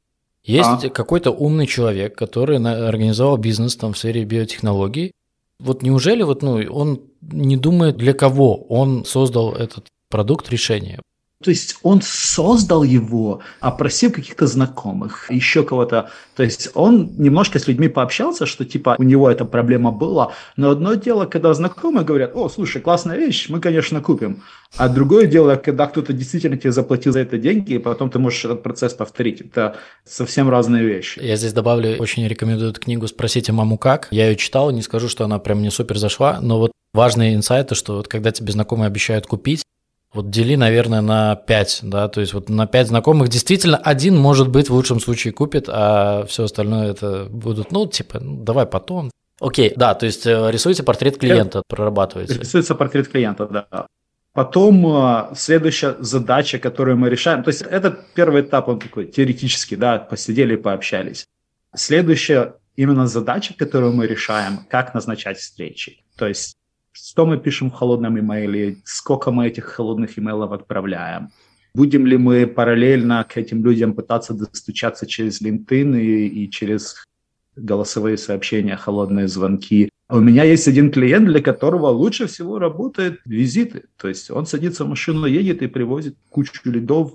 есть 0.45 0.85
а? 0.85 0.89
какой-то 0.89 1.33
умный 1.33 1.67
человек, 1.67 2.17
который 2.17 2.57
организовал 2.59 3.37
бизнес 3.37 3.77
там 3.77 3.93
в 3.93 3.99
сфере 3.99 4.25
биотехнологий. 4.25 5.13
Вот 5.59 5.83
неужели 5.83 6.23
вот, 6.23 6.43
ну, 6.43 6.63
он 6.71 7.03
не 7.21 7.57
думает, 7.57 7.97
для 7.97 8.15
кого 8.15 8.57
он 8.57 9.05
создал 9.05 9.53
этот 9.53 9.89
продукт 10.09 10.49
решения? 10.49 11.01
То 11.43 11.51
есть 11.51 11.79
он 11.83 12.03
создал 12.03 12.83
его, 12.83 13.41
опросив 13.61 14.13
каких-то 14.13 14.47
знакомых, 14.47 15.31
еще 15.31 15.65
кого-то. 15.65 16.11
То 16.37 16.43
есть 16.43 16.69
он 16.75 17.13
немножко 17.17 17.59
с 17.59 17.67
людьми 17.67 17.89
пообщался, 17.89 18.45
что 18.45 18.67
типа 18.67 18.97
у 18.99 19.03
него 19.03 19.31
эта 19.31 19.47
проблема 19.47 19.91
была. 19.91 20.33
Но 20.57 20.69
одно 20.69 20.95
дело, 20.95 21.25
когда 21.25 21.55
знакомые 21.55 22.05
говорят, 22.05 22.33
о, 22.35 22.51
слушай, 22.51 22.83
классная 22.83 23.17
вещь, 23.17 23.49
мы, 23.49 23.59
конечно, 23.59 24.03
купим. 24.03 24.43
А 24.77 24.91
другое 24.91 25.25
дело, 25.25 25.57
когда 25.57 25.87
кто-то 25.87 26.13
действительно 26.13 26.59
тебе 26.59 26.73
заплатил 26.73 27.15
за 27.15 27.21
это 27.21 27.39
деньги, 27.39 27.73
и 27.73 27.79
потом 27.79 28.11
ты 28.11 28.19
можешь 28.19 28.45
этот 28.45 28.63
процесс 28.63 28.93
повторить. 28.93 29.41
Это 29.41 29.77
совсем 30.05 30.51
разные 30.51 30.85
вещи. 30.85 31.21
Я 31.21 31.37
здесь 31.37 31.55
добавлю, 31.55 31.97
очень 31.97 32.29
рекомендую 32.29 32.73
эту 32.73 32.81
книгу 32.83 33.07
«Спросите 33.09 33.53
маму 33.53 33.79
как». 33.79 34.09
Я 34.11 34.29
ее 34.29 34.37
читал, 34.37 34.71
не 34.73 34.83
скажу, 34.83 35.09
что 35.09 35.25
она 35.25 35.39
прям 35.39 35.61
мне 35.61 35.71
супер 35.71 35.97
зашла, 35.97 36.39
но 36.43 36.59
вот 36.59 36.73
важные 36.93 37.35
инсайты, 37.35 37.75
что 37.75 37.97
вот 37.97 38.09
когда 38.09 38.31
тебе 38.31 38.53
знакомые 38.53 38.89
обещают 38.89 39.27
купить, 39.27 39.63
вот 40.13 40.31
дели, 40.31 40.57
наверное, 40.57 41.01
на 41.01 41.37
5, 41.37 41.81
да, 41.85 42.09
то 42.09 42.21
есть 42.21 42.35
вот 42.35 42.49
на 42.49 42.67
5 42.67 42.89
знакомых 42.89 43.29
действительно 43.29 43.77
один, 43.77 44.17
может 44.17 44.49
быть, 44.49 44.69
в 44.69 44.75
лучшем 44.75 45.01
случае 45.01 45.33
купит, 45.33 45.67
а 45.69 46.25
все 46.27 46.45
остальное 46.45 46.91
это 46.91 47.27
будут, 47.31 47.71
ну, 47.71 47.87
типа, 47.87 48.19
ну, 48.21 48.43
давай 48.43 48.67
потом. 48.67 49.11
Окей, 49.41 49.73
да, 49.77 49.95
то 49.95 50.07
есть 50.07 50.27
э, 50.27 50.51
рисуете 50.51 50.83
портрет 50.83 51.17
клиента, 51.17 51.63
прорабатываете. 51.67 52.39
Рисуется 52.39 52.75
портрет 52.75 53.09
клиента, 53.09 53.47
да. 53.47 53.87
Потом 54.33 54.87
э, 54.87 55.35
следующая 55.37 55.97
задача, 56.01 56.59
которую 56.59 56.97
мы 56.97 57.09
решаем, 57.09 57.43
то 57.43 57.49
есть 57.49 57.63
это 57.63 57.97
первый 58.15 58.43
этап, 58.43 58.69
он 58.69 58.81
такой 58.81 59.07
теоретический, 59.07 59.77
да, 59.77 59.99
посидели, 59.99 60.57
пообщались. 60.57 61.27
Следующая 61.75 62.55
именно 62.77 63.07
задача, 63.07 63.55
которую 63.57 63.93
мы 63.93 64.07
решаем, 64.07 64.67
как 64.69 64.95
назначать 64.95 65.39
встречи. 65.39 66.05
То 66.17 66.27
есть 66.27 66.57
что 66.93 67.27
мы 67.27 67.39
пишем 67.39 67.71
в 67.71 67.75
холодном 67.75 68.19
имейле, 68.19 68.77
сколько 68.85 69.31
мы 69.31 69.47
этих 69.47 69.65
холодных 69.65 70.19
имейлов 70.19 70.53
отправляем. 70.53 71.29
Будем 71.75 72.07
ли 72.07 72.17
мы 72.17 72.47
параллельно 72.47 73.25
к 73.25 73.37
этим 73.37 73.65
людям 73.65 73.95
пытаться 73.95 74.35
достучаться 74.35 75.07
через 75.07 75.41
LinkedIn 75.41 76.01
и, 76.01 76.27
и 76.27 76.51
через 76.51 77.05
голосовые 77.57 78.17
сообщения, 78.17 78.77
холодные 78.77 79.29
звонки. 79.29 79.91
У 80.09 80.21
меня 80.21 80.45
есть 80.45 80.67
один 80.67 80.91
клиент, 80.91 81.27
для 81.27 81.41
которого 81.41 81.89
лучше 81.89 82.27
всего 82.27 82.59
работают 82.59 83.21
визиты. 83.25 83.85
То 83.97 84.09
есть 84.09 84.31
он 84.31 84.47
садится 84.47 84.85
в 84.85 84.89
машину, 84.89 85.27
едет 85.27 85.63
и 85.63 85.69
привозит 85.69 86.17
кучу 86.31 86.53
лидов, 86.65 87.13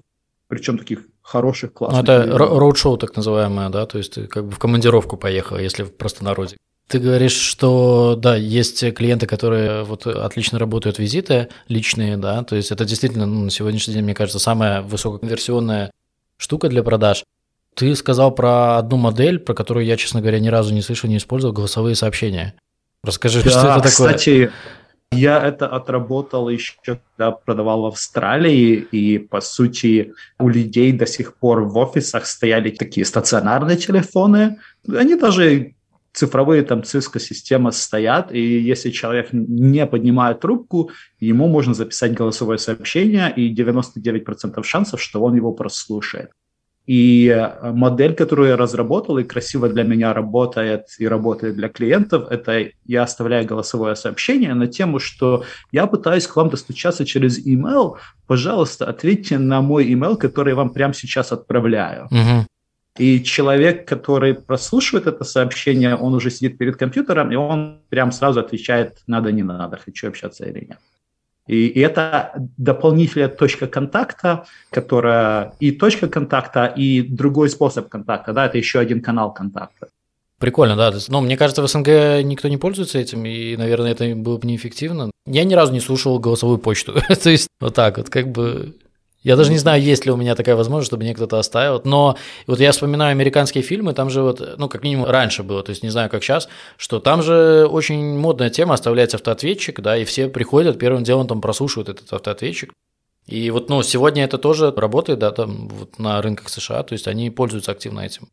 причем 0.47 0.77
таких 0.77 0.99
хороших, 1.21 1.73
классных. 1.73 2.05
Ну, 2.05 2.13
это 2.13 2.37
роуд-шоу 2.37 2.97
так 2.97 3.15
называемое, 3.15 3.69
да? 3.69 3.85
То 3.85 3.97
есть 3.97 4.13
ты 4.13 4.27
как 4.27 4.45
бы 4.45 4.51
в 4.51 4.59
командировку 4.59 5.17
поехал, 5.17 5.57
если 5.57 5.83
в 5.83 5.95
простонародье. 5.95 6.57
Ты 6.87 6.99
говоришь, 6.99 7.33
что 7.33 8.15
да, 8.15 8.35
есть 8.35 8.93
клиенты, 8.93 9.25
которые 9.25 9.83
вот 9.83 10.05
отлично 10.05 10.59
работают 10.59 10.99
визиты 10.99 11.49
личные, 11.67 12.15
да, 12.15 12.43
то 12.43 12.55
есть 12.55 12.71
это 12.71 12.85
действительно 12.85 13.25
ну, 13.25 13.45
на 13.45 13.49
сегодняшний 13.49 13.95
день, 13.95 14.03
мне 14.03 14.13
кажется, 14.13 14.37
самая 14.37 14.83
высококонверсионная 14.83 15.91
штука 16.37 16.69
для 16.69 16.83
продаж. 16.83 17.23
Ты 17.73 17.95
сказал 17.95 18.33
про 18.33 18.77
одну 18.77 18.97
модель, 18.97 19.39
про 19.39 19.53
которую 19.55 19.85
я, 19.85 19.97
честно 19.97 20.21
говоря, 20.21 20.39
ни 20.39 20.47
разу 20.47 20.73
не 20.73 20.81
слышал, 20.81 21.09
не 21.09 21.17
использовал, 21.17 21.53
голосовые 21.53 21.95
сообщения. 21.95 22.53
Расскажи, 23.03 23.43
да, 23.43 23.49
что 23.49 23.59
это 23.59 23.75
такое? 23.75 23.89
Кстати, 23.89 24.51
Я 25.11 25.41
это 25.41 25.67
отработал 25.67 26.49
еще, 26.49 26.73
когда 26.83 27.31
продавал 27.31 27.81
в 27.81 27.85
Австралии, 27.87 28.75
и, 28.91 29.17
по 29.17 29.41
сути, 29.41 30.13
у 30.39 30.49
людей 30.49 30.91
до 30.91 31.05
сих 31.05 31.35
пор 31.35 31.61
в 31.61 31.77
офисах 31.77 32.25
стояли 32.25 32.69
такие 32.69 33.05
стационарные 33.05 33.77
телефоны. 33.77 34.57
Они 34.87 35.15
даже 35.15 35.73
цифровые 36.15 36.63
там 36.63 36.81
Cisco-системы 36.81 37.71
стоят, 37.71 38.31
и 38.31 38.39
если 38.39 38.89
человек 38.89 39.29
не 39.31 39.85
поднимает 39.85 40.39
трубку, 40.39 40.91
ему 41.19 41.47
можно 41.47 41.73
записать 41.73 42.13
голосовое 42.13 42.57
сообщение, 42.57 43.33
и 43.35 43.53
99% 43.53 44.63
шансов, 44.63 45.01
что 45.01 45.21
он 45.21 45.35
его 45.35 45.51
прослушает. 45.51 46.31
И 46.85 47.27
э, 47.27 47.71
модель, 47.71 48.13
которую 48.13 48.49
я 48.49 48.57
разработал 48.57 49.17
и 49.17 49.23
красиво 49.23 49.67
для 49.67 49.83
меня 49.83 50.13
работает 50.13 50.85
и 50.99 51.07
работает 51.07 51.55
для 51.55 51.67
клиентов, 51.67 52.27
это 52.29 52.69
я 52.85 53.03
оставляю 53.03 53.47
голосовое 53.47 53.95
сообщение 53.95 54.53
на 54.53 54.67
тему, 54.67 54.99
что 54.99 55.43
я 55.71 55.87
пытаюсь 55.87 56.27
к 56.27 56.35
вам 56.35 56.49
достучаться 56.49 57.03
через 57.05 57.45
email, 57.45 57.95
пожалуйста, 58.27 58.85
ответьте 58.85 59.39
на 59.39 59.61
мой 59.61 59.91
email, 59.91 60.15
который 60.15 60.49
я 60.49 60.55
вам 60.55 60.69
прямо 60.69 60.93
сейчас 60.93 61.31
отправляю. 61.31 62.05
Угу. 62.05 62.45
И 62.97 63.21
человек, 63.23 63.85
который 63.87 64.33
прослушивает 64.33 65.07
это 65.07 65.23
сообщение, 65.25 65.95
он 65.95 66.13
уже 66.13 66.31
сидит 66.31 66.57
перед 66.57 66.77
компьютером, 66.77 67.31
и 67.31 67.35
он 67.35 67.81
прям 67.89 68.11
сразу 68.11 68.39
отвечает, 68.39 68.99
надо, 69.07 69.31
не 69.31 69.43
надо, 69.43 69.77
хочу 69.77 70.07
общаться 70.07 70.45
или 70.45 70.65
нет. 70.69 70.79
И, 71.47 71.67
и 71.67 71.79
это 71.79 72.31
дополнительная 72.57 73.27
точка 73.27 73.67
контакта, 73.67 74.45
которая 74.71 75.53
и 75.59 75.71
точка 75.71 76.07
контакта, 76.07 76.65
и 76.65 77.01
другой 77.01 77.49
способ 77.49 77.89
контакта, 77.89 78.33
да, 78.33 78.45
это 78.45 78.57
еще 78.57 78.79
один 78.79 79.01
канал 79.01 79.33
контакта. 79.33 79.89
Прикольно, 80.39 80.75
да. 80.75 80.93
Но 81.07 81.21
мне 81.21 81.37
кажется, 81.37 81.61
в 81.61 81.67
СНГ 81.67 82.23
никто 82.23 82.47
не 82.47 82.57
пользуется 82.57 82.99
этим, 82.99 83.25
и, 83.25 83.55
наверное, 83.55 83.91
это 83.91 84.15
было 84.15 84.37
бы 84.37 84.47
неэффективно. 84.47 85.11
Я 85.25 85.43
ни 85.43 85.53
разу 85.53 85.71
не 85.73 85.79
слушал 85.79 86.19
голосовую 86.19 86.57
почту. 86.57 86.95
То 87.23 87.29
есть 87.29 87.47
вот 87.59 87.73
так 87.73 87.97
вот, 87.97 88.09
как 88.09 88.31
бы 88.31 88.75
я 89.25 89.35
даже 89.35 89.51
не 89.51 89.57
знаю, 89.57 89.81
есть 89.81 90.05
ли 90.05 90.11
у 90.11 90.17
меня 90.17 90.35
такая 90.35 90.55
возможность, 90.55 90.87
чтобы 90.87 91.03
мне 91.03 91.15
кто-то 91.15 91.39
оставил. 91.39 91.81
Но 91.83 92.15
вот 92.45 92.59
я 92.59 92.71
вспоминаю 92.71 93.09
американские 93.11 93.63
фильмы, 93.63 93.93
там 93.93 94.11
же 94.11 94.21
вот, 94.21 94.55
ну, 94.59 94.69
как 94.69 94.83
минимум 94.83 95.07
раньше 95.07 95.41
было, 95.41 95.63
то 95.63 95.71
есть 95.71 95.81
не 95.81 95.89
знаю, 95.89 96.11
как 96.11 96.23
сейчас, 96.23 96.47
что 96.77 96.99
там 96.99 97.23
же 97.23 97.65
очень 97.65 98.19
модная 98.19 98.51
тема, 98.51 98.75
оставляется 98.75 99.17
автоответчик, 99.17 99.81
да, 99.81 99.97
и 99.97 100.05
все 100.05 100.29
приходят, 100.29 100.77
первым 100.77 101.03
делом 101.03 101.27
там 101.27 101.41
прослушивают 101.41 101.89
этот 101.89 102.13
автоответчик. 102.13 102.71
И 103.25 103.49
вот, 103.49 103.67
ну, 103.67 103.81
сегодня 103.81 104.23
это 104.23 104.37
тоже 104.37 104.71
работает, 104.71 105.17
да, 105.17 105.31
там 105.31 105.69
вот 105.69 105.97
на 105.97 106.21
рынках 106.21 106.49
США, 106.49 106.83
то 106.83 106.93
есть 106.93 107.07
они 107.07 107.31
пользуются 107.31 107.71
активно 107.71 108.01
этим. 108.01 108.29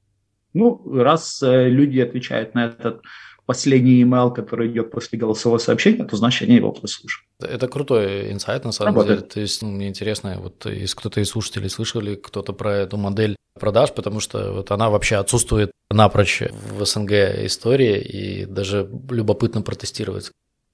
Ну, 0.52 0.82
раз 0.92 1.42
э, 1.42 1.70
люди 1.70 2.00
отвечают 2.00 2.54
на 2.54 2.66
этот 2.66 3.00
последний 3.46 4.02
email, 4.02 4.32
который 4.32 4.70
идет 4.70 4.90
после 4.90 5.18
голосового 5.18 5.58
сообщения, 5.58 6.04
то 6.04 6.16
значит 6.16 6.48
они 6.48 6.56
его 6.56 6.72
прослушают. 6.72 7.26
Это 7.40 7.68
крутой 7.68 8.32
инсайт, 8.32 8.64
на 8.64 8.72
самом 8.72 8.94
Работает. 8.94 9.18
деле. 9.18 9.30
То 9.30 9.40
есть, 9.40 9.62
ну, 9.62 9.70
мне 9.70 9.88
интересно, 9.88 10.38
вот 10.38 10.66
из 10.66 10.94
кто-то 10.94 11.20
из 11.20 11.28
слушателей 11.28 11.68
слышал 11.68 12.00
ли 12.00 12.16
кто-то 12.16 12.52
про 12.52 12.72
эту 12.74 12.96
модель 12.96 13.36
продаж, 13.58 13.92
потому 13.92 14.20
что 14.20 14.52
вот 14.52 14.70
она 14.70 14.90
вообще 14.90 15.16
отсутствует 15.16 15.72
напрочь 15.90 16.42
в 16.70 16.84
СНГ 16.84 17.12
истории, 17.44 18.00
и 18.00 18.44
даже 18.46 18.88
любопытно 19.10 19.62
протестировать. 19.62 20.30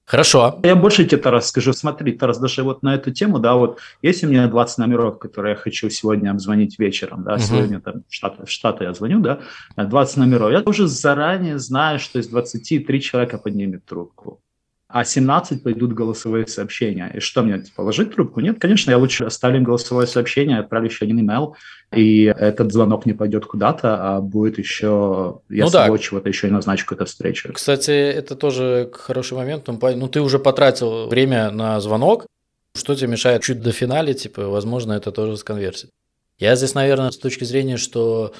Хорошо. 0.09 0.59
Я 0.63 0.75
больше 0.75 1.05
тебе, 1.05 1.21
Тарас, 1.21 1.49
скажу. 1.49 1.71
Смотри, 1.71 2.13
Тарас, 2.13 2.39
даже 2.39 2.63
вот 2.63 2.81
на 2.81 2.95
эту 2.95 3.11
тему, 3.11 3.37
да, 3.37 3.53
вот 3.53 3.79
есть 4.01 4.23
у 4.23 4.27
меня 4.27 4.47
20 4.47 4.79
номеров, 4.79 5.19
которые 5.19 5.51
я 5.51 5.55
хочу 5.55 5.87
сегодня 5.91 6.31
обзвонить 6.31 6.79
вечером, 6.79 7.23
да, 7.23 7.33
угу. 7.35 7.41
сегодня 7.41 7.79
там 7.79 8.01
в 8.09 8.13
Штаты, 8.15 8.43
в 8.43 8.49
Штаты 8.49 8.85
я 8.85 8.93
звоню, 8.95 9.19
да, 9.19 9.39
20 9.77 10.17
номеров. 10.17 10.51
Я 10.51 10.63
уже 10.65 10.87
заранее 10.87 11.59
знаю, 11.59 11.99
что 11.99 12.17
из 12.17 12.27
20 12.27 12.87
3 12.87 13.01
человека 13.01 13.37
поднимет 13.37 13.85
трубку 13.85 14.41
а 14.91 15.05
17 15.05 15.61
пойдут 15.61 15.93
голосовые 15.93 16.47
сообщения. 16.47 17.11
И 17.13 17.19
что 17.19 17.43
мне, 17.43 17.59
типа, 17.59 17.81
ложить 17.81 18.15
трубку? 18.15 18.39
Нет, 18.39 18.59
конечно, 18.59 18.89
я 18.89 18.97
лучше 18.97 19.23
оставлю 19.23 19.61
голосовое 19.61 20.07
сообщение, 20.07 20.57
отправлю 20.57 20.89
еще 20.89 21.05
один 21.05 21.19
email, 21.19 21.53
и 21.95 22.23
этот 22.23 22.73
звонок 22.73 23.05
не 23.05 23.13
пойдет 23.13 23.45
куда-то, 23.45 24.15
а 24.15 24.19
будет 24.19 24.57
еще, 24.57 25.41
я 25.49 25.65
ну, 25.65 25.69
да. 25.71 25.95
чего-то 25.99 26.27
еще 26.27 26.47
и 26.47 26.51
назначу 26.51 26.85
какую-то 26.85 27.05
встречу. 27.05 27.53
Кстати, 27.53 27.91
это 27.91 28.35
тоже 28.35 28.89
хороший 28.91 29.37
момент. 29.37 29.67
Ну, 29.67 30.07
ты 30.07 30.21
уже 30.21 30.39
потратил 30.39 31.07
время 31.07 31.51
на 31.51 31.79
звонок, 31.79 32.25
что 32.75 32.95
тебе 32.95 33.09
мешает 33.09 33.43
чуть 33.43 33.61
до 33.61 33.71
финале, 33.71 34.15
типа, 34.15 34.47
возможно, 34.47 34.93
это 34.93 35.11
тоже 35.11 35.37
сконвертит. 35.37 35.91
Я 36.39 36.55
здесь, 36.55 36.73
наверное, 36.73 37.11
с 37.11 37.17
точки 37.17 37.43
зрения, 37.43 37.77
что 37.77 38.33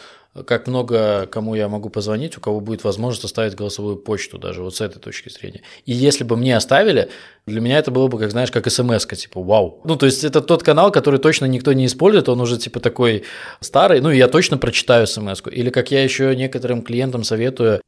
как 0.45 0.67
много 0.67 1.27
кому 1.27 1.55
я 1.55 1.67
могу 1.67 1.89
позвонить, 1.89 2.37
у 2.37 2.41
кого 2.41 2.59
будет 2.59 2.83
возможность 2.83 3.25
оставить 3.25 3.55
голосовую 3.55 3.97
почту 3.97 4.37
даже 4.37 4.61
вот 4.61 4.75
с 4.75 4.81
этой 4.81 4.99
точки 4.99 5.29
зрения. 5.29 5.61
И 5.85 5.91
если 5.91 6.23
бы 6.23 6.37
мне 6.37 6.55
оставили, 6.55 7.09
для 7.45 7.61
меня 7.61 7.79
это 7.79 7.91
было 7.91 8.07
бы, 8.07 8.19
как 8.19 8.31
знаешь, 8.31 8.51
как 8.51 8.69
смс 8.69 9.05
типа 9.05 9.41
вау. 9.41 9.81
Ну, 9.83 9.95
то 9.95 10.05
есть 10.05 10.23
это 10.23 10.41
тот 10.41 10.63
канал, 10.63 10.91
который 10.91 11.19
точно 11.19 11.45
никто 11.45 11.73
не 11.73 11.85
использует, 11.85 12.29
он 12.29 12.41
уже 12.41 12.57
типа 12.57 12.79
такой 12.79 13.23
старый, 13.59 14.01
ну, 14.01 14.11
и 14.11 14.17
я 14.17 14.27
точно 14.27 14.57
прочитаю 14.57 15.07
смс 15.07 15.41
-ку. 15.41 15.51
Или 15.51 15.69
как 15.71 15.91
я 15.91 16.03
еще 16.03 16.35
некоторым 16.35 16.83
клиентам 16.83 17.23
советую, 17.23 17.81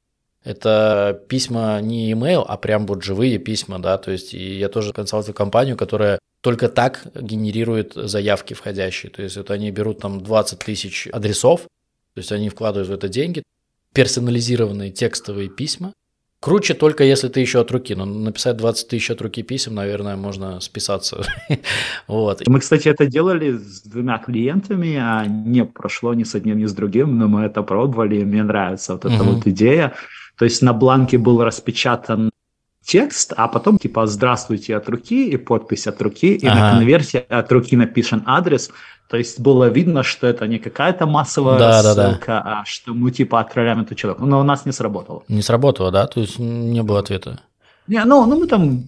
это 0.44 1.22
письма 1.28 1.80
не 1.82 2.12
email, 2.12 2.44
а 2.48 2.58
прям 2.58 2.88
вот 2.88 3.04
живые 3.04 3.38
письма, 3.38 3.80
да, 3.80 3.98
то 3.98 4.12
есть 4.12 4.34
и 4.34 4.58
я 4.58 4.70
тоже 4.70 4.92
консалтирую 4.92 5.36
компанию, 5.36 5.78
которая 5.78 6.18
только 6.42 6.68
так 6.68 7.04
генерирует 7.14 7.94
заявки 7.94 8.56
входящие, 8.56 9.12
то 9.12 9.22
есть 9.22 9.38
вот 9.38 9.52
они 9.52 9.70
берут 9.70 10.00
там 10.00 10.22
20 10.22 10.58
тысяч 10.58 11.08
адресов, 11.14 11.68
то 12.14 12.20
есть 12.20 12.32
они 12.32 12.50
вкладывают 12.50 12.90
в 12.90 12.94
это 12.94 13.08
деньги, 13.08 13.44
персонализированные 13.94 14.92
текстовые 14.92 15.50
письма. 15.50 15.94
Круче 16.42 16.74
только 16.74 17.04
если 17.04 17.28
ты 17.28 17.40
еще 17.40 17.60
от 17.62 17.72
руки. 17.72 17.94
Но 17.94 18.06
написать 18.06 18.58
20 18.58 18.88
тысяч 18.88 19.12
от 19.12 19.22
руки 19.22 19.44
писем, 19.44 19.76
наверное, 19.76 20.16
можно 20.16 20.60
списаться. 20.60 21.24
вот. 22.08 22.42
Мы, 22.48 22.60
кстати, 22.60 22.88
это 22.88 23.06
делали 23.06 23.58
с 23.58 23.84
двумя 23.84 24.18
клиентами, 24.18 24.96
а 24.96 25.26
не 25.28 25.66
прошло 25.66 26.16
ни 26.16 26.24
с 26.24 26.34
одним, 26.34 26.58
ни 26.58 26.66
с 26.66 26.74
другим, 26.74 27.20
но 27.20 27.28
мы 27.28 27.42
это 27.42 27.62
пробовали, 27.62 28.22
и 28.22 28.26
мне 28.26 28.44
нравится 28.44 28.94
вот 28.94 29.06
эта 29.06 29.24
вот 29.24 29.46
идея. 29.46 29.94
То 30.38 30.46
есть 30.46 30.64
на 30.64 30.74
бланке 30.74 31.20
был 31.20 31.44
распечатан 31.44 32.32
текст, 32.84 33.34
а 33.38 33.48
потом 33.48 33.78
типа 33.78 34.08
«Здравствуйте» 34.08 34.76
от 34.76 34.90
руки 34.90 35.30
и 35.30 35.38
подпись 35.38 35.86
от 35.86 36.02
руки, 36.02 36.34
и 36.34 36.48
ага. 36.48 36.60
на 36.60 36.72
конверте 36.72 37.20
от 37.20 37.52
руки 37.52 37.78
напишен 37.78 38.24
адрес. 38.26 38.72
То 39.12 39.18
есть 39.18 39.42
было 39.42 39.66
видно, 39.66 40.04
что 40.04 40.26
это 40.26 40.48
не 40.48 40.58
какая-то 40.58 41.06
массовая 41.06 41.60
да, 41.60 41.84
ссылка, 41.84 41.96
да, 42.28 42.42
да. 42.44 42.62
а 42.62 42.66
что 42.66 42.94
мы 42.94 43.12
типа 43.12 43.42
отправляем 43.42 43.82
эту 43.82 43.94
человека. 43.94 44.24
Но 44.24 44.40
у 44.40 44.44
нас 44.44 44.66
не 44.66 44.72
сработало. 44.72 45.24
Не 45.28 45.42
сработало, 45.42 45.92
да? 45.92 46.08
То 46.08 46.22
есть 46.22 46.40
не 46.40 46.82
было 46.82 47.00
ответа? 47.00 47.42
Не, 47.88 48.06
ну, 48.06 48.26
ну 48.26 48.40
мы 48.40 48.48
там 48.48 48.86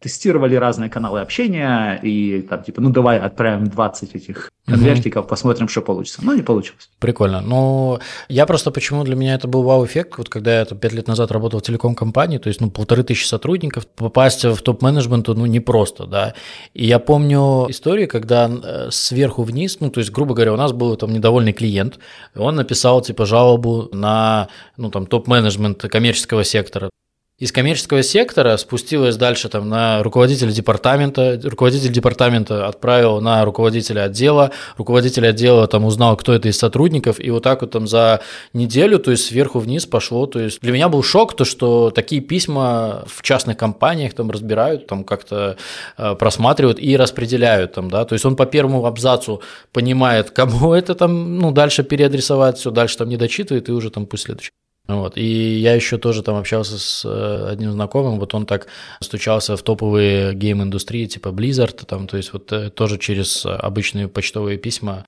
тестировали 0.00 0.54
разные 0.56 0.90
каналы 0.90 1.20
общения 1.20 1.98
и 2.02 2.42
там 2.42 2.62
типа, 2.62 2.80
ну 2.80 2.90
давай 2.90 3.18
отправим 3.18 3.66
20 3.66 4.14
этих 4.14 4.52
конвертиков, 4.66 5.24
угу. 5.24 5.30
посмотрим, 5.30 5.68
что 5.68 5.80
получится. 5.80 6.20
Но 6.22 6.34
не 6.34 6.42
получилось. 6.42 6.90
Прикольно. 6.98 7.40
Ну, 7.40 7.98
я 8.28 8.46
просто 8.46 8.70
почему 8.70 9.04
для 9.04 9.16
меня 9.16 9.34
это 9.34 9.48
был 9.48 9.62
вау-эффект, 9.62 10.18
вот 10.18 10.28
когда 10.28 10.58
я 10.58 10.64
там, 10.64 10.78
5 10.78 10.92
лет 10.92 11.08
назад 11.08 11.30
работал 11.30 11.60
в 11.60 11.62
телеком-компании, 11.62 12.38
то 12.38 12.48
есть, 12.48 12.60
ну, 12.60 12.70
полторы 12.70 13.04
тысячи 13.04 13.26
сотрудников, 13.26 13.86
попасть 13.86 14.44
в 14.44 14.60
топ-менеджмент, 14.60 15.28
ну, 15.28 15.46
непросто, 15.46 16.06
да. 16.06 16.34
И 16.74 16.86
я 16.86 16.98
помню 16.98 17.66
историю, 17.70 18.08
когда 18.08 18.50
э, 18.50 18.88
сверху 18.90 19.44
вниз, 19.44 19.78
ну, 19.80 19.90
то 19.90 20.00
есть, 20.00 20.10
грубо 20.12 20.34
говоря, 20.34 20.52
у 20.52 20.56
нас 20.56 20.72
был 20.72 20.96
там 20.96 21.12
недовольный 21.12 21.52
клиент, 21.52 21.98
он 22.34 22.56
написал, 22.56 23.00
типа, 23.00 23.24
жалобу 23.24 23.88
на, 23.92 24.48
ну, 24.76 24.90
там, 24.90 25.06
топ-менеджмент 25.06 25.82
коммерческого 25.82 26.44
сектора 26.44 26.90
из 27.38 27.52
коммерческого 27.52 28.02
сектора 28.02 28.56
спустилась 28.56 29.16
дальше 29.16 29.50
там, 29.50 29.68
на 29.68 30.02
руководителя 30.02 30.50
департамента, 30.50 31.38
руководитель 31.44 31.92
департамента 31.92 32.66
отправил 32.66 33.20
на 33.20 33.44
руководителя 33.44 34.04
отдела, 34.04 34.52
руководитель 34.78 35.26
отдела 35.26 35.66
там 35.66 35.84
узнал, 35.84 36.16
кто 36.16 36.32
это 36.32 36.48
из 36.48 36.58
сотрудников, 36.58 37.20
и 37.20 37.30
вот 37.30 37.42
так 37.42 37.60
вот 37.60 37.72
там 37.72 37.86
за 37.86 38.22
неделю, 38.54 38.98
то 38.98 39.10
есть 39.10 39.26
сверху 39.26 39.58
вниз 39.58 39.84
пошло, 39.84 40.26
то 40.26 40.40
есть 40.40 40.62
для 40.62 40.72
меня 40.72 40.88
был 40.88 41.02
шок, 41.02 41.36
то 41.36 41.44
что 41.44 41.90
такие 41.90 42.22
письма 42.22 43.04
в 43.06 43.20
частных 43.20 43.58
компаниях 43.58 44.14
там 44.14 44.30
разбирают, 44.30 44.86
там 44.86 45.04
как-то 45.04 45.58
э, 45.98 46.14
просматривают 46.14 46.78
и 46.78 46.96
распределяют 46.96 47.74
там, 47.74 47.90
да, 47.90 48.06
то 48.06 48.14
есть 48.14 48.24
он 48.24 48.36
по 48.36 48.46
первому 48.46 48.86
абзацу 48.86 49.42
понимает, 49.72 50.30
кому 50.30 50.72
это 50.74 50.94
там, 50.94 51.38
ну, 51.38 51.50
дальше 51.50 51.84
переадресовать, 51.84 52.56
все, 52.56 52.70
дальше 52.70 52.96
там 52.96 53.10
не 53.10 53.18
дочитывает, 53.18 53.68
и 53.68 53.72
уже 53.72 53.90
там 53.90 54.06
пусть 54.06 54.24
следующий. 54.24 54.52
Вот. 54.88 55.16
И 55.16 55.58
я 55.58 55.74
еще 55.74 55.98
тоже 55.98 56.22
там 56.22 56.36
общался 56.36 56.78
с 56.78 57.04
э, 57.04 57.48
одним 57.50 57.72
знакомым, 57.72 58.20
вот 58.20 58.34
он 58.34 58.46
так 58.46 58.68
стучался 59.00 59.56
в 59.56 59.62
топовые 59.62 60.32
гейм-индустрии, 60.34 61.06
типа 61.06 61.28
Blizzard, 61.28 61.84
там, 61.86 62.06
то 62.06 62.16
есть 62.16 62.32
вот 62.32 62.52
э, 62.52 62.70
тоже 62.70 62.98
через 62.98 63.44
обычные 63.44 64.06
почтовые 64.06 64.58
письма 64.58 65.04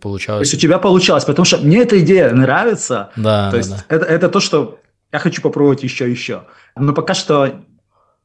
получалось. 0.00 0.48
То 0.48 0.52
есть 0.52 0.54
у 0.54 0.66
тебя 0.66 0.78
получалось, 0.78 1.24
потому 1.24 1.44
что 1.44 1.58
мне 1.58 1.82
эта 1.82 2.00
идея 2.00 2.32
нравится. 2.32 3.10
Да, 3.16 3.50
то 3.50 3.56
есть 3.56 3.70
да. 3.70 3.84
Это, 3.88 4.04
это 4.04 4.28
то, 4.28 4.40
что 4.40 4.80
я 5.12 5.18
хочу 5.18 5.42
попробовать 5.42 5.82
еще 5.82 6.10
еще. 6.10 6.44
Но 6.76 6.92
пока 6.92 7.14
что 7.14 7.62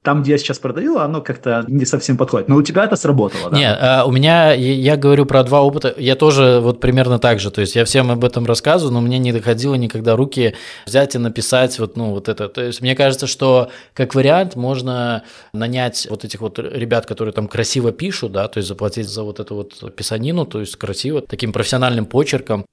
там, 0.05 0.21
где 0.21 0.33
я 0.33 0.37
сейчас 0.37 0.59
продаю, 0.59 0.97
оно 0.99 1.21
как-то 1.21 1.65
не 1.67 1.85
совсем 1.85 2.15
подходит. 2.15 2.47
Но 2.47 2.55
у 2.55 2.61
тебя 2.61 2.85
это 2.85 2.95
сработало, 2.95 3.49
да? 3.49 3.57
Не, 3.57 3.69
а, 3.69 4.05
у 4.05 4.11
меня, 4.11 4.53
я 4.53 4.95
говорю 4.95 5.25
про 5.25 5.43
два 5.43 5.61
опыта, 5.61 5.93
я 5.97 6.15
тоже 6.15 6.59
вот 6.61 6.79
примерно 6.79 7.19
так 7.19 7.39
же, 7.39 7.51
то 7.51 7.61
есть 7.61 7.75
я 7.75 7.83
всем 7.83 8.11
об 8.11 8.23
этом 8.23 8.45
рассказываю, 8.45 8.93
но 8.93 9.01
мне 9.01 9.17
не 9.17 9.33
доходило 9.33 9.75
никогда 9.75 10.15
руки 10.15 10.55
взять 10.85 11.15
и 11.15 11.17
написать 11.17 11.77
вот, 11.79 11.97
ну, 11.97 12.11
вот 12.11 12.29
это. 12.29 12.47
То 12.47 12.61
есть 12.61 12.81
мне 12.81 12.95
кажется, 12.95 13.27
что 13.27 13.69
как 13.93 14.15
вариант 14.15 14.55
можно 14.55 15.23
нанять 15.53 16.07
вот 16.09 16.23
этих 16.23 16.39
вот 16.39 16.59
ребят, 16.59 17.05
которые 17.05 17.33
там 17.33 17.47
красиво 17.47 17.91
пишут, 17.91 18.31
да, 18.31 18.47
то 18.47 18.59
есть 18.59 18.67
заплатить 18.67 19.09
за 19.09 19.23
вот 19.23 19.39
эту 19.39 19.55
вот 19.55 19.95
писанину, 19.95 20.45
то 20.45 20.59
есть 20.59 20.75
красиво, 20.75 21.21
таким 21.21 21.51
профессиональным 21.51 22.05
почерком, 22.05 22.65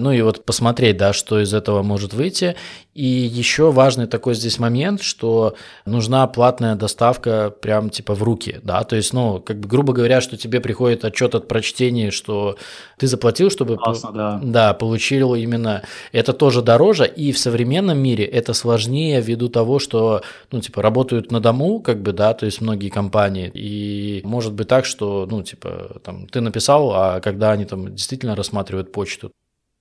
ну 0.00 0.12
и 0.12 0.22
вот 0.22 0.44
посмотреть, 0.44 0.96
да, 0.96 1.12
что 1.12 1.40
из 1.40 1.54
этого 1.54 1.82
может 1.82 2.14
выйти. 2.14 2.56
И 2.94 3.04
еще 3.04 3.70
важный 3.70 4.06
такой 4.06 4.34
здесь 4.34 4.58
момент, 4.58 5.00
что 5.00 5.54
нужна 5.86 6.26
платная 6.26 6.74
доставка 6.74 7.54
прям 7.62 7.88
типа 7.88 8.14
в 8.14 8.22
руки, 8.22 8.58
да, 8.64 8.82
то 8.82 8.96
есть, 8.96 9.12
ну, 9.12 9.40
как 9.40 9.60
бы 9.60 9.68
грубо 9.68 9.92
говоря, 9.92 10.20
что 10.20 10.36
тебе 10.36 10.60
приходит 10.60 11.04
отчет 11.04 11.36
от 11.36 11.46
прочтения, 11.46 12.10
что 12.10 12.56
ты 12.98 13.06
заплатил, 13.06 13.48
чтобы 13.48 13.76
Классно, 13.76 14.12
да. 14.12 14.40
да, 14.42 14.74
получил 14.74 15.36
именно 15.36 15.82
это 16.10 16.32
тоже 16.32 16.62
дороже, 16.62 17.06
и 17.06 17.30
в 17.30 17.38
современном 17.38 17.98
мире 17.98 18.24
это 18.24 18.54
сложнее 18.54 19.20
ввиду 19.20 19.48
того, 19.48 19.78
что, 19.78 20.22
ну, 20.50 20.60
типа, 20.60 20.82
работают 20.82 21.30
на 21.30 21.40
дому, 21.40 21.80
как 21.80 22.02
бы, 22.02 22.12
да, 22.12 22.34
то 22.34 22.44
есть 22.44 22.60
многие 22.60 22.88
компании, 22.88 23.50
и 23.54 24.20
может 24.24 24.52
быть 24.52 24.66
так, 24.66 24.84
что, 24.84 25.26
ну, 25.30 25.42
типа, 25.42 26.00
там, 26.04 26.26
ты 26.26 26.40
написал, 26.40 26.92
а 26.92 27.20
когда 27.20 27.52
они 27.52 27.64
там 27.64 27.94
действительно 27.94 28.34
рассматривают 28.34 28.92
почту, 28.92 29.30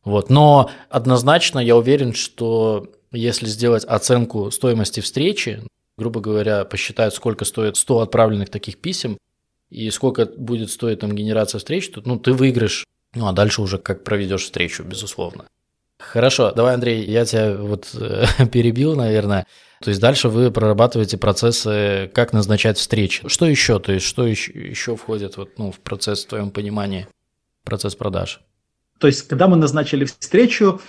вот. 0.10 0.30
Но 0.30 0.70
однозначно 0.90 1.60
я 1.60 1.76
уверен, 1.76 2.14
что 2.14 2.88
если 3.12 3.46
сделать 3.48 3.86
оценку 3.86 4.52
стоимости 4.52 5.00
встречи, 5.00 5.64
грубо 5.98 6.22
говоря, 6.22 6.66
посчитать, 6.66 7.14
сколько 7.14 7.46
стоит 7.46 7.78
100 7.78 8.00
отправленных 8.02 8.50
таких 8.50 8.78
писем, 8.78 9.18
и 9.70 9.90
сколько 9.92 10.26
будет 10.26 10.72
стоить 10.72 11.00
там 11.00 11.14
генерация 11.14 11.60
встреч, 11.60 11.90
то 11.92 12.02
ну, 12.04 12.18
ты 12.18 12.34
выиграешь. 12.34 12.86
Ну, 13.14 13.28
а 13.28 13.34
дальше 13.34 13.62
уже 13.62 13.78
как 13.78 14.04
проведешь 14.04 14.44
встречу, 14.44 14.84
безусловно. 14.84 15.46
Хорошо, 16.00 16.52
давай, 16.52 16.76
Андрей, 16.76 17.04
я 17.06 17.26
тебя 17.26 17.56
вот 17.56 17.90
э, 17.94 18.26
перебил, 18.52 18.96
наверное. 18.96 19.46
То 19.82 19.90
есть 19.90 20.02
дальше 20.02 20.30
вы 20.30 20.52
прорабатываете 20.52 21.18
процессы, 21.18 22.10
как 22.14 22.34
назначать 22.34 22.78
встречи. 22.78 23.28
Что 23.28 23.46
еще? 23.46 23.80
То 23.80 23.92
есть 23.92 24.06
что 24.06 24.26
еще, 24.26 24.52
еще 24.52 24.96
входит 24.96 25.38
вот, 25.38 25.58
ну, 25.58 25.72
в 25.72 25.80
процесс 25.80 26.26
в 26.26 26.30
твоем 26.30 26.52
понимании, 26.52 27.08
процесс 27.64 27.96
продаж? 27.96 28.42
То 29.00 29.08
есть, 29.08 29.28
когда 29.28 29.48
мы 29.48 29.56
назначили 29.58 30.06
встречу, 30.06 30.82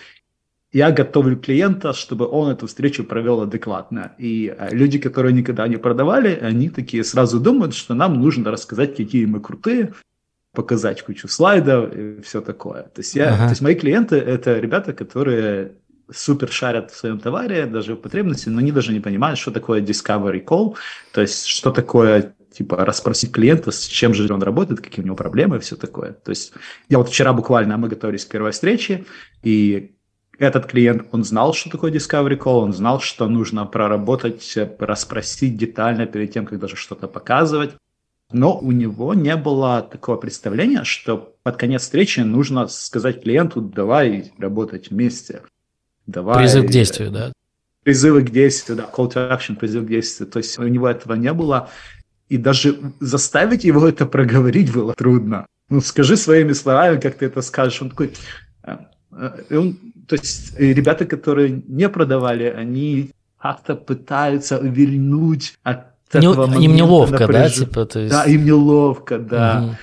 я 0.72 0.90
готовлю 0.90 1.36
клиента, 1.36 1.92
чтобы 1.92 2.28
он 2.28 2.50
эту 2.50 2.66
встречу 2.66 3.04
провел 3.04 3.40
адекватно. 3.40 4.12
И 4.18 4.54
э, 4.56 4.68
люди, 4.72 4.98
которые 4.98 5.32
никогда 5.32 5.66
не 5.66 5.76
продавали, 5.76 6.38
они 6.40 6.70
такие 6.70 7.02
сразу 7.02 7.40
думают, 7.40 7.74
что 7.74 7.94
нам 7.94 8.20
нужно 8.20 8.50
рассказать, 8.50 8.96
какие 8.96 9.24
мы 9.26 9.40
крутые, 9.40 9.94
показать 10.52 11.02
кучу 11.02 11.28
слайдов 11.28 11.92
и 11.94 12.20
все 12.22 12.40
такое. 12.40 12.82
То 12.82 13.00
есть, 13.00 13.16
я, 13.16 13.34
ага. 13.34 13.44
то 13.44 13.50
есть 13.50 13.62
мои 13.62 13.74
клиенты 13.74 14.16
это 14.16 14.58
ребята, 14.58 14.92
которые 14.92 15.72
супер 16.12 16.50
шарят 16.50 16.90
в 16.90 16.96
своем 16.96 17.18
товаре, 17.18 17.66
даже 17.66 17.94
в 17.94 17.98
потребности, 17.98 18.48
но 18.48 18.58
они 18.58 18.72
даже 18.72 18.92
не 18.92 19.00
понимают, 19.00 19.38
что 19.38 19.50
такое 19.50 19.80
discovery 19.80 20.44
call, 20.44 20.76
то 21.12 21.20
есть 21.20 21.46
что 21.46 21.70
такое 21.70 22.34
типа 22.52 22.84
расспросить 22.84 23.32
клиента, 23.32 23.70
с 23.70 23.84
чем 23.84 24.14
же 24.14 24.32
он 24.32 24.42
работает, 24.42 24.80
какие 24.80 25.02
у 25.02 25.06
него 25.06 25.16
проблемы 25.16 25.56
и 25.56 25.60
все 25.60 25.76
такое. 25.76 26.12
То 26.12 26.30
есть 26.30 26.52
я 26.88 26.98
вот 26.98 27.08
вчера 27.08 27.32
буквально, 27.32 27.76
мы 27.76 27.88
готовились 27.88 28.24
к 28.24 28.30
первой 28.30 28.52
встрече, 28.52 29.04
и 29.42 29.94
этот 30.38 30.66
клиент, 30.66 31.06
он 31.12 31.22
знал, 31.22 31.52
что 31.52 31.70
такое 31.70 31.92
Discovery 31.92 32.38
Call, 32.38 32.60
он 32.60 32.72
знал, 32.72 33.00
что 33.00 33.28
нужно 33.28 33.66
проработать, 33.66 34.58
расспросить 34.78 35.58
детально 35.58 36.06
перед 36.06 36.32
тем, 36.32 36.46
как 36.46 36.58
даже 36.58 36.76
что-то 36.76 37.08
показывать. 37.08 37.72
Но 38.32 38.56
у 38.56 38.72
него 38.72 39.12
не 39.12 39.36
было 39.36 39.82
такого 39.82 40.16
представления, 40.16 40.84
что 40.84 41.34
под 41.42 41.56
конец 41.56 41.82
встречи 41.82 42.20
нужно 42.20 42.68
сказать 42.68 43.22
клиенту, 43.22 43.60
давай 43.60 44.32
работать 44.38 44.90
вместе. 44.90 45.42
Давай, 46.06 46.38
призыв 46.38 46.66
к 46.66 46.70
действию, 46.70 47.10
да? 47.10 47.32
Призывы 47.82 48.22
к 48.22 48.30
действию, 48.30 48.78
да, 48.78 48.90
call 48.90 49.12
to 49.12 49.30
action, 49.30 49.56
призыв 49.56 49.84
к 49.84 49.88
действию. 49.88 50.30
То 50.30 50.38
есть 50.38 50.58
у 50.58 50.66
него 50.66 50.88
этого 50.88 51.14
не 51.14 51.32
было. 51.32 51.68
И 52.30 52.38
даже 52.38 52.78
заставить 53.00 53.64
его 53.64 53.86
это 53.86 54.06
проговорить 54.06 54.72
было 54.72 54.94
трудно. 54.94 55.46
Ну, 55.68 55.80
скажи 55.80 56.16
своими 56.16 56.52
словами, 56.54 57.00
как 57.00 57.16
ты 57.16 57.26
это 57.26 57.42
скажешь. 57.42 57.82
Он 57.82 57.90
такой... 57.90 58.12
«Э, 58.62 58.76
э, 59.12 59.58
он, 59.58 59.78
то 60.06 60.16
есть 60.16 60.58
ребята, 60.58 61.04
которые 61.04 61.62
не 61.68 61.88
продавали, 61.88 62.44
они 62.44 63.10
как-то 63.36 63.74
пытаются 63.74 64.58
увильнуть 64.58 65.54
от 65.64 65.90
не, 66.12 66.30
этого 66.30 66.60
Им 66.60 66.74
неловко, 66.74 67.20
напряж... 67.20 67.58
да? 67.58 67.64
Типа, 67.66 67.86
то 67.86 68.00
есть... 68.00 68.12
Да, 68.12 68.24
им 68.24 68.44
неловко, 68.44 69.18
да. 69.18 69.62
Угу. 69.62 69.76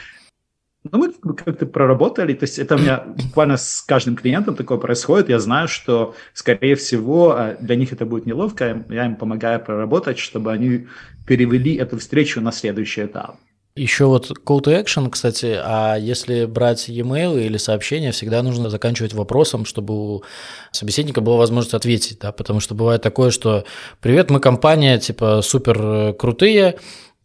Ну, 0.91 1.13
мы 1.23 1.33
как-то 1.33 1.65
проработали, 1.65 2.33
то 2.33 2.43
есть 2.43 2.59
это 2.59 2.75
у 2.75 2.79
меня 2.79 3.03
буквально 3.25 3.57
с 3.57 3.81
каждым 3.81 4.15
клиентом 4.15 4.55
такое 4.55 4.77
происходит, 4.77 5.29
я 5.29 5.39
знаю, 5.39 5.67
что, 5.67 6.15
скорее 6.33 6.75
всего, 6.75 7.31
а, 7.31 7.55
для 7.59 7.75
них 7.75 7.93
это 7.93 8.05
будет 8.05 8.25
неловко, 8.25 8.85
я 8.89 9.05
им 9.05 9.15
помогаю 9.15 9.59
проработать, 9.63 10.17
чтобы 10.17 10.51
они 10.51 10.87
перевели 11.25 11.75
эту 11.75 11.97
встречу 11.97 12.41
на 12.41 12.51
следующий 12.51 13.05
этап. 13.05 13.37
Еще 13.77 14.05
вот 14.05 14.31
call 14.43 14.63
to 14.63 14.83
action, 14.83 15.07
кстати, 15.11 15.55
а 15.63 15.95
если 15.97 16.45
брать 16.45 16.89
e-mail 16.89 17.39
или 17.39 17.57
сообщения, 17.57 18.11
всегда 18.11 18.41
нужно 18.41 18.71
заканчивать 18.71 19.13
вопросом, 19.13 19.65
чтобы 19.65 19.93
у 19.93 20.23
собеседника 20.71 21.21
была 21.21 21.37
возможность 21.37 21.75
ответить, 21.75 22.17
да, 22.19 22.31
потому 22.31 22.59
что 22.59 22.73
бывает 22.73 23.03
такое, 23.03 23.29
что 23.29 23.65
«Привет, 24.01 24.31
мы 24.31 24.39
компания, 24.39 24.97
типа, 24.97 25.41
супер 25.43 26.15
крутые, 26.15 26.79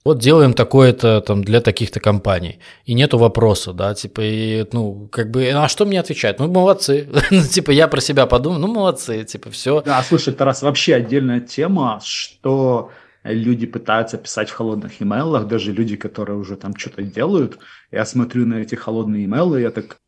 вот 0.05 0.19
делаем 0.19 0.53
такое-то 0.55 1.21
там 1.21 1.45
для 1.45 1.61
таких-то 1.61 2.01
компаний, 2.01 2.59
и 2.85 2.95
нету 2.95 3.19
вопроса, 3.19 3.73
да, 3.73 3.95
типа, 3.95 4.21
и, 4.23 4.67
ну, 4.73 5.09
как 5.13 5.31
бы, 5.31 5.49
а 5.49 5.69
что 5.69 5.85
мне 5.85 6.01
отвечать? 6.01 6.39
Ну, 6.39 6.49
молодцы, 6.49 7.09
ну, 7.31 7.43
типа, 7.43 7.71
я 7.71 7.89
про 7.89 8.01
себя 8.01 8.27
подумал, 8.27 8.59
ну, 8.59 8.67
молодцы, 8.69 9.25
типа, 9.25 9.51
все. 9.51 9.83
Да, 9.83 10.03
слушай, 10.03 10.35
Тарас, 10.35 10.63
вообще 10.63 10.95
отдельная 10.95 11.41
тема, 11.41 12.01
что 12.03 12.91
люди 13.25 13.67
пытаются 13.67 14.19
писать 14.19 14.51
в 14.51 14.55
холодных 14.55 15.01
имейлах, 15.01 15.47
даже 15.47 15.73
люди, 15.73 15.97
которые 15.97 16.39
уже 16.39 16.57
там 16.57 16.77
что-то 16.77 17.03
делают, 17.03 17.59
я 17.91 18.05
смотрю 18.05 18.47
на 18.47 18.55
эти 18.55 18.75
холодные 18.75 19.25
имейлы, 19.27 19.61
я 19.61 19.71
так, 19.71 19.99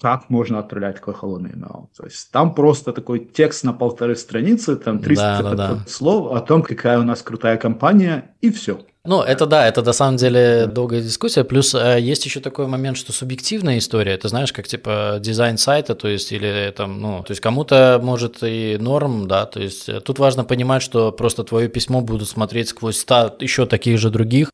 как 0.00 0.28
можно 0.30 0.58
отправлять 0.58 0.96
такой 0.96 1.14
холодный 1.14 1.50
email? 1.50 1.88
То 1.96 2.04
есть 2.04 2.30
там 2.30 2.54
просто 2.54 2.92
такой 2.92 3.20
текст 3.20 3.64
на 3.64 3.72
полторы 3.72 4.14
страницы, 4.16 4.76
там 4.76 4.98
300 4.98 5.22
да, 5.22 5.42
да, 5.42 5.54
да. 5.54 5.78
слов 5.88 6.32
о 6.36 6.40
том, 6.40 6.62
какая 6.62 6.98
у 6.98 7.02
нас 7.02 7.22
крутая 7.22 7.56
компания, 7.56 8.34
и 8.40 8.50
все. 8.50 8.80
Ну, 9.08 9.22
это 9.22 9.46
да, 9.46 9.66
это 9.66 9.82
на 9.82 9.94
самом 9.94 10.18
деле 10.18 10.66
долгая 10.66 11.00
дискуссия. 11.00 11.42
Плюс 11.42 11.74
э, 11.74 11.98
есть 11.98 12.26
еще 12.26 12.40
такой 12.40 12.66
момент, 12.66 12.98
что 12.98 13.10
субъективная 13.14 13.78
история, 13.78 14.18
ты 14.18 14.28
знаешь, 14.28 14.52
как 14.52 14.68
типа 14.68 15.16
дизайн 15.18 15.56
сайта, 15.56 15.94
то 15.94 16.08
есть, 16.08 16.30
или 16.30 16.70
там, 16.76 17.00
ну, 17.00 17.22
то 17.22 17.30
есть 17.30 17.40
кому-то 17.40 18.00
может 18.02 18.42
и 18.42 18.76
норм, 18.78 19.26
да, 19.26 19.46
то 19.46 19.62
есть 19.62 19.88
э, 19.88 20.00
тут 20.00 20.18
важно 20.18 20.44
понимать, 20.44 20.82
что 20.82 21.10
просто 21.10 21.42
твое 21.42 21.68
письмо 21.68 22.02
будут 22.02 22.28
смотреть 22.28 22.68
сквозь 22.68 22.98
ста 22.98 23.34
еще 23.40 23.64
таких 23.64 23.98
же 23.98 24.10
других. 24.10 24.50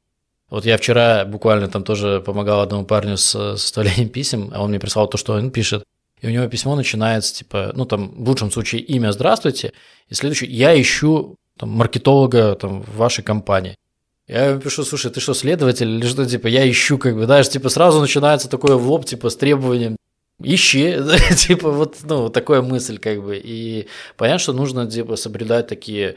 Вот 0.51 0.65
я 0.65 0.77
вчера 0.77 1.25
буквально 1.25 1.67
там 1.67 1.83
тоже 1.83 2.23
помогал 2.25 2.61
одному 2.61 2.85
парню 2.85 3.17
с 3.17 3.57
составлением 3.57 4.09
писем, 4.09 4.53
а 4.55 4.63
он 4.63 4.71
мне 4.71 4.79
прислал 4.79 5.09
то, 5.09 5.19
что 5.19 5.33
он 5.33 5.51
пишет. 5.51 5.83
И 6.21 6.29
у 6.29 6.31
него 6.31 6.47
письмо 6.47 6.77
начинается, 6.77 7.35
типа, 7.35 7.73
ну, 7.75 7.87
там, 7.87 8.15
в 8.25 8.29
лучшем 8.29 8.53
случае, 8.53 8.83
имя 8.83 9.11
«Здравствуйте», 9.11 9.73
и 10.09 10.15
следующий 10.15 10.47
«Я 10.47 10.81
ищу 10.81 11.35
там, 11.59 11.71
маркетолога 11.71 12.55
там, 12.55 12.83
в 12.83 12.97
вашей 12.99 13.25
компании». 13.25 13.75
Я 14.27 14.47
ему 14.47 14.61
пишу, 14.61 14.85
слушай, 14.85 15.11
ты 15.11 15.21
что, 15.21 15.35
следователь 15.35 15.89
или 15.89 16.07
что, 16.07 16.25
типа, 16.25 16.47
я 16.47 16.69
ищу, 16.71 16.99
как 16.99 17.15
бы, 17.15 17.27
знаешь, 17.27 17.49
типа, 17.49 17.69
сразу 17.69 18.01
начинается 18.01 18.49
такое 18.49 18.77
в 18.77 18.89
лоб, 18.89 19.05
типа, 19.05 19.29
с 19.29 19.37
требованием, 19.37 19.97
ищи, 20.43 20.97
типа, 21.37 21.71
вот, 21.71 21.99
ну, 22.05 22.31
такая 22.31 22.63
мысль, 22.63 22.99
как 22.99 23.23
бы, 23.23 23.37
и 23.37 23.87
понятно, 24.17 24.39
что 24.39 24.53
нужно, 24.55 24.91
типа, 24.91 25.17
соблюдать 25.17 25.67
такие 25.67 26.17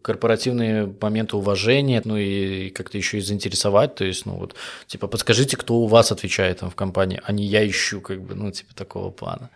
корпоративные 0.00 0.92
моменты 1.00 1.36
уважения, 1.36 2.02
ну 2.04 2.16
и 2.16 2.70
как-то 2.70 2.98
еще 2.98 3.18
и 3.18 3.20
заинтересовать, 3.20 3.94
то 3.94 4.04
есть, 4.04 4.26
ну 4.26 4.34
вот, 4.34 4.54
типа, 4.86 5.06
подскажите, 5.06 5.56
кто 5.56 5.76
у 5.76 5.86
вас 5.86 6.10
отвечает 6.10 6.58
там 6.58 6.70
в 6.70 6.74
компании, 6.74 7.20
а 7.22 7.32
не 7.32 7.44
я 7.44 7.66
ищу, 7.68 8.00
как 8.00 8.20
бы, 8.22 8.34
ну, 8.34 8.50
типа, 8.50 8.74
такого 8.74 9.10
плана. 9.10 9.50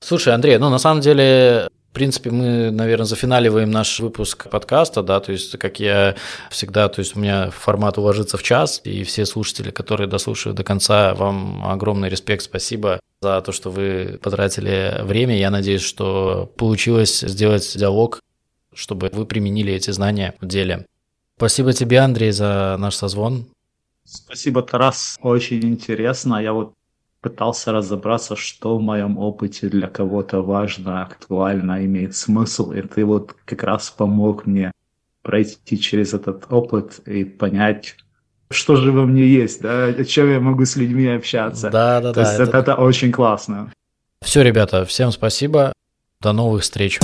Слушай, 0.00 0.34
Андрей, 0.34 0.58
ну, 0.58 0.68
на 0.68 0.78
самом 0.78 1.00
деле, 1.00 1.70
принципе, 1.96 2.30
мы, 2.30 2.70
наверное, 2.70 3.06
зафиналиваем 3.06 3.70
наш 3.70 4.00
выпуск 4.00 4.50
подкаста, 4.50 5.02
да, 5.02 5.18
то 5.18 5.32
есть, 5.32 5.58
как 5.58 5.80
я 5.80 6.14
всегда, 6.50 6.90
то 6.90 7.00
есть 7.00 7.16
у 7.16 7.20
меня 7.20 7.50
формат 7.50 7.96
уложится 7.96 8.36
в 8.36 8.42
час, 8.42 8.82
и 8.84 9.02
все 9.02 9.24
слушатели, 9.24 9.70
которые 9.70 10.06
дослушают 10.06 10.58
до 10.58 10.62
конца, 10.62 11.14
вам 11.14 11.64
огромный 11.64 12.10
респект, 12.10 12.42
спасибо 12.42 13.00
за 13.22 13.40
то, 13.40 13.50
что 13.50 13.70
вы 13.70 14.18
потратили 14.22 15.00
время. 15.04 15.38
Я 15.38 15.50
надеюсь, 15.50 15.80
что 15.80 16.52
получилось 16.58 17.20
сделать 17.20 17.72
диалог, 17.74 18.20
чтобы 18.74 19.08
вы 19.14 19.24
применили 19.24 19.72
эти 19.72 19.90
знания 19.90 20.34
в 20.38 20.46
деле. 20.46 20.84
Спасибо 21.38 21.72
тебе, 21.72 22.00
Андрей, 22.00 22.30
за 22.30 22.76
наш 22.78 22.94
созвон. 22.94 23.46
Спасибо, 24.04 24.62
Тарас. 24.62 25.16
Очень 25.22 25.64
интересно. 25.64 26.42
Я 26.42 26.52
вот 26.52 26.74
пытался 27.20 27.72
разобраться, 27.72 28.36
что 28.36 28.76
в 28.76 28.82
моем 28.82 29.18
опыте 29.18 29.68
для 29.68 29.88
кого-то 29.88 30.42
важно, 30.42 31.02
актуально, 31.02 31.84
имеет 31.84 32.14
смысл, 32.14 32.72
и 32.72 32.82
ты 32.82 33.04
вот 33.04 33.34
как 33.44 33.62
раз 33.62 33.90
помог 33.90 34.46
мне 34.46 34.72
пройти 35.22 35.78
через 35.78 36.14
этот 36.14 36.46
опыт 36.50 37.00
и 37.06 37.24
понять, 37.24 37.96
что 38.50 38.76
же 38.76 38.92
во 38.92 39.04
мне 39.06 39.26
есть, 39.26 39.60
да, 39.60 39.86
о 39.86 40.04
чем 40.04 40.30
я 40.30 40.40
могу 40.40 40.64
с 40.64 40.76
людьми 40.76 41.08
общаться. 41.08 41.70
Да, 41.70 42.00
да, 42.00 42.12
То 42.12 42.22
да. 42.22 42.28
есть 42.28 42.40
это, 42.40 42.58
это 42.58 42.74
очень 42.76 43.10
классно. 43.10 43.72
Все, 44.22 44.42
ребята, 44.42 44.84
всем 44.84 45.10
спасибо. 45.10 45.72
До 46.20 46.32
новых 46.32 46.62
встреч. 46.62 47.00